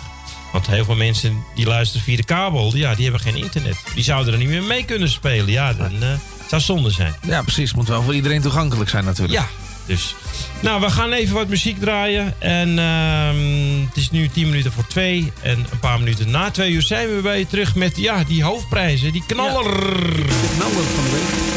[0.52, 3.84] Want heel veel mensen die luisteren via de kabel, ja, die hebben geen internet.
[3.94, 5.52] Die zouden er niet meer mee kunnen spelen.
[5.52, 6.10] Ja, dan eh
[6.52, 7.16] zou zonde zijn.
[7.22, 7.68] Ja, precies.
[7.68, 9.40] Het moet wel voor iedereen toegankelijk zijn natuurlijk.
[9.40, 9.48] Ja,
[9.86, 10.16] dus.
[10.62, 12.34] Nou, we gaan even wat muziek draaien.
[12.40, 15.32] En ehm, het is nu 10 minuten voor twee.
[15.42, 18.44] En een paar minuten na twee uur zijn we bij je terug met ja, die
[18.44, 19.12] hoofdprijzen.
[19.12, 19.64] Die knaller.
[19.64, 21.50] De knaller van de week.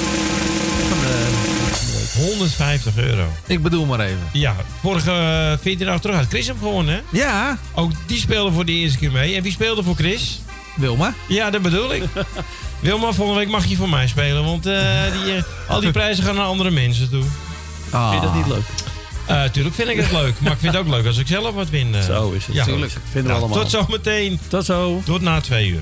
[0.89, 3.27] Van de, 150 euro.
[3.47, 4.29] Ik bedoel maar even.
[4.33, 6.95] Ja, vorige eh, 14 dagen terug had Chris hem gewonnen.
[6.95, 7.01] hè?
[7.19, 9.35] Ja, Ook die speelde voor de eerste keer mee.
[9.37, 10.41] En wie speelde voor Chris?
[10.77, 11.15] Wilma.
[11.29, 12.03] Ja, dat bedoel ik.
[12.81, 14.45] Wilma, volgende week mag je voor mij spelen.
[14.45, 17.25] Want eh, die, eh, al die prijzen gaan naar andere mensen toe.
[17.95, 18.11] Ah.
[18.11, 18.65] vind je dat niet leuk?
[19.27, 20.41] Eh tuurlijk vind ik het leuk.
[20.41, 21.95] Maar ik vind het ook leuk als ik zelf wat win.
[21.95, 22.01] eh.
[22.03, 22.55] Zo is het.
[22.55, 22.91] Ja, Tuurlijk.
[22.93, 23.59] Vinden we Nou, allemaal.
[23.59, 24.39] Tot zometeen.
[24.49, 25.03] Tot zo.
[25.05, 25.81] Tot na twee uur.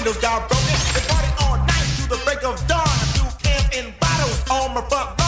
[0.00, 0.78] Windows got broken.
[0.94, 2.88] They party all night to the break of dawn.
[3.14, 5.19] Do cans and bottles on my front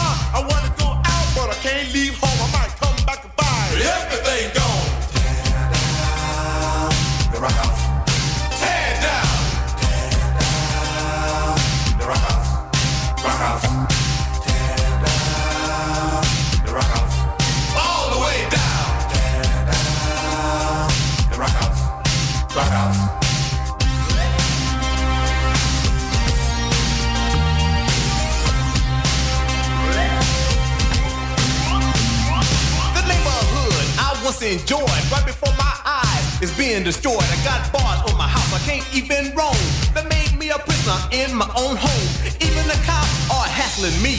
[36.57, 37.21] being destroyed.
[37.21, 39.57] I got bars on my house, I can't even roam.
[39.93, 42.07] They made me a prisoner in my own home.
[42.41, 44.17] Even the cops are hassling me,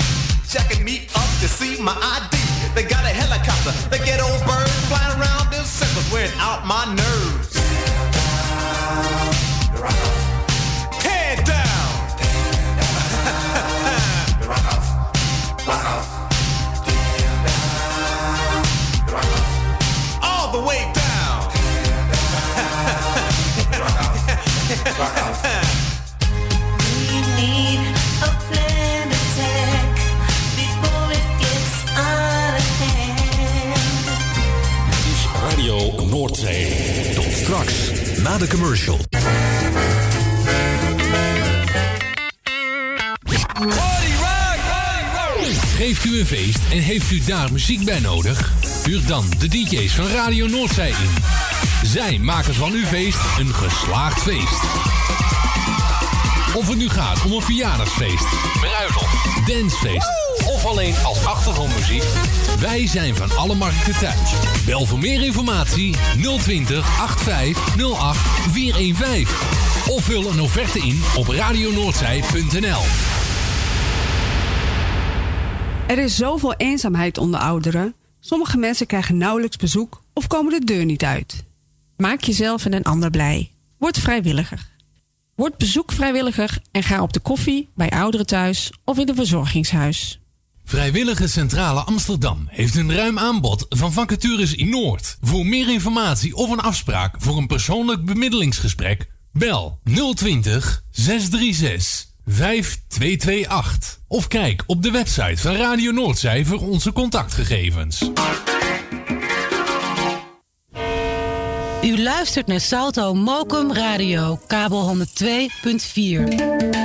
[0.48, 2.34] checking me up to see my ID.
[2.74, 6.84] They got a helicopter, they get old birds flying around in circles, wearing out my
[6.94, 7.33] nerves.
[38.24, 38.98] Na de commercial.
[45.76, 48.52] Geeft u een feest en heeft u daar muziek bij nodig?
[48.84, 51.10] Huur dan de DJ's van Radio Noordzee in.
[51.82, 54.62] Zij maken van uw feest een geslaagd feest.
[56.54, 58.26] Of het nu gaat om een verjaardagsfeest,
[58.60, 60.23] bruiloft, dancefeest
[60.64, 62.02] of alleen als achtergrondmuziek.
[62.60, 64.32] Wij zijn van alle markten thuis.
[64.66, 65.96] Bel voor meer informatie
[66.38, 68.18] 020 8508
[68.52, 69.26] 415.
[69.94, 72.82] Of vul een offerte in op radionoordzij.nl.
[75.86, 77.94] Er is zoveel eenzaamheid onder ouderen.
[78.20, 81.44] Sommige mensen krijgen nauwelijks bezoek of komen de deur niet uit.
[81.96, 83.50] Maak jezelf en een ander blij.
[83.78, 84.68] Word vrijwilliger.
[85.34, 90.18] Word bezoekvrijwilliger en ga op de koffie bij ouderen thuis of in een verzorgingshuis.
[90.64, 95.16] Vrijwillige Centrale Amsterdam heeft een ruim aanbod van vacatures in Noord.
[95.20, 99.80] Voor meer informatie of een afspraak voor een persoonlijk bemiddelingsgesprek, bel
[100.14, 103.98] 020 636 5228.
[104.08, 108.10] Of kijk op de website van Radio Noordzij voor onze contactgegevens.
[111.84, 116.83] U luistert naar Salto Mokum Radio, kabel 102.4.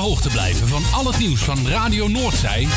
[0.00, 2.68] hoogte blijven van al het nieuws van Radio Noordzij?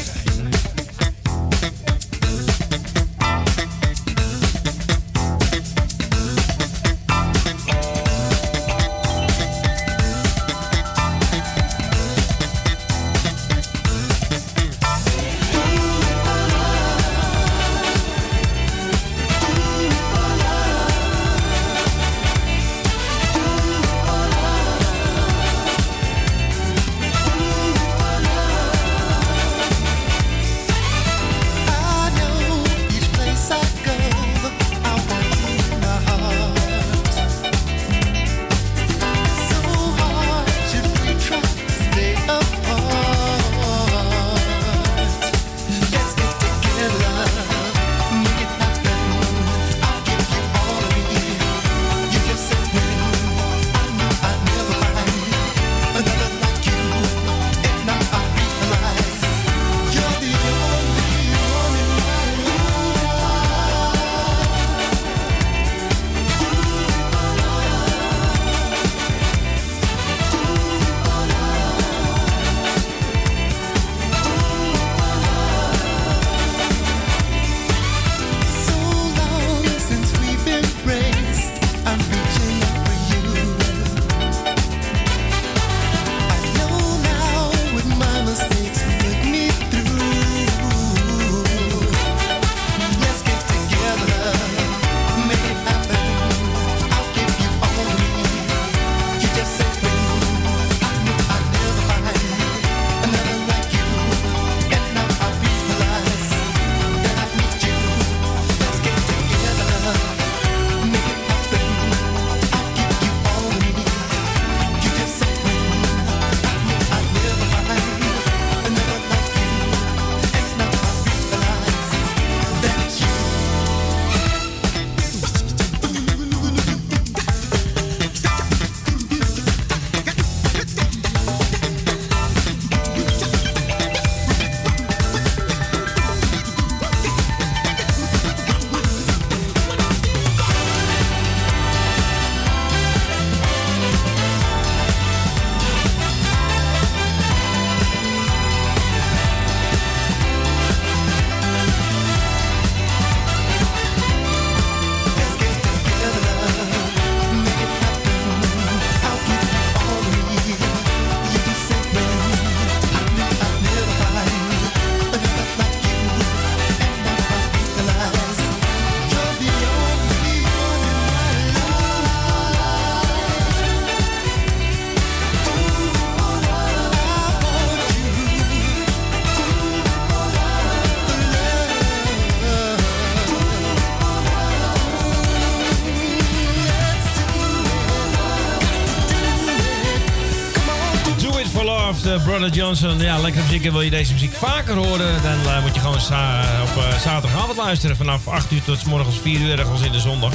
[192.52, 193.00] Johnson.
[193.00, 193.66] Ja, lekkere muziek.
[193.66, 196.98] En wil je deze muziek vaker horen, dan eh, moet je gewoon za- op eh,
[197.00, 197.96] zaterdagavond luisteren.
[197.98, 200.34] Vanaf 8 uur tot 's morgens 4 uur, ergens in de zondag.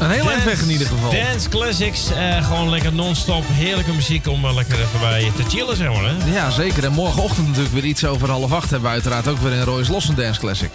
[0.00, 1.10] Een heel eind weg in ieder geval.
[1.10, 2.10] Dance Classics.
[2.12, 3.44] eh, gewoon lekker non-stop.
[3.52, 6.04] Heerlijke muziek om eh, lekker even bij te chillen, zeg maar.
[6.04, 6.32] Hè?
[6.34, 6.84] Ja, zeker.
[6.84, 9.88] En morgenochtend natuurlijk weer iets over half acht hebben we uiteraard ook weer in Roy's
[9.88, 10.70] Lost een Dance Classic.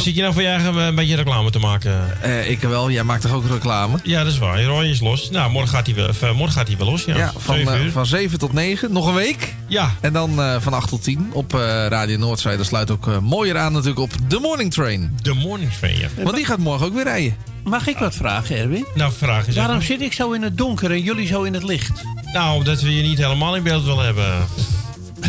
[0.00, 2.22] Oh, zit je nou voor je eigen een beetje reclame te maken?
[2.22, 3.98] Eh, ik wel, jij maakt toch ook reclame?
[4.02, 4.62] Ja, dat is waar.
[4.64, 5.30] Roy is los.
[5.30, 7.04] Nou, morgen gaat hij wel, of, eh, morgen gaat hij wel los.
[7.04, 7.90] Ja, Ja, van, Zeven eh, uur.
[7.90, 8.92] van 7 tot 9.
[8.92, 9.54] Nog een week.
[9.66, 9.94] Ja.
[10.00, 12.56] En dan eh, van 8 tot 10 op eh, Radio Noordzee.
[12.56, 15.16] Dat sluit ook mooier aan natuurlijk op The Morning Train.
[15.22, 16.08] The Morning Train, ja.
[16.22, 17.36] Want die gaat morgen ook weer rijden.
[17.64, 18.86] Mag ik wat vragen, Erwin?
[18.94, 19.56] Nou, vraag eens.
[19.56, 22.02] Waarom zit ik zo in het donker en jullie zo in het licht?
[22.32, 24.46] Nou, omdat we je niet helemaal in beeld willen hebben.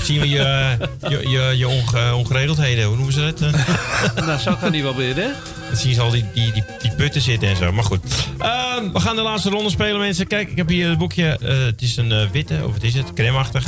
[0.03, 3.39] Zien we je, eh, je, je, je onge- ongeregeldheden, hoe noemen ze dat?
[4.25, 5.27] nou, zo kan die wel weer, hè?
[5.67, 7.71] Dan zien ze al die, die, die, die putten zitten en zo.
[7.71, 7.99] Maar goed.
[8.37, 10.27] Ehm, we gaan de laatste ronde spelen, mensen.
[10.27, 11.37] Kijk, ik heb hier het boekje.
[11.41, 13.13] Eh, het is een eh, witte, of wat is het?
[13.13, 13.63] Cremachtig.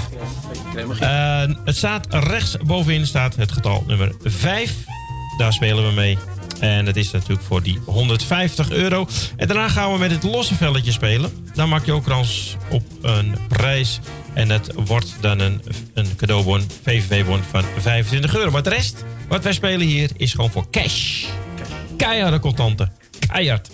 [0.99, 4.73] Eh, het staat rechts bovenin staat het getal nummer 5.
[5.37, 6.17] Daar spelen we mee.
[6.59, 9.07] En dat is natuurlijk voor die 150 euro.
[9.35, 11.31] En daarna gaan we met het losse velletje spelen.
[11.53, 13.99] Dan maak je ook kans op een prijs.
[14.33, 15.61] En dat wordt dan een,
[15.93, 18.51] een cadeaubon, VVV-bon van 25 euro.
[18.51, 21.25] Maar de rest, wat wij spelen hier, is gewoon voor cash.
[21.97, 22.91] Keiharde contanten.
[23.27, 23.69] Keihard.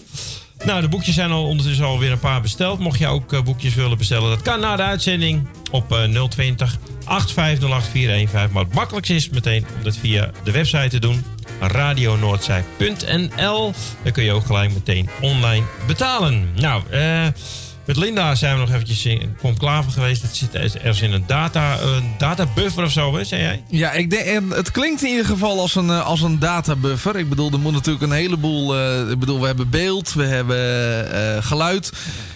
[0.66, 2.80] Nou, de boekjes zijn al ondertussen alweer een paar besteld.
[2.80, 6.78] Mocht je ook eh, boekjes willen bestellen, dat kan na de uitzending op eh, 020
[6.78, 6.80] 8508415.
[8.52, 11.24] Maar het makkelijkste is meteen om dat via de website te doen.
[11.60, 13.74] radionoordzij.nl
[14.04, 16.50] Dan kun je ook gelijk meteen online betalen.
[16.56, 17.28] Nou, eh,
[17.90, 20.22] met Linda zijn we nog eventjes in conclave geweest.
[20.22, 23.64] Het zit ergens in een data, een databuffer of zo, hè, zei jij?
[23.70, 27.16] Ja, ik denk, en het klinkt in ieder geval als een, eh, als een databuffer.
[27.16, 28.78] Ik bedoel, er moet natuurlijk een heleboel...
[28.78, 30.58] eh, ik bedoel, we hebben beeld, we hebben
[31.12, 31.92] eh, geluid.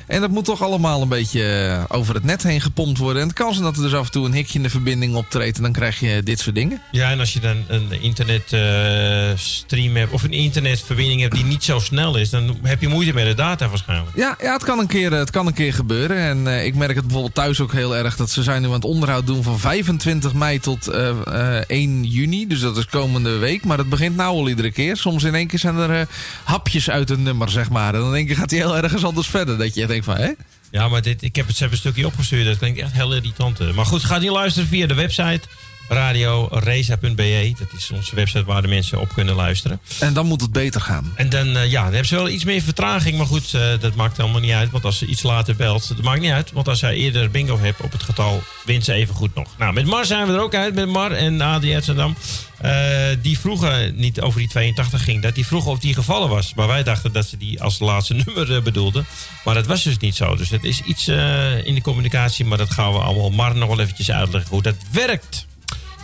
[0.08, 3.22] En dat moet toch allemaal een beetje eh, over het net heen gepompt worden.
[3.22, 5.16] En het kan zijn dat er dus af en toe een hikje in de verbinding
[5.16, 5.58] optreedt.
[5.58, 6.82] En dan krijg je dit soort dingen.
[6.92, 11.80] Ja, en als je dan een internetstream hebt of een internetverbinding hebt die niet zo
[11.80, 14.16] snel is, dan heb je moeite met de data waarschijnlijk.
[14.16, 16.18] Ja, ja het, kan een keer, het kan een keer gebeuren.
[16.18, 18.16] En eh, ik merk het bijvoorbeeld thuis ook heel erg.
[18.16, 21.10] Dat ze zijn nu aan het onderhoud doen van 25 mei tot eh,
[21.58, 22.48] eh, 1 juni.
[22.48, 23.66] Dus dat is komende week.
[23.66, 24.98] Maar het begint nou al iedere keer.
[24.98, 26.06] Soms in één keer zijn er eh,
[26.44, 27.94] hapjes uit een nummer, zeg maar.
[27.94, 29.58] En dan denk je, gaat hij heel ergens anders verder.
[29.58, 30.32] Dat je denkt van, hè?
[30.72, 32.46] Ja, maar dit, ik heb het een stukje opgestuurd.
[32.46, 33.74] Dat klinkt echt heel irritant.
[33.76, 35.42] Maar goed, ga niet luisteren via de website
[35.88, 37.54] radioreza.be.
[37.60, 39.80] Dat is onze website waar de mensen op kunnen luisteren.
[40.00, 41.12] En dan moet het beter gaan.
[41.16, 43.18] En dan, eh, ja, dan hebben ze wel iets meer vertraging.
[43.18, 44.72] Maar goed, eh, dat maakt helemaal niet uit.
[44.72, 46.52] Want als ze iets later belt, dat maakt niet uit.
[46.52, 49.48] Want als zij eerder bingo hebt op het getal, wint ze even goed nog.
[49.58, 50.76] Nou, met Mar zijn we er ook uit.
[50.76, 52.16] Met Mar en Adi Amsterdam.
[52.58, 56.54] Eh, die vroegen, niet over die 82 ging, dat die vroegen of die gevallen was.
[56.54, 59.06] Maar wij dachten dat ze die als laatste nummer bedoelden.
[59.44, 60.36] Maar dat was dus niet zo.
[60.36, 61.08] Dus het is iets
[61.64, 62.46] in de communicatie.
[62.46, 65.46] Maar dat gaan we allemaal Mar nog wel eventjes uitleggen hoe dat werkt.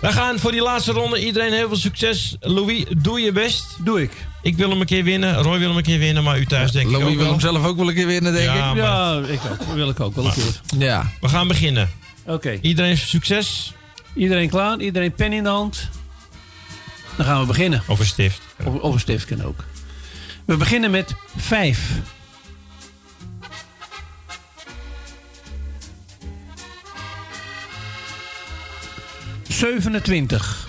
[0.02, 1.26] We gaan voor die laatste ronde.
[1.26, 2.36] Iedereen heel veel succes.
[2.40, 3.66] Louis, doe je best.
[3.84, 4.12] Doe ik.
[4.42, 5.36] Ik wil hem een keer winnen.
[5.36, 7.66] Roy wil hem een keer winnen, maar u thuis denk ik Louis wil hem zelf
[7.66, 8.56] ook wel een keer winnen, denk ik.
[8.56, 9.74] Ja, ik ook.
[9.74, 10.62] Wil ik ook wel een keer.
[10.78, 11.12] Ja.
[11.22, 11.90] We gaan beginnen.
[12.26, 12.58] Oké.
[12.62, 13.74] Iedereen succes.
[14.16, 14.80] Iedereen klaar.
[14.80, 15.90] Iedereen pen in de hand.
[17.16, 17.84] Dan gaan we beginnen.
[17.88, 18.42] Of een stift.
[18.64, 19.64] Of, of een stift kan ook.
[20.46, 21.80] We beginnen met vijf.
[29.60, 30.68] 27.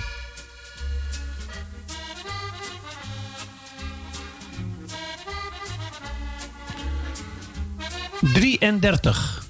[8.20, 9.42] Drieëndertig.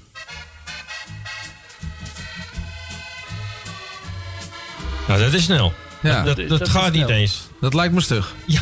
[5.07, 5.73] Nou, dat is snel.
[6.01, 6.23] Ja.
[6.23, 7.47] Dat, dat, gaat niet eens.
[7.61, 8.33] Dat lijkt me stug.
[8.45, 8.61] Ja.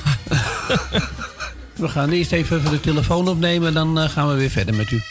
[1.76, 5.02] we gaan eerst even de telefoon opnemen dan eh, gaan we weer verder met u.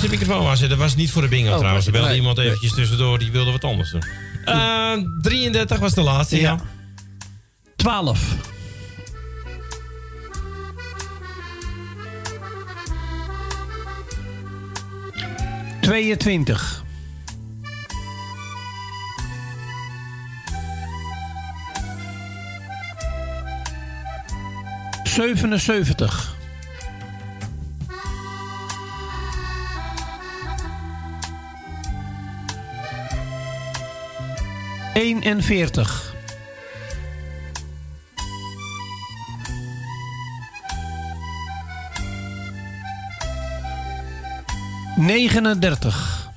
[0.00, 0.78] moest de microfoon aanzetten.
[0.78, 1.86] Dat was niet voor de bingo Oh, trouwens.
[1.86, 2.16] Er belde nee.
[2.16, 3.18] iemand eventjes tussendoor.
[3.18, 4.02] Die wilde wat anders doen.
[4.44, 6.42] Eh, 33 was de laatste, ja.
[6.42, 6.60] Ja.
[7.76, 8.34] 12.
[15.80, 16.82] Tweeëntwintig.
[25.04, 26.29] Zevenenzeventig.
[34.94, 36.14] 41.
[44.96, 46.28] Negenendertig.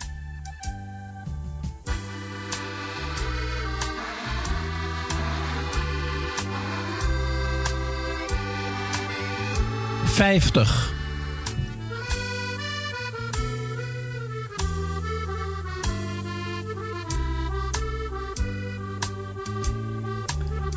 [10.06, 10.93] Vijftig.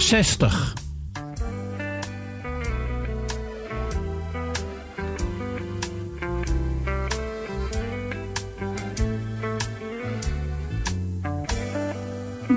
[0.07, 0.73] Zestig.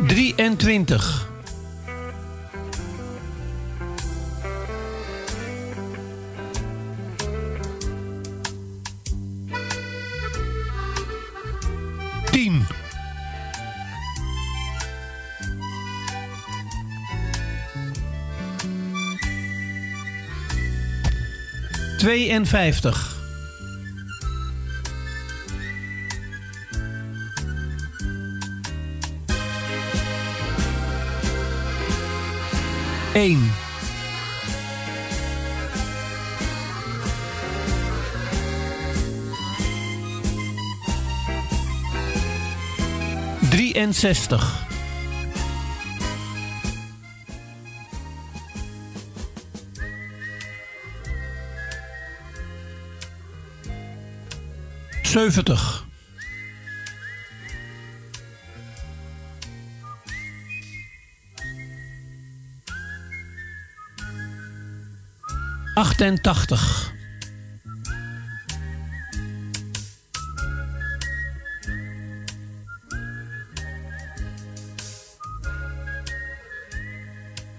[0.08, 1.29] Drieëntwintig.
[22.10, 23.18] 52.
[33.14, 33.52] Eén.
[43.50, 44.59] Drieënzestig.
[55.10, 55.86] Zeventig.
[65.76, 66.92] Achtentachtig.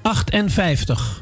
[0.02, 1.19] Achtenvijftig.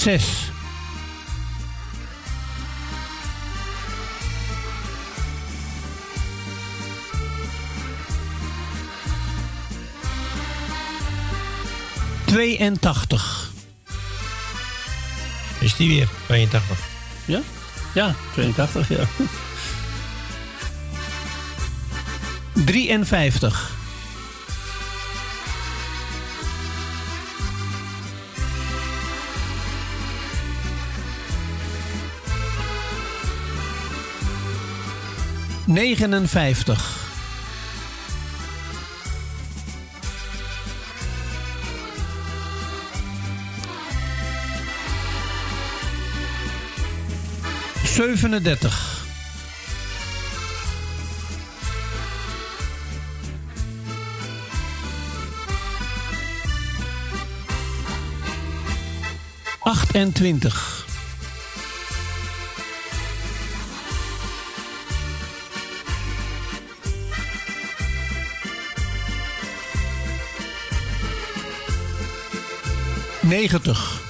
[0.00, 0.24] Zes.
[12.24, 13.50] Tweeëntachtig.
[15.58, 16.08] Is die weer?
[16.26, 16.78] 82.
[17.24, 17.40] Ja?
[17.94, 19.04] Ja, 82, ja.
[22.52, 23.79] 53.
[35.70, 36.98] Negenenvijftig.
[47.84, 49.04] Zevenendertig.
[59.60, 60.79] Achtentwintig.
[73.30, 74.00] Negentig.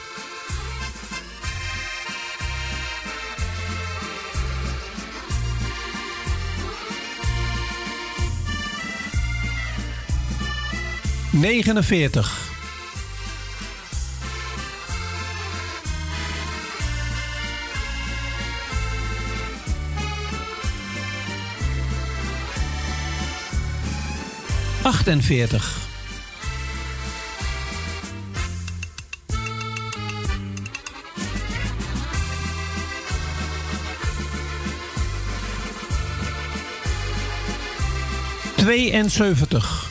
[11.30, 12.30] Negenenveertig.
[24.82, 25.89] Achtenveertig.
[38.70, 39.88] Tweeënzeventig.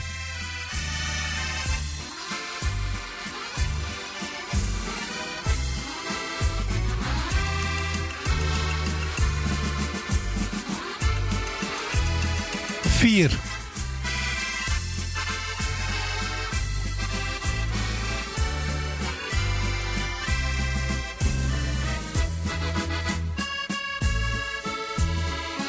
[12.87, 13.31] Vier.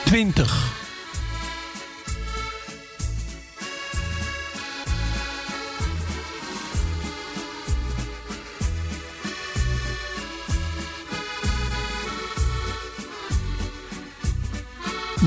[0.05, 0.70] Twintig.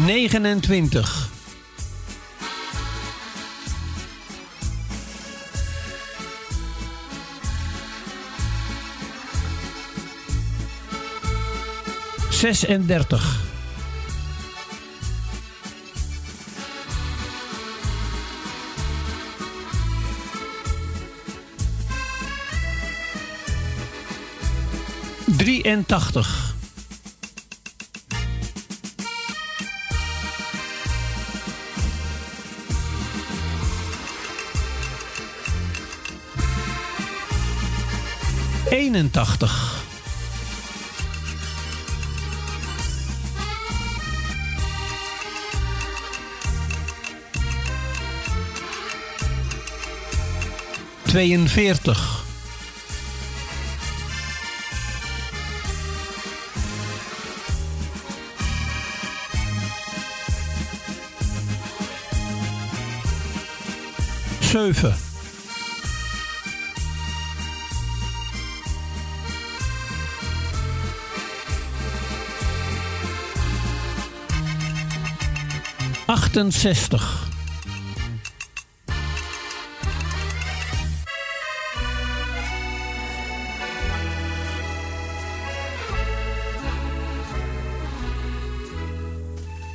[0.06, 1.30] Negenentwintig.
[12.30, 13.40] 36.
[25.26, 26.53] Drieëntachtig.
[38.94, 39.84] Eenentachtig.
[51.04, 52.24] Tweeënveertig.
[64.40, 65.13] Zeven.
[76.34, 77.04] Achtenzestig.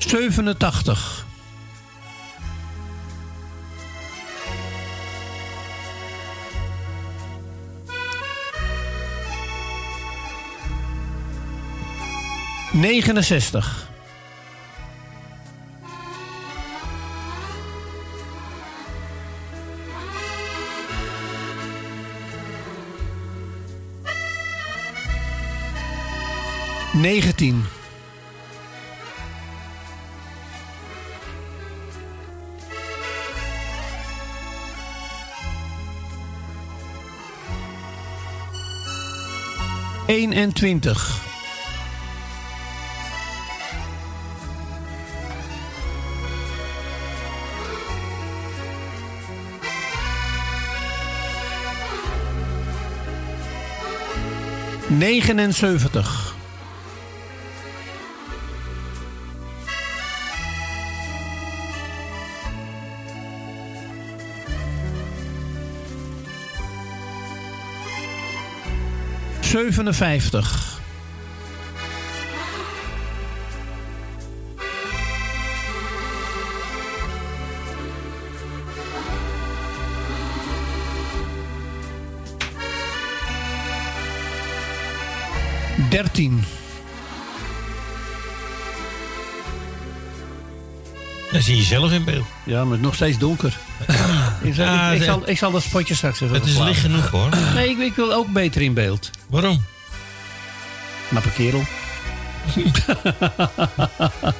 [0.00, 1.24] Zevenentachtig.
[12.72, 13.87] Negenenzestig.
[26.98, 27.64] Negentien.
[40.06, 41.20] Eenentwintig.
[54.88, 56.27] Negenenzeventig.
[69.48, 70.78] Zevenenvijftig.
[85.90, 86.44] Dertien.
[91.32, 92.24] Dan zie je zelf in beeld.
[92.44, 93.56] Ja, maar het is nog steeds donker.
[94.42, 97.28] ik, zal, ik, zal, ik zal dat spotje straks even Het is licht genoeg hoor.
[97.54, 99.10] Nee, ik, ik wil ook beter in beeld.
[99.28, 99.64] Waarom?
[101.08, 101.62] Knappe kerel.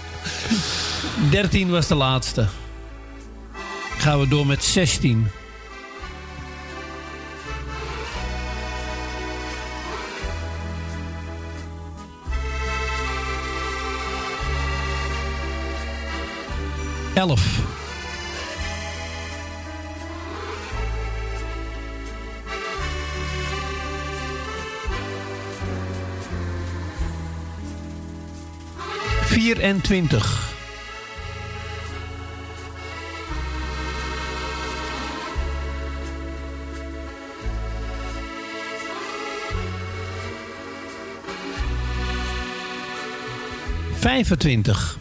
[1.31, 2.47] 13 was de laatste.
[3.99, 5.31] Gaan we door met 16.
[17.15, 17.68] Elf.
[29.49, 30.25] Vierentwintig.
[44.01, 44.99] Vijfentwintig.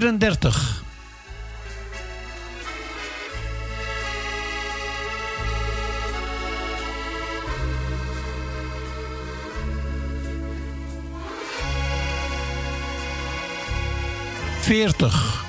[0.00, 0.82] Vierendertig.
[14.60, 15.39] Veertig.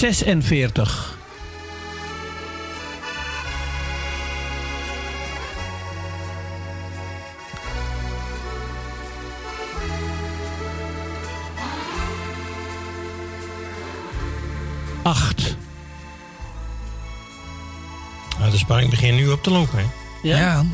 [0.00, 1.16] Zesenveertig.
[15.02, 15.56] Acht.
[18.38, 19.84] Nou, de spanning begint nu op te lopen, hè?
[20.22, 20.64] Ja?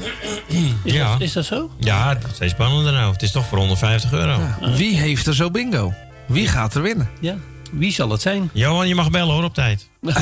[0.47, 1.11] Is, Ja.
[1.13, 1.71] dat, is dat zo?
[1.79, 3.13] Ja, het is steeds spannender nou.
[3.13, 4.39] Het is toch voor 150 euro.
[4.77, 5.93] Wie heeft er zo bingo?
[6.27, 7.11] Wie gaat er winnen?
[7.21, 7.35] Ja.
[7.73, 8.51] Wie zal het zijn?
[8.53, 9.89] Johan, je mag bellen hoor op tijd.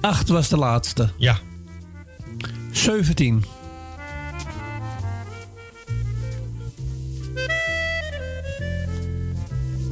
[0.00, 1.08] Acht was de laatste.
[1.16, 1.38] Ja.
[2.72, 3.44] 17.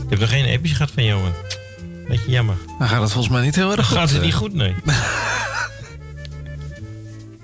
[0.05, 1.33] Ik heb nog geen appjes gehad van Johan.
[2.09, 2.57] Beetje jammer.
[2.79, 3.97] Dan gaat het volgens mij niet heel erg goed.
[3.97, 4.75] Gaat het niet goed, nee.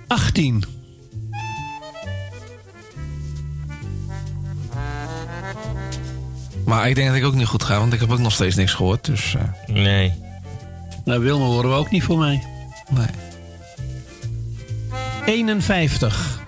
[0.06, 0.64] 18.
[6.70, 8.56] Maar ik denk dat ik ook niet goed ga, want ik heb ook nog steeds
[8.56, 9.04] niks gehoord.
[9.04, 10.12] Dus, eh, Nee.
[11.04, 12.42] Nou, Wilma horen we ook niet voor mij.
[12.90, 13.06] Nee.
[15.24, 16.40] 51.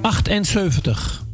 [0.00, 1.26] Achtenzeventig.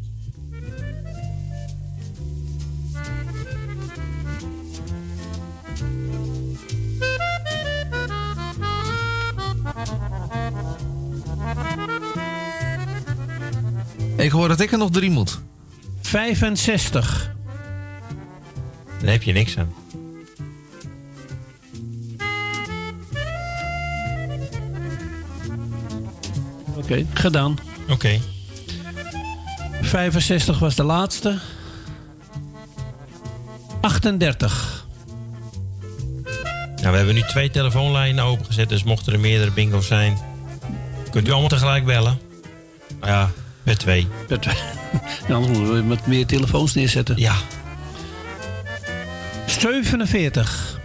[14.45, 15.41] Hoor dat ik er nog drie moet.
[16.01, 17.31] 65.
[19.01, 19.75] Daar heb je niks aan.
[26.75, 27.59] Oké, gedaan.
[27.89, 28.21] Oké.
[29.83, 31.39] 65 was de laatste.
[33.81, 34.87] 38.
[36.77, 40.19] Nou, we hebben nu twee telefoonlijnen opengezet, dus mochten er meerdere bingo's zijn,
[41.11, 42.19] kunt u allemaal tegelijk bellen.
[43.01, 43.31] Nou Ja,
[43.65, 44.07] met twee.
[44.27, 44.57] Per twee.
[45.29, 47.17] Ja, anders moeten we met meer telefoons neerzetten.
[47.19, 47.35] Ja.
[49.47, 50.81] 47.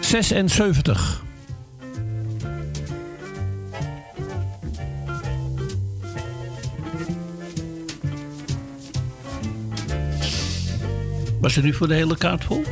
[0.00, 1.22] Zesenzeventig.
[11.62, 12.62] Nu voor de hele kaart vol?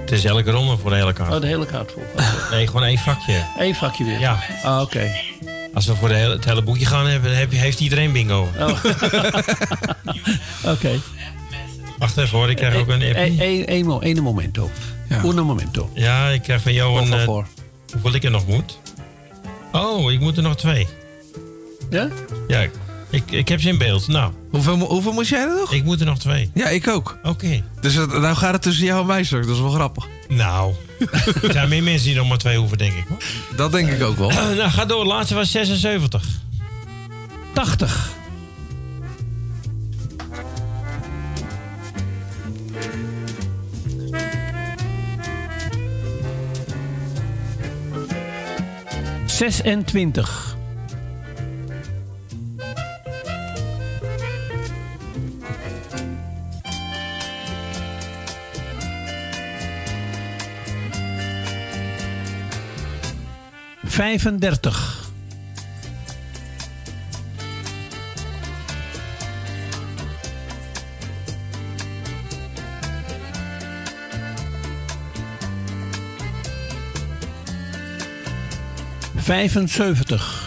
[0.00, 1.34] Het is elke ronde voor de hele kaart.
[1.34, 2.02] Oh, de hele kaart vol.
[2.50, 3.44] Nee, gewoon één vakje.
[3.58, 4.18] Eén vakje weer.
[4.18, 4.38] Ja.
[4.62, 5.10] Ah, oké.
[5.74, 8.12] Als we voor de hele, het hele boekje gaan hebben, dan heb je- heeft iedereen
[8.12, 8.48] bingo.
[8.58, 8.68] Oh.
[10.72, 11.00] Oké.
[11.98, 13.70] Wacht even hoor, ik krijg ook een appie.
[14.06, 14.70] Eén momento.
[15.24, 15.90] Un momento.
[15.94, 17.12] Ja, ik krijg van jou een...
[17.12, 17.46] eh, favor.
[17.92, 18.78] hoeveel ik er nog moet.
[19.72, 20.88] Oh, ik moet er nog twee.
[21.90, 22.08] Ja?
[22.48, 22.66] Ja,
[23.14, 24.08] ik, ik heb ze in beeld.
[24.08, 24.32] Nou.
[24.50, 25.72] Hoeveel, hoeveel moest jij er nog?
[25.72, 26.50] Ik moet er nog twee.
[26.54, 27.18] Ja, ik ook.
[27.22, 27.62] Oké.
[27.80, 29.46] Dus het- nou gaat het tussen jou en mij straks.
[29.46, 30.06] Dat is wel grappig.
[30.28, 30.74] Nou,
[31.42, 33.04] er zijn meer mensen die nog maar twee hoeven, denk ik.
[33.08, 33.18] Hoor.
[33.56, 34.28] Dat denk ik ook wel.
[34.30, 35.04] nou, ga door.
[35.04, 36.24] Laatste was 76.
[37.52, 38.10] 80.
[49.26, 50.53] Zesentwintig.
[63.94, 65.02] Vijfendertig.
[79.16, 80.43] Vijfenzeventig.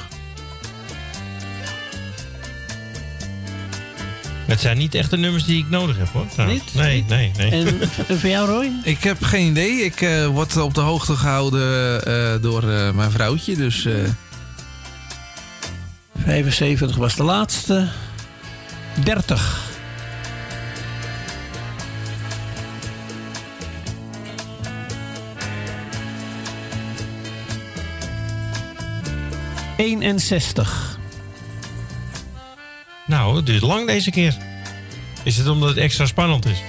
[4.47, 6.47] Het zijn niet echt de nummers die ik nodig heb, hoor.
[6.47, 6.73] Niet?
[6.73, 7.51] Nee, nee, nee.
[7.51, 8.71] En, en voor jou, Roy?
[8.83, 9.71] Ik heb geen idee.
[9.71, 13.55] Ik eh, word op de hoogte gehouden eh, door eh, mijn vrouwtje.
[13.55, 13.93] Dus eh,
[16.23, 17.87] 75 was de laatste.
[19.03, 19.65] 30.
[29.77, 30.96] Eenenzestig.
[33.07, 34.37] Nou, het duurt lang deze keer.
[35.23, 36.61] Is het omdat het extra spannend is?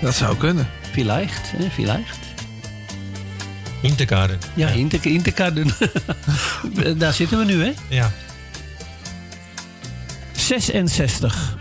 [0.00, 0.68] dat zou kunnen.
[0.92, 1.70] Vielleicht, hè?
[1.70, 2.18] Vielleicht.
[3.82, 4.38] Interkaden.
[4.54, 5.66] Ja, Inter Interkarden.
[6.98, 7.72] Daar zitten we nu, hè?
[7.88, 8.12] Ja.
[10.32, 11.56] 66.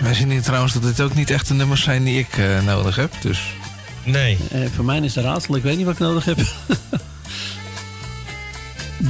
[0.00, 2.62] Wij zien hier trouwens dat dit ook niet echt de nummers zijn die ik eh,
[2.62, 3.12] nodig heb.
[3.20, 3.40] Dus
[4.04, 4.38] Nee.
[4.50, 5.56] Eh, voor mij is het raadsel.
[5.56, 6.38] Ik weet niet wat ik nodig heb.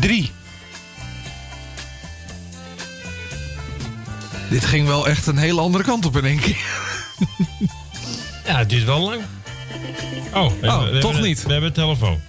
[0.00, 0.30] 3.
[4.50, 6.64] dit ging wel echt een hele andere kant op in één keer.
[8.46, 9.22] Ja, het duurt wel lang.
[10.34, 11.42] Oh, we Oh, hebben- we toch hebben- niet.
[11.42, 12.20] We hebben een telefoon.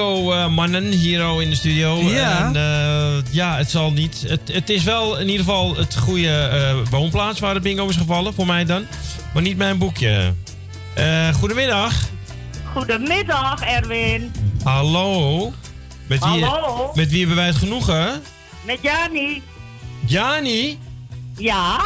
[0.00, 1.96] Hebben een bingo eh, mannen hier al in de studio.
[2.02, 2.44] Ja.
[2.44, 4.24] En, eh, ja, het zal niet.
[4.26, 7.96] Het, het is wel in ieder geval het goede eh, woonplaats waar de bingo is
[7.96, 8.86] gevallen, voor mij dan.
[9.34, 10.34] Maar niet mijn boekje.
[10.94, 11.94] Eh, goedemiddag.
[12.72, 14.32] Goedemiddag, Erwin.
[14.62, 15.52] Hallo.
[16.06, 16.90] Met wie, Hallo.
[16.94, 18.22] Met wie hebben wij het genoegen?
[18.64, 19.42] Met Jani.
[20.06, 20.78] Jani
[21.36, 21.80] Ja,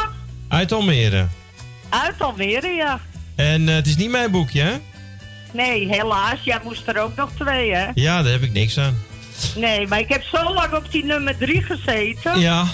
[0.48, 1.26] uit Almere.
[1.88, 3.00] uit Almere, ja.
[3.34, 4.72] En het is niet mijn boekje, hè?
[5.54, 6.38] Nee, helaas.
[6.44, 7.86] Jij moest er ook nog twee, hè?
[7.94, 8.98] Ja, daar heb ik niks aan.
[9.56, 12.40] Nee, maar ik heb zo lang op die nummer drie gezeten.
[12.40, 12.64] Ja.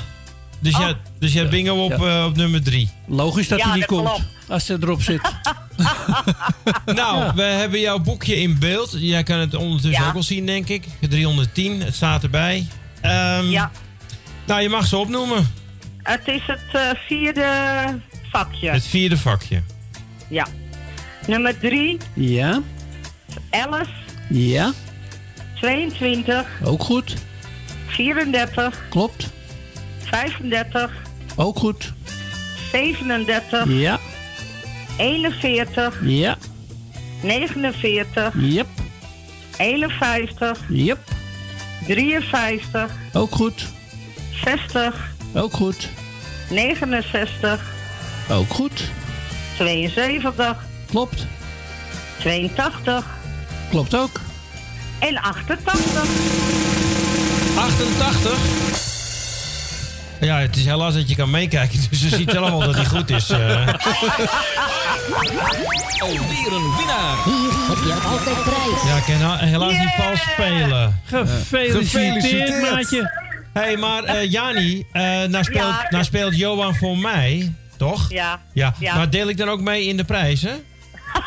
[0.61, 0.81] Dus, Oh.
[0.81, 2.91] ja, dus hebt bingo op, eh, op nummer drie.
[3.07, 4.05] Logisch dat Ja, hij niet komt.
[4.09, 4.23] klopt.
[4.49, 5.21] Als ze erop zit.
[6.85, 8.95] Nou, we hebben jouw boekje in beeld.
[8.99, 10.09] Jij kan het ondertussen Ja.
[10.09, 10.85] ook al zien, denk ik.
[11.01, 12.67] 310, het staat erbij.
[13.01, 13.71] Ehm, Ja.
[14.47, 15.51] Nou, je mag ze opnoemen.
[16.03, 17.47] Het is het eh, vierde
[18.31, 18.71] vakje.
[18.71, 19.63] Het vierde vakje.
[20.29, 20.47] Ja.
[21.31, 22.63] Nummer drie, Ja,
[23.51, 23.89] 11,
[24.29, 24.73] ja,
[25.61, 27.15] 22, ook goed.
[27.87, 29.31] 34, Klopt.
[30.05, 30.91] 35,
[31.37, 31.93] Ook goed.
[32.73, 33.99] 37, Ja,
[34.99, 36.37] 41, ja,
[37.23, 38.67] 49, yep,
[39.57, 40.99] 51, yep.
[41.87, 43.67] 53, Ook goed.
[44.45, 44.95] 60,
[45.35, 45.89] Ook goed.
[46.51, 47.61] 69,
[48.31, 48.91] Ook goed.
[49.57, 51.27] 72, Klopt.
[52.19, 53.05] 82
[53.71, 54.21] Klopt ook.
[54.99, 56.05] en 88.
[57.57, 58.39] 88.
[60.21, 62.85] Ja, het is helaas dat je kan meekijken, dus je ziet zelf al dat hij
[62.85, 63.31] goed is.
[63.31, 63.39] eh.
[65.99, 67.17] Alweer een winnaar.
[67.25, 68.83] Hier heb je altijd prijs.
[68.87, 71.01] Ja, ik kan helaas niet vals spelen.
[71.05, 72.71] Gefeliciteerd, Gefeliciteerd.
[72.75, 73.29] maatje.
[73.53, 75.87] Hé, hey, maar eh Jani, eh nou, speelt, Ja.
[75.91, 78.11] nou speelt Johan voor mij, toch?
[78.11, 78.41] Ja.
[78.53, 78.95] Ja, Ja.
[78.97, 80.65] maar deel ik dan ook mee in de prijzen?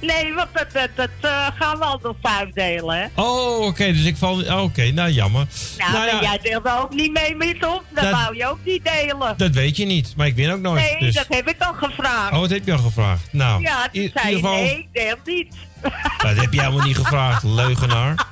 [0.00, 3.06] Nee, want dat, dat, dat eh, gaan we al door vijf delen, hè?
[3.22, 4.40] Oh, oké, dus ik val...
[4.42, 5.46] oh, Oké, nou jammer.
[5.78, 6.20] Nou, Nou ja.
[6.20, 7.80] jij deelt ook niet mee met ons.
[7.90, 9.34] Dat, Dat- wou je ook niet delen.
[9.36, 10.82] Dat weet je niet, maar ik win ook nooit.
[10.82, 11.14] nee, dus.
[11.14, 12.32] dat heb ik al gevraagd.
[12.32, 13.28] Oh, dat heb je al gevraagd.
[13.32, 14.62] Nou, ja, toen in zei je ieder geval...
[14.64, 15.54] nee, ik deel niet.
[16.18, 18.26] Dat heb je helemaal niet gevraagd, leugenaar.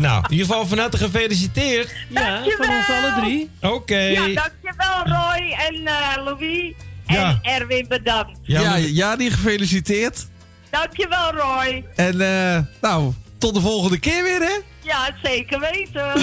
[0.00, 1.94] Nou, in ieder geval van harte gefeliciteerd.
[2.08, 3.50] Ja, van ons alle drie.
[3.60, 3.96] Oké.
[3.98, 6.72] Ja, dankjewel Roy en eh, Louis.
[7.12, 7.38] Ja.
[7.42, 8.38] En Erwin bedankt.
[8.42, 10.26] Ja, ja, die gefeliciteerd.
[10.70, 11.84] Dankjewel Roy.
[11.94, 14.58] En eh, nou, tot de volgende keer weer, hè?
[14.82, 16.20] Ja, zeker weten.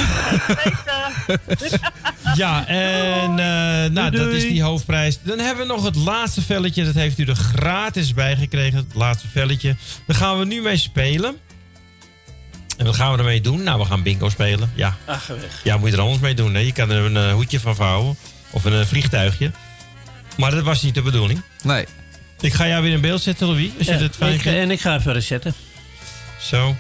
[0.48, 0.64] zeker
[1.48, 1.80] weten.
[2.36, 5.20] Ja, en eh, nou, dat is die hoofdprijs.
[5.22, 6.86] Dan hebben we nog het laatste velletje.
[6.86, 8.78] Dat heeft u er gratis bij gekregen.
[8.78, 9.76] Het laatste velletje.
[10.08, 11.38] Daar gaan we nu mee spelen.
[12.78, 13.64] En wat gaan we ermee doen?
[13.64, 14.72] Nou, we gaan bingo spelen.
[14.76, 15.62] Ja, Ach, weg.
[15.64, 16.54] ja moet je er anders mee doen.
[16.54, 16.60] Hè?
[16.60, 18.16] Je kan er een eh, hoedje van vouwen.
[18.50, 19.52] Of een vliegtuigje.
[20.38, 21.42] Maar dat was niet de bedoeling.
[21.64, 21.86] Nee.
[22.40, 23.70] Ik ga jou weer in beeld zetten, Louis.
[23.78, 25.54] Als je dat fijn ik, en ik ga even resetten.
[26.42, 26.76] Zo.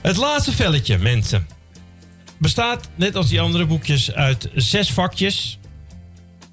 [0.00, 1.46] Het laatste velletje, mensen.
[2.38, 5.58] Bestaat, net als die andere boekjes, uit zes vakjes.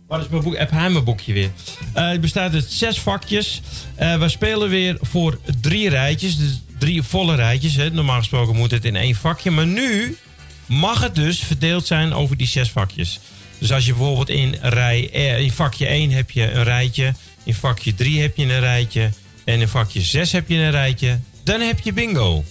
[0.07, 0.57] Waar is mijn boek?
[0.57, 1.51] Heb hij mijn boekje weer?
[1.93, 3.61] Eh, het bestaat uit zes vakjes.
[3.95, 6.37] Eh, we spelen weer voor drie rijtjes.
[6.37, 7.75] Dus drie volle rijtjes.
[7.75, 7.89] Hè.
[7.89, 9.51] Normaal gesproken moet het in één vakje.
[9.51, 10.17] Maar nu
[10.65, 13.19] mag het dus verdeeld zijn over die zes vakjes.
[13.57, 17.13] Dus als je bijvoorbeeld in, rij, eh, in vakje 1 heb je een rijtje.
[17.43, 19.09] In vakje 3 heb je een rijtje.
[19.43, 21.19] En in vakje 6 heb je een rijtje.
[21.43, 22.43] Dan heb je bingo.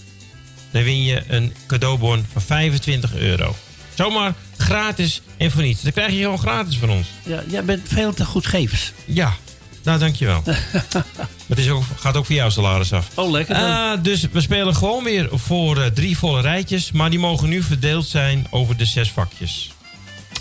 [0.71, 3.55] Dan win je een cadeaubon van 25 euro.
[3.93, 5.81] Zomaar gratis en voor niets.
[5.81, 7.07] Dan krijg je gewoon gratis van ons.
[7.23, 8.91] Ja, jij bent veel te goedgevers.
[9.05, 9.33] Ja,
[9.83, 10.43] nou dankjewel.
[11.47, 13.09] Het is ook, gaat ook voor jouw salaris af.
[13.13, 13.63] Oh, lekker dan.
[13.63, 16.91] Ah, dus we spelen gewoon weer voor eh, drie volle rijtjes.
[16.91, 19.71] Maar die mogen nu verdeeld zijn over de zes vakjes.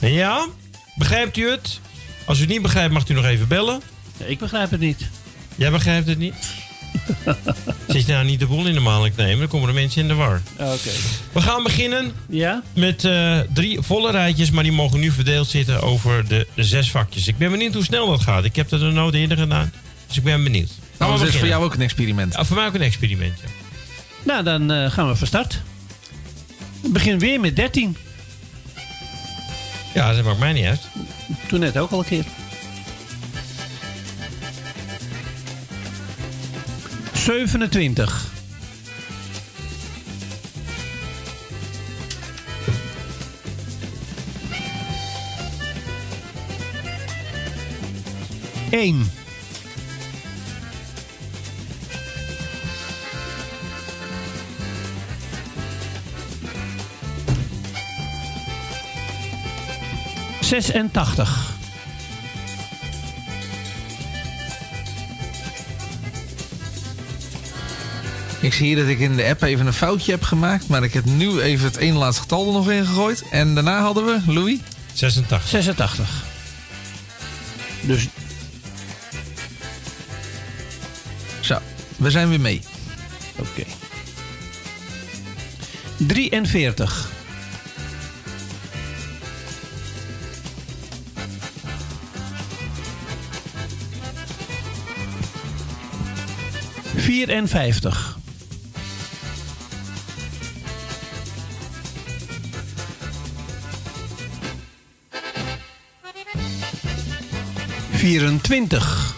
[0.00, 0.46] Ja?
[0.94, 1.80] Begrijpt u het?
[2.24, 3.80] Als u het niet begrijpt, mag u nog even bellen.
[4.26, 5.08] ik begrijp het niet.
[5.56, 6.34] Jij begrijpt het niet?
[7.88, 9.38] Zit je nou niet de boel in de maling nemen?
[9.38, 10.42] Dan komen de mensen in de war.
[10.56, 10.90] Oké.
[11.32, 12.62] We gaan beginnen Ja?
[12.74, 16.90] met eh, drie volle rijtjes, maar die mogen nu verdeeld zitten over de, de zes
[16.90, 17.26] vakjes.
[17.28, 18.44] Ik ben benieuwd hoe snel dat gaat.
[18.44, 19.72] Ik heb dat er nooit eerder gedaan,
[20.06, 20.70] dus ik ben benieuwd.
[20.98, 22.34] Nou, dat is voor jou ook een experiment.
[22.34, 23.48] Ja, voor mij ook een experiment, ja.
[24.22, 25.60] Nou, dan eh, gaan we van start.
[26.82, 27.96] We beginnen weer met 13.
[29.96, 30.80] Ja, dat maakt mij niet uit.
[31.48, 32.24] Toen net ook al een keer.
[37.14, 38.26] Zevenentwintig.
[48.70, 49.10] Eén.
[60.46, 61.50] Zesentachtig.
[68.40, 70.68] Ik zie hier dat ik in de app even een foutje heb gemaakt.
[70.68, 73.24] Maar ik heb nu even het ene laatste getal er nog in gegooid.
[73.30, 74.58] En daarna hadden we, Louis?
[74.92, 75.48] 86.
[75.48, 76.24] 86.
[77.80, 78.08] Dus
[81.40, 81.58] Zo,
[81.96, 82.62] we zijn weer mee.
[83.36, 83.64] Oké.
[85.96, 87.15] 43.
[97.24, 98.16] 54.
[107.92, 109.14] Vierentwintig.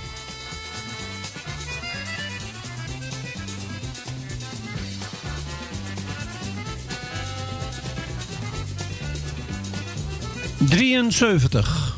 [10.58, 11.97] Drieënzeventig.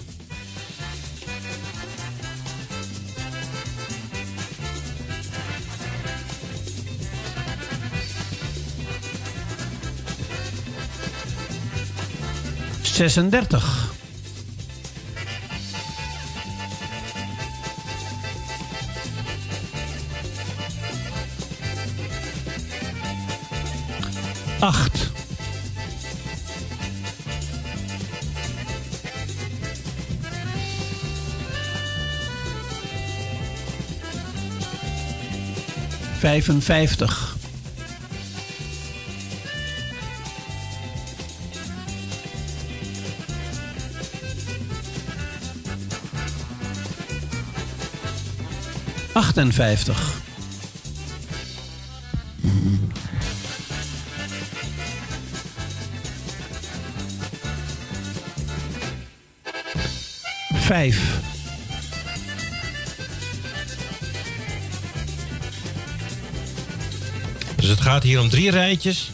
[13.08, 13.88] 36.
[24.60, 25.10] Acht.
[36.18, 37.39] Vijfenvijftig.
[49.40, 50.20] Achtenvijftig.
[60.54, 61.18] Vijf.
[67.56, 69.10] Dus het gaat hier om drie rijtjes.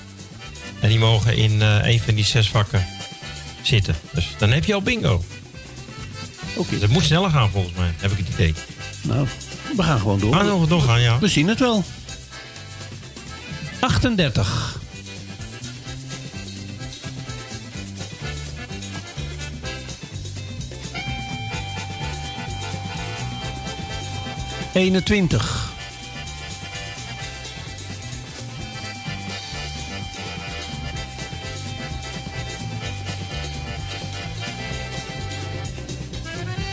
[0.81, 2.87] En die mogen in eh, een van die zes vakken
[3.63, 3.95] zitten.
[4.11, 5.25] Dus dan heb je al bingo.
[6.57, 6.79] Oké.
[6.79, 8.55] Dat moet sneller gaan volgens mij, heb ik het idee.
[9.03, 9.27] Nou,
[9.77, 10.31] we gaan gewoon door.
[10.31, 11.19] We gaan nog doorgaan, ja.
[11.19, 11.85] We zien het wel.
[13.81, 14.79] 38.
[24.73, 25.75] Eenentwintig.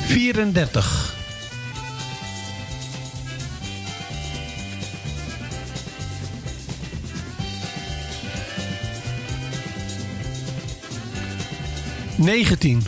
[0.05, 1.02] Vierendertig.
[12.23, 12.83] Negentien.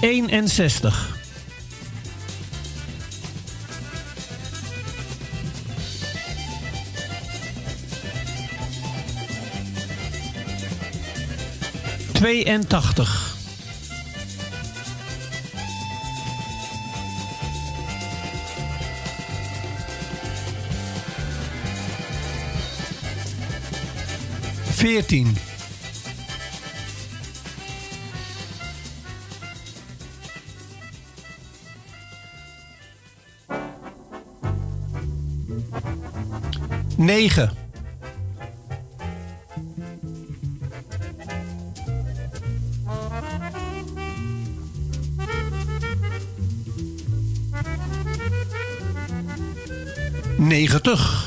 [0.00, 1.14] Eenenzestig.
[12.12, 13.25] Tweeëntachtig.
[24.86, 25.36] Veertien.
[36.96, 37.50] Negen.
[50.36, 51.25] Negentig.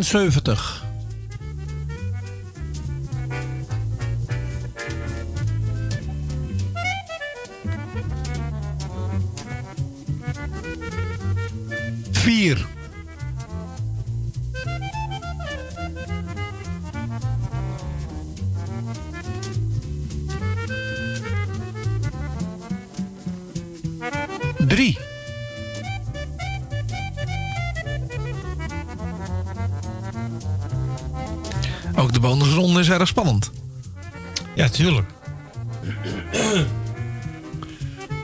[0.00, 0.81] 70
[34.72, 35.10] tuurlijk.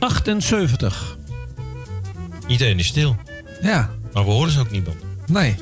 [0.01, 1.17] 78.
[2.47, 3.17] Iedereen is stil.
[3.63, 3.91] Ja.
[4.13, 4.97] Maar we horen ze ook niemand.
[5.27, 5.57] Nee.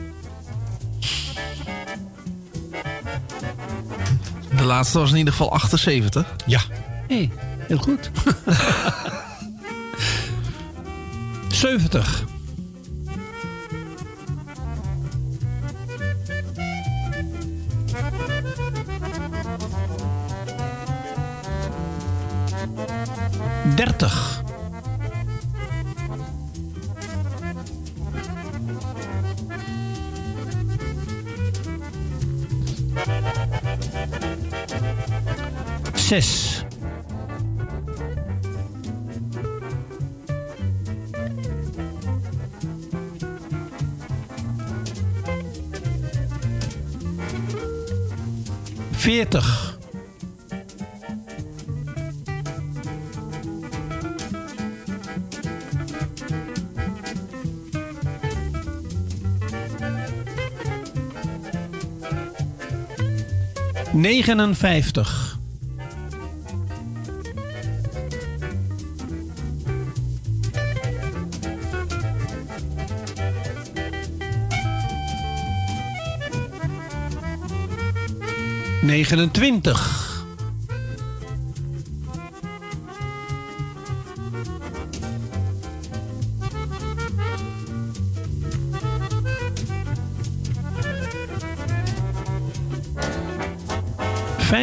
[4.56, 6.34] De laatste was in ieder geval 78.
[6.46, 6.60] Ja.
[7.08, 7.30] Hé,
[7.66, 8.10] heel goed.
[11.48, 12.24] 70.
[23.76, 24.42] Dertig.
[35.94, 36.64] Zes.
[48.92, 49.65] Veertig.
[63.96, 65.38] Negenenvijftig.
[78.82, 80.05] Negenentwintig.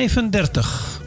[0.04, 1.02] Vijfendertig.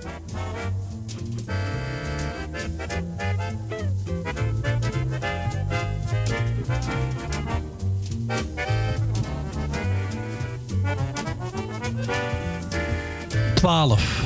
[13.54, 14.24] Twaalf.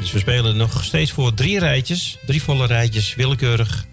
[0.00, 2.18] Dus we spelen nog steeds voor drie rijtjes.
[2.26, 3.88] Drie volle rijtjes, willekeurig.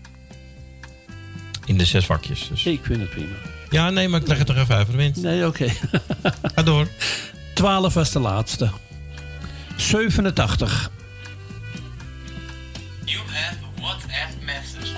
[1.87, 2.47] Zes vakjes.
[2.49, 2.65] Dus.
[2.65, 3.35] Ik vind het prima.
[3.69, 5.21] Ja, nee, maar ik leg het nog even uit voor de winst.
[5.21, 5.67] Nee, oké.
[6.55, 6.87] Ga door.
[7.53, 8.69] 12 was de laatste.
[9.75, 10.91] 87.
[13.03, 14.93] You have a WhatsApp message.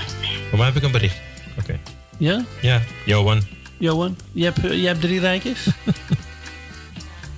[0.49, 1.17] Voor mij heb ik een bericht.
[1.59, 1.79] Oké.
[2.17, 2.45] Ja?
[2.61, 3.43] Ja, Johan.
[3.77, 5.67] Johan, je hebt, je hebt drie rijtjes?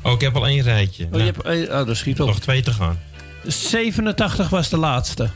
[0.03, 1.07] Oh, ik heb al één rijtje.
[1.11, 2.27] Oh, je hebt, eh, oh, dat schiet op.
[2.27, 2.99] Nog twee te gaan.
[3.43, 5.29] 87 was de laatste.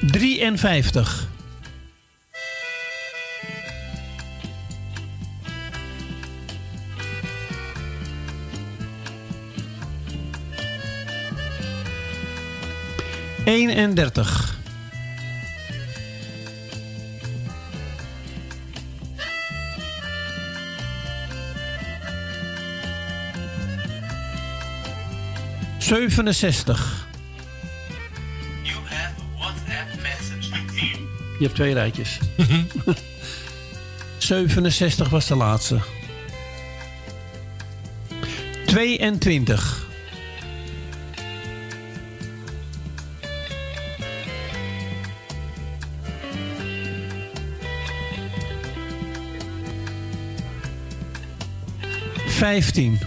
[0.00, 1.27] 53.
[13.48, 14.56] Eenendertig.
[25.78, 27.06] Zevenenzestig.
[31.38, 32.18] Je hebt twee rijtjes.
[34.18, 35.78] 67 was de laatste.
[38.66, 39.87] 22.
[52.48, 52.98] Vijftien.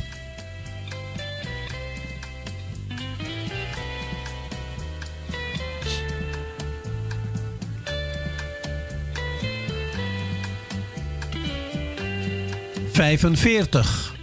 [12.92, 14.14] Vijfenveertig.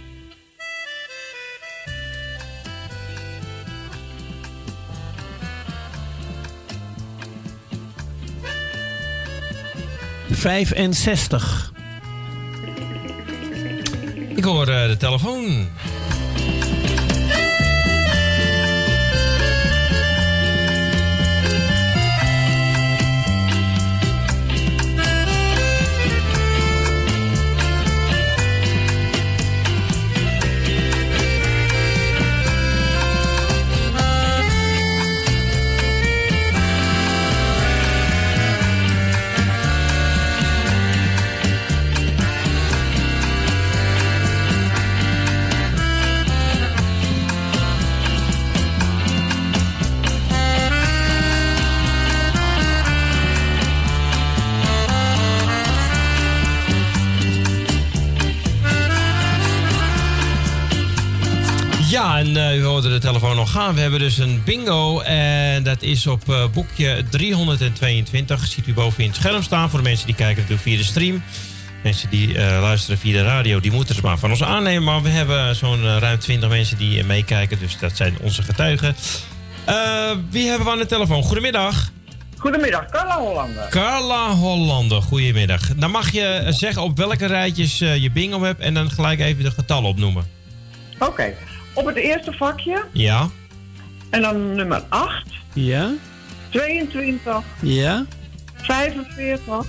[10.29, 11.68] Vijfenzestig.
[14.39, 15.67] Ik hoor eh, de telefoon.
[63.49, 63.75] Gaan.
[63.75, 64.99] We hebben dus een bingo.
[64.99, 68.45] En dat is op eh, boekje 322.
[68.45, 69.69] Ziet u boven in het scherm staan.
[69.69, 71.23] Voor de mensen die kijken natuurlijk via de stream.
[71.83, 74.83] Mensen die eh, luisteren via de radio, die moeten ze maar van ons aannemen.
[74.83, 77.59] Maar we hebben zo'n eh, ruim 20 mensen die meekijken.
[77.59, 78.95] Dus dat zijn onze getuigen.
[80.29, 81.23] Wie hebben we aan de telefoon?
[81.23, 81.91] Goedemiddag.
[82.37, 83.67] Goedemiddag, Carla Hollander.
[83.69, 85.75] Carla Hollander, goedemiddag.
[85.75, 88.59] Dan mag je zeggen op welke rijtjes je bingo hebt.
[88.59, 90.25] En dan gelijk even de getallen opnoemen.
[90.99, 91.33] Oké,
[91.73, 93.29] op het eerste vakje Ja,
[94.09, 95.91] En dan nummer 8, Ja,
[96.49, 98.05] 22, ja.
[98.55, 99.65] 45,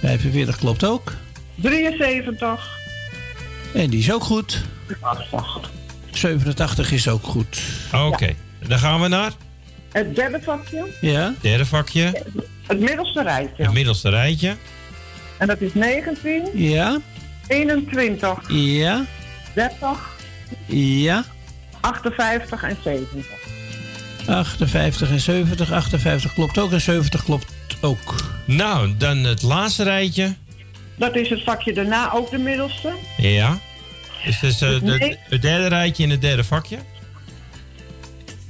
[0.00, 1.12] 45 klopt ook.
[1.54, 2.76] 73.
[3.74, 4.62] En die is ook goed.
[6.10, 7.60] 87 is ook goed.
[7.94, 8.34] Oké,
[8.68, 9.30] dan gaan we naar
[9.92, 12.22] Het derde vakje, Ja, het derde vakje.
[12.66, 13.62] het middelste rijtje.
[13.62, 14.56] Het middelste rijtje.
[15.38, 16.98] En dat is 19, ja,
[17.46, 19.04] 21, ja,
[19.54, 19.88] 30,
[20.66, 21.24] ja.
[21.80, 23.26] 58 en 70.
[24.28, 25.72] 58 en 70.
[25.72, 27.46] 58 klopt ook en 70 klopt
[27.80, 28.14] ook.
[28.44, 30.34] Nou, dan het laatste rijtje.
[30.96, 32.92] Dat is het vakje daarna ook de middelste.
[33.16, 33.58] Ja.
[34.24, 35.18] Dus het is eh, de- Nee.
[35.28, 36.78] het derde rijtje in het derde vakje.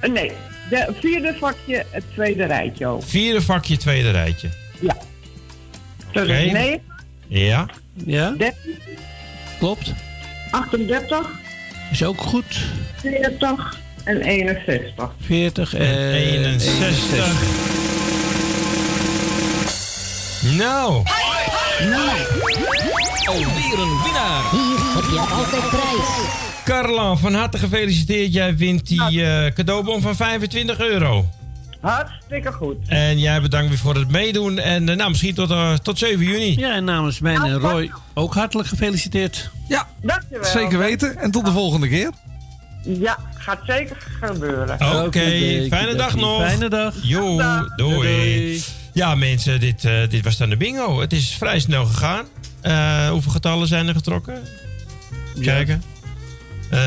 [0.01, 0.33] Eh, Nee,
[0.71, 3.03] de vierde vakje, het tweede rijtje ook.
[3.05, 4.49] Vierde vakje, tweede rijtje.
[4.81, 4.97] Ja.
[6.13, 6.37] Dat Oké.
[6.37, 6.81] is 9,
[7.27, 7.67] Ja.
[8.07, 8.79] Ja, 13,
[9.59, 9.93] klopt.
[10.51, 11.31] 38,
[11.91, 12.59] Is ook goed.
[12.97, 13.79] 40
[14.09, 15.11] en 61.
[15.21, 17.27] 40 en, En 61.
[20.57, 21.03] Nou.
[23.25, 24.51] Alweer een winnaar.
[24.51, 26.09] Hier heb je altijd prijs.
[26.65, 28.33] Carla, van harte gefeliciteerd.
[28.33, 31.29] Jij wint die eh, cadeaubon van 25 euro.
[31.81, 32.77] Hartstikke goed.
[32.87, 34.59] En jij bedankt weer voor het meedoen.
[34.59, 36.59] En eh, nou, misschien tot, eh, tot 7 juni.
[36.59, 39.51] Ja, en namens mij en Roy ook hartelijk gefeliciteerd.
[39.69, 40.45] Ja, Dankjewel.
[40.45, 41.17] zeker weten.
[41.17, 42.11] En tot de volgende keer.
[42.83, 45.05] Ja, gaat zeker gebeuren.
[45.05, 45.21] Oké,
[45.69, 46.43] fijne dag nog.
[46.43, 46.95] Fijne dag.
[47.03, 47.67] Jo, doei.
[47.77, 48.63] Doei.
[48.93, 51.01] Ja, mensen, dit, eh, dit was dan de bingo.
[51.01, 52.25] Het is vrij snel gegaan.
[52.61, 54.43] Eh, hoeveel getallen zijn er getrokken?
[55.41, 55.83] Kijken.
[56.71, 56.79] Eh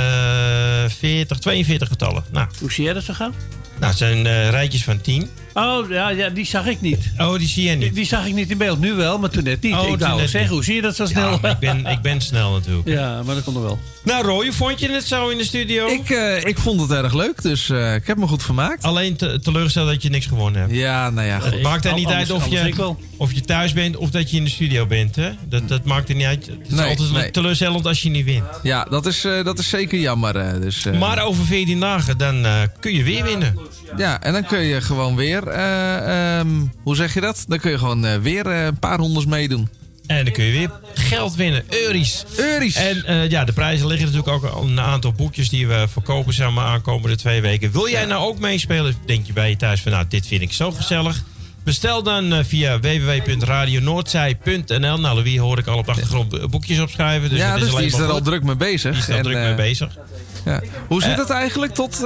[0.88, 2.24] 40, 42 getallen.
[2.32, 3.34] Nou, Hoe zie jij dat zo gaan?
[3.80, 5.30] nou het zijn eh, rijtjes van 10.
[5.54, 7.12] Oh, ja, ja, die zag ik niet.
[7.18, 7.96] Oh, die zie jij Die, niet.
[7.96, 8.80] die zag ik niet in beeld.
[8.80, 9.74] Nu wel, maar toen net niet.
[9.74, 10.50] Oh, ik wou net zeggen, niet.
[10.50, 11.40] hoe zie je dat zo snel?
[11.42, 12.88] Ja, ik ben, ik ben snel natuurlijk.
[12.88, 13.80] Ja, maar dat komt er wel.
[14.04, 15.88] Nou, Roy, vond je het zo in de studio?
[15.88, 18.84] Ik, eh, ik vond het erg leuk, dus eh, ik heb me goed vermaakt.
[18.84, 20.74] Alleen te, teleurgesteld dat je niks gewonnen hebt.
[20.74, 21.52] Ja, nou ja, goed.
[21.52, 24.38] Het maakt er niet Anders- uit of je, of je thuis bent of dat je
[24.38, 25.16] in de studio bent.
[25.16, 25.30] Hè?
[25.50, 26.46] Dat, dat maakt er niet uit.
[26.46, 27.32] Het is Nee, altijd nee.
[27.32, 28.44] teleurstellend als je niet wint.
[28.64, 30.36] Ja, dat is, eh, dat is zeker jammer.
[30.36, 33.58] eh, dus, eh, Maar over 14 dagen, dan eh, kun je weer winnen.
[33.98, 36.50] Ja, en dan kun je gewoon weer, eh, ehm,
[36.84, 37.46] hoe zeg je dat?
[37.48, 39.70] Dan kun je gewoon eh, weer eh, een paar rondes meedoen.
[40.08, 41.64] En dan kun je weer geld winnen.
[41.70, 42.26] Euries.
[42.38, 42.76] Euries.
[42.76, 46.66] En ja, de prijzen liggen natuurlijk ook al een aantal boekjes die we verkopen maar,
[46.66, 47.72] aankomende twee weken.
[47.72, 48.96] Wil jij nou ook meespelen?
[49.06, 51.24] Denk je bij je thuis van nou, dit vind ik zo gezellig.
[51.64, 54.80] Bestel dan eh, via www.radionoordzij.nl.
[54.80, 57.30] Nou, Louis hoor ik al op de achtergrond boekjes opschrijven.
[57.30, 58.92] Dus ja, dat is dus die is er al druk mee bezig.
[58.92, 59.98] Die is er En, druk eh, mee bezig.
[60.46, 60.62] Ja.
[60.88, 62.02] Hoe zit het eigenlijk tot eh,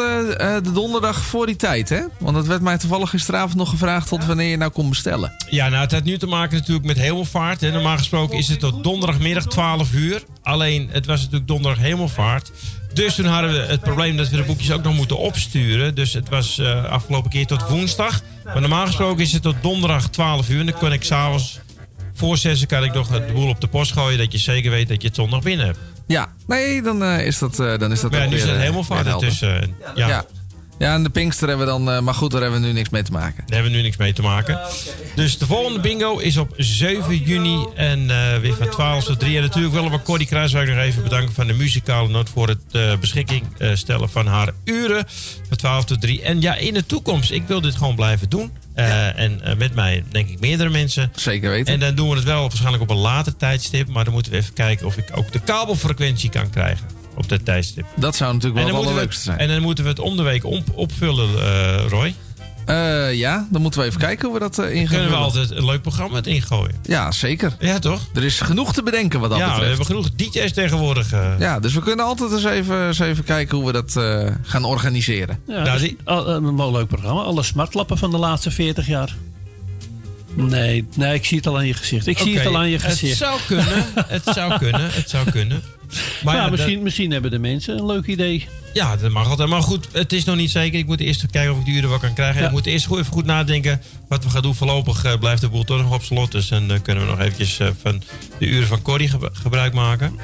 [0.64, 2.02] de donderdag voor die tijd, hè?
[2.20, 5.32] Want het werd mij toevallig gisteravond nog gevraagd tot wanneer je nou kon bestellen.
[5.50, 7.62] Ja, nou, het heeft nu te maken natuurlijk met hemelvaart.
[7.62, 7.72] Hè.
[7.72, 10.24] Normaal gesproken is het tot donderdagmiddag 12 uur.
[10.42, 12.52] Alleen, het was natuurlijk donderdag hemelvaart.
[12.96, 15.96] Dus toen hadden we het probleem dat we de boekjes ook nog moeten opsturen.
[15.96, 18.22] Dus het was eh, afgelopen keer tot woensdag.
[18.44, 20.60] Maar normaal gesproken is het tot donderdag 12 uur.
[20.60, 21.60] En dan kan ik s'avonds
[22.14, 24.18] voor zessen kan ik nog de boel op de post gooien.
[24.18, 25.80] Dat je zeker weet dat je het zondag binnen hebt.
[26.08, 28.62] Ja, nee, dan, eh, is dat, eh, dan is dat Maar ja, nu is het
[28.62, 29.06] helder.
[29.06, 29.76] ertussen.
[29.96, 30.08] Ja.
[30.08, 30.26] Ja.
[30.80, 31.92] Ja, en de Pinkster hebben we dan...
[31.92, 33.44] eh, maar goed, daar hebben we nu niks mee te maken.
[33.46, 34.60] Daar hebben we nu niks mee te maken.
[35.16, 37.66] Dus de volgende bingo is op 7 juni.
[37.76, 39.36] En eh, weer van 12 tot 3.
[39.36, 42.30] En natuurlijk willen we Corrie Kruiswijk nog even bedanken van de muzikale noot.
[42.30, 45.06] Voor het eh, beschikking eh, stellen van haar uren.
[45.48, 46.22] Van 12 tot 3.
[46.22, 47.32] En ja, in de toekomst.
[47.32, 48.52] Ik wil dit gewoon blijven doen.
[48.74, 51.12] Eh, En met mij denk ik meerdere mensen.
[51.16, 51.74] Zeker weten.
[51.74, 53.88] En dan doen we het wel waarschijnlijk op een later tijdstip.
[53.88, 56.86] Maar dan moeten we even kijken of ik ook de kabelfrequentie kan krijgen.
[57.18, 57.86] Op dat tijdstip.
[57.96, 59.38] Dat zou natuurlijk wel het allerleukste we, zijn.
[59.40, 62.14] en dan moeten we het om de week op, opvullen, eh, Roy.
[62.66, 65.24] Eh, ja, dan moeten we even kijken hoe we dat eh in gaan Kunnen we
[65.24, 66.76] altijd een leuk programma het ingooien.
[66.84, 67.56] Ja, zeker.
[67.60, 68.02] Ja, toch?
[68.14, 69.78] Er is genoeg te bedenken wat dat ja, we betreft.
[69.78, 71.12] hebben genoeg DJ's tegenwoordig.
[71.12, 71.34] eh.
[71.40, 74.64] Ja, dus we kunnen altijd eens even, eens even kijken hoe we dat eh, gaan
[74.66, 75.40] organiseren.
[75.48, 77.22] Ja, dat is al- een leuk programma.
[77.22, 79.16] Alle smartlappen van de laatste 40 jaar.
[80.36, 82.08] Nee, nee, ik zie het al aan je gezicht.
[82.08, 83.18] Ik zie het al aan je Het gezicht.
[83.18, 85.62] zou kunnen, het zou kunnen, het zou kunnen.
[86.24, 88.48] Maar ja, ja, misschien, misschien hebben de mensen een leuk idee.
[88.74, 89.50] Ja, dat mag altijd.
[89.50, 90.80] Maar goed, het is nog niet zeker.
[90.80, 92.40] Ik moet eerst kijken of ik de uren wel kan krijgen.
[92.42, 92.46] Ja.
[92.48, 94.56] Ik moet eerst goed, even goed nadenken wat we gaan doen.
[94.56, 96.32] Voorlopig eh, blijft de boel toch nog op slot.
[96.32, 98.02] Dus dan eh, kunnen we nog eventjes eh, van
[98.40, 100.16] de uren van Corrie ge- gebruik maken.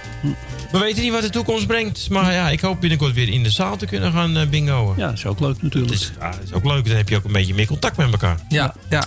[0.72, 2.10] We weten niet wat de toekomst brengt.
[2.10, 4.94] Maar ja, ik hoop binnenkort weer in de zaal te kunnen gaan bingoen.
[4.98, 5.94] Ja, dat is ook leuk natuurlijk.
[5.94, 6.86] Het is, ja, dat is ook leuk.
[6.88, 8.38] Dan heb je ook een beetje meer contact met elkaar.
[8.50, 9.06] Ja, ja.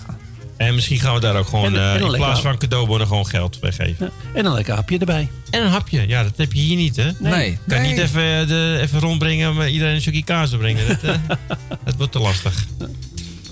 [0.57, 3.27] En misschien gaan we daar ook gewoon En- eh, en in plaats van cadeaubonnen gewoon
[3.27, 4.11] geld bij geven.
[4.33, 5.29] En een lekker hapje erbij.
[5.49, 6.07] En een hapje.
[6.07, 7.11] Ja, dat heb je hier niet, hè?
[7.19, 7.57] Nee.
[7.67, 7.91] Kan Nee.
[7.91, 10.87] niet even, eh, de, even rondbrengen om eh, iedereen een stukje kaas te brengen.
[10.87, 11.15] Dat, eh,
[11.85, 12.65] dat wordt te lastig.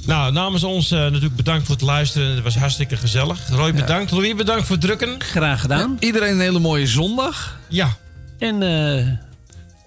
[0.05, 2.33] Nou, namens ons eh, natuurlijk bedankt voor het luisteren.
[2.33, 3.39] Het was hartstikke gezellig.
[3.49, 4.11] Roy bedankt.
[4.11, 5.15] Louis bedankt voor het drukken.
[5.21, 5.97] Graag gedaan.
[5.99, 7.59] Iedereen een hele mooie zondag.
[7.69, 7.95] Ja.
[8.39, 9.07] En eh,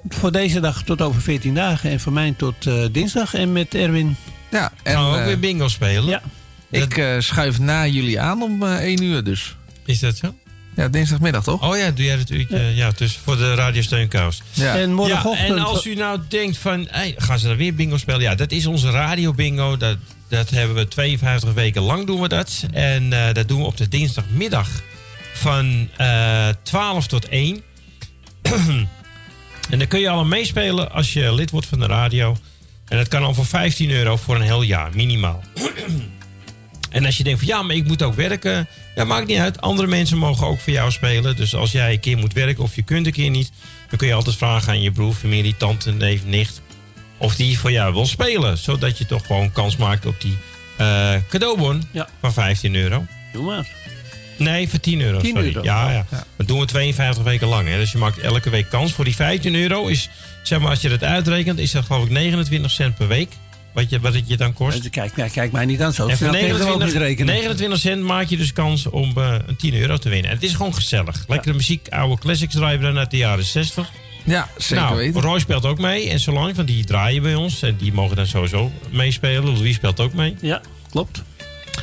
[0.08, 1.90] voor deze dag tot over 14 dagen.
[1.90, 3.34] En voor mij tot eh, dinsdag.
[3.34, 4.16] En met Erwin.
[4.50, 6.04] Ja, en Gaan we ook weer bingo spelen?
[6.08, 6.22] Ja.
[6.70, 9.56] Ik eh, schuif na jullie aan om eh 1 uur dus.
[9.84, 10.34] Is dat zo?
[10.76, 11.62] Ja, dinsdagmiddag toch?
[11.70, 12.90] Oh ja, doe jij het uurtje, ja.
[12.96, 14.42] dus voor de radiosteunkous.
[14.52, 14.76] Ja.
[14.76, 17.96] En morgenochtend- Ja, en als u nou denkt van, hey, gaan ze dan weer bingo
[17.96, 18.20] spelen?
[18.20, 19.76] Ja, dat is onze radio bingo.
[19.76, 19.96] Dat,
[20.28, 22.64] dat hebben we 52 weken lang doen we dat.
[22.72, 24.68] En eh, dat doen we op de dinsdagmiddag
[25.34, 27.62] van eh 12 tot 1.
[29.70, 32.36] en dan kun je al aan meespelen als je lid wordt van de radio.
[32.88, 35.42] En dat kan al voor 15 euro voor een heel jaar, minimaal.
[36.90, 38.68] En als je denkt van ja, maar ik moet ook werken.
[38.94, 39.60] Ja, maakt niet uit.
[39.60, 41.36] Andere mensen mogen ook voor jou spelen.
[41.36, 43.52] Dus als jij een keer moet werken of je kunt een keer niet.
[43.89, 46.60] Dan kun je altijd vragen aan je broer, familie, tante, neef, nicht.
[47.18, 48.58] Of die voor jou wil spelen.
[48.58, 50.36] Zodat je toch gewoon kans maakt op die
[50.76, 51.82] eh, cadeaubon
[52.20, 53.06] van 15 euro.
[53.32, 53.66] Doe maar.
[54.39, 55.18] Nee, voor 10 euro.
[55.18, 55.47] 10 sorry.
[55.47, 55.62] euro.
[55.62, 56.06] Ja, ja.
[56.10, 56.24] Ja.
[56.36, 57.68] Dat doen we 52 weken lang.
[57.68, 57.76] Hè.
[57.76, 58.92] Dus je maakt elke week kans.
[58.92, 60.08] Voor die 15 euro is,
[60.42, 63.32] zeg maar, als je dat uitrekent, is dat geloof ik 29 cent per week.
[63.76, 64.90] Wat, je, wat het je dan kost.
[64.90, 65.92] Kijk, kijk, kijk mij niet aan.
[65.92, 67.34] Zo En snel kun je er ook niet 29, rekenen.
[67.34, 70.30] 29 cent maak je dus kans om eh, een 10 euro te winnen.
[70.30, 71.24] En het is gewoon gezellig.
[71.28, 73.90] Lekkere muziek, oude classics draaien uit de jaren 60.
[74.24, 75.20] Ja, zeker nou, weten.
[75.20, 76.10] Roy speelt ook mee.
[76.10, 77.62] En Solange, van die draaien bij ons.
[77.62, 79.44] En die mogen dan sowieso meespelen.
[79.44, 80.36] Louis speelt ook mee.
[80.40, 81.22] Ja, klopt.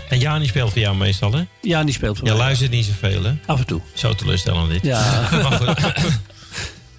[0.10, 1.42] En Jani speelt voor jou meestal, hè?
[1.62, 2.42] Ja, die speelt voor Je mij.
[2.42, 3.34] luistert niet zoveel, hè?
[3.46, 3.82] Af en toe.
[3.94, 4.84] Zo teleurstellend dit.
[4.84, 5.30] Ja.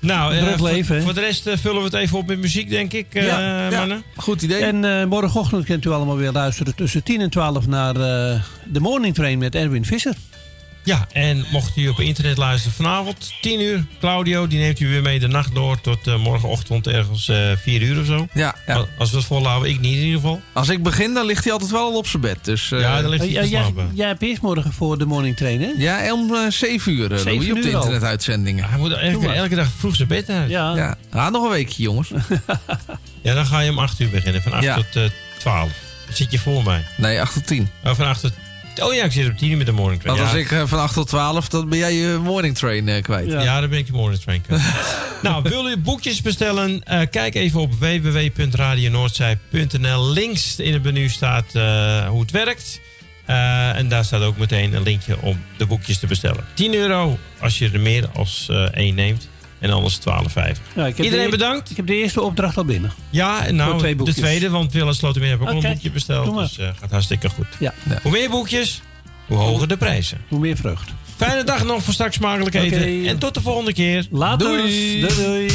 [0.04, 2.70] Nou, eh, Druk leven, voor de rest eh, vullen we het even op met muziek,
[2.70, 3.78] denk ik, eh, Ja, ja.
[3.78, 4.02] mannen.
[4.16, 4.62] Goed idee.
[4.64, 8.80] En eh, morgenochtend kunt u allemaal weer luisteren tussen 10 en 12 naar eh, de
[8.80, 10.14] Morning Train met Erwin Visser.
[10.84, 15.02] Ja, en mocht u op internet luisteren vanavond, 10 uur, Claudio, die neemt u weer
[15.02, 18.26] mee de nacht door tot eh, morgenochtend ergens eh 4 uur of zo.
[18.32, 18.86] Ja, ja.
[18.98, 20.40] Als- we het volhouden, ik niet in ieder geval.
[20.52, 22.38] Als ik begin, dan ligt hij altijd wel al op zijn bed.
[22.42, 23.90] Dus, eh, Ja, dan ligt hij Ja, te jij, slapen.
[23.94, 25.72] jij hebt eerst morgen voor de Morning Train, hè?
[25.76, 28.68] Ja, om eh 7 uur, Zeven Louis, op de internetuitzendingen.
[28.68, 30.50] Hij moet elke, elke dag vroeg zijn bed uit.
[30.50, 30.76] Ja.
[30.76, 32.10] Ja, ah, nog een weekje, jongens.
[33.22, 34.74] Ja, dan ga je om 8 uur beginnen, van 8 Ja.
[34.74, 35.02] tot eh
[35.38, 35.70] 12.
[36.06, 36.84] Dan zit je voor mij.
[36.96, 37.70] Nee, 8 tot 10.
[37.84, 38.32] Oh, van 8 tot...
[38.82, 40.16] Oh ja, ik zit op 10 uur met de morning train.
[40.16, 40.36] Want ja.
[40.36, 43.30] als ik eh, van 8 tot 12, dan ben jij je morning train eh, kwijt.
[43.30, 43.60] Ja.
[43.60, 44.62] dan ben ik de morning train kwijt.
[45.22, 46.82] nou, wil u boekjes bestellen?
[46.82, 50.10] Eh, kijk even op www.radionoordzij.nl.
[50.10, 52.80] Links in het menu staat eh, hoe het werkt.
[53.24, 56.44] Eh, en daar staat ook meteen een linkje om de boekjes te bestellen.
[56.54, 59.28] 10 euro als je er meer als eh, één neemt.
[59.64, 60.04] En anders 12,50.
[60.74, 61.70] Ja, ik heb Iedereen de, bedankt.
[61.70, 62.92] Ik heb de eerste opdracht al binnen.
[63.10, 66.36] Ja, nou, twee de tweede, want Willem Slotermeer heeft ook al een boekje besteld.
[66.36, 67.46] Dus eh gaat hartstikke goed.
[67.58, 67.74] Ja.
[68.02, 68.82] Hoe meer boekjes,
[69.26, 70.20] hoe hoger de prijzen.
[70.28, 70.90] Hoe meer vreugd.
[71.16, 73.06] Fijne dag nog voor straks smakelijk eten.
[73.06, 74.06] En tot de volgende keer.
[74.10, 74.48] Later.
[74.48, 75.00] Doei.
[75.00, 75.14] doei.
[75.24, 75.48] doei.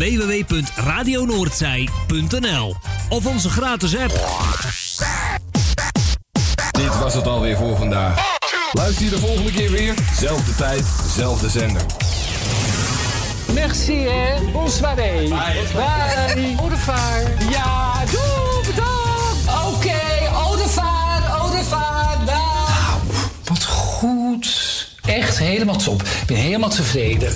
[0.00, 2.74] www.radionoordzij.nl
[3.08, 4.12] of onze gratis app.
[6.70, 8.38] Dit was het alweer voor vandaag.
[8.72, 10.84] Luister hier de volgende keer weer, zelfde tijd,
[11.16, 11.82] zelfde zender.
[13.52, 14.34] Merci, hè.
[14.52, 14.94] Bonsoir.
[14.94, 15.28] Bye.
[15.28, 15.62] Bye.
[15.74, 16.56] Bye.
[17.50, 19.46] Ja, doe, bedankt.
[19.46, 23.00] Oké, okay, Odevaar, Odevaar, Nou,
[23.44, 24.48] wat goed.
[25.04, 26.02] Echt helemaal top.
[26.02, 27.32] Ik ben helemaal tevreden.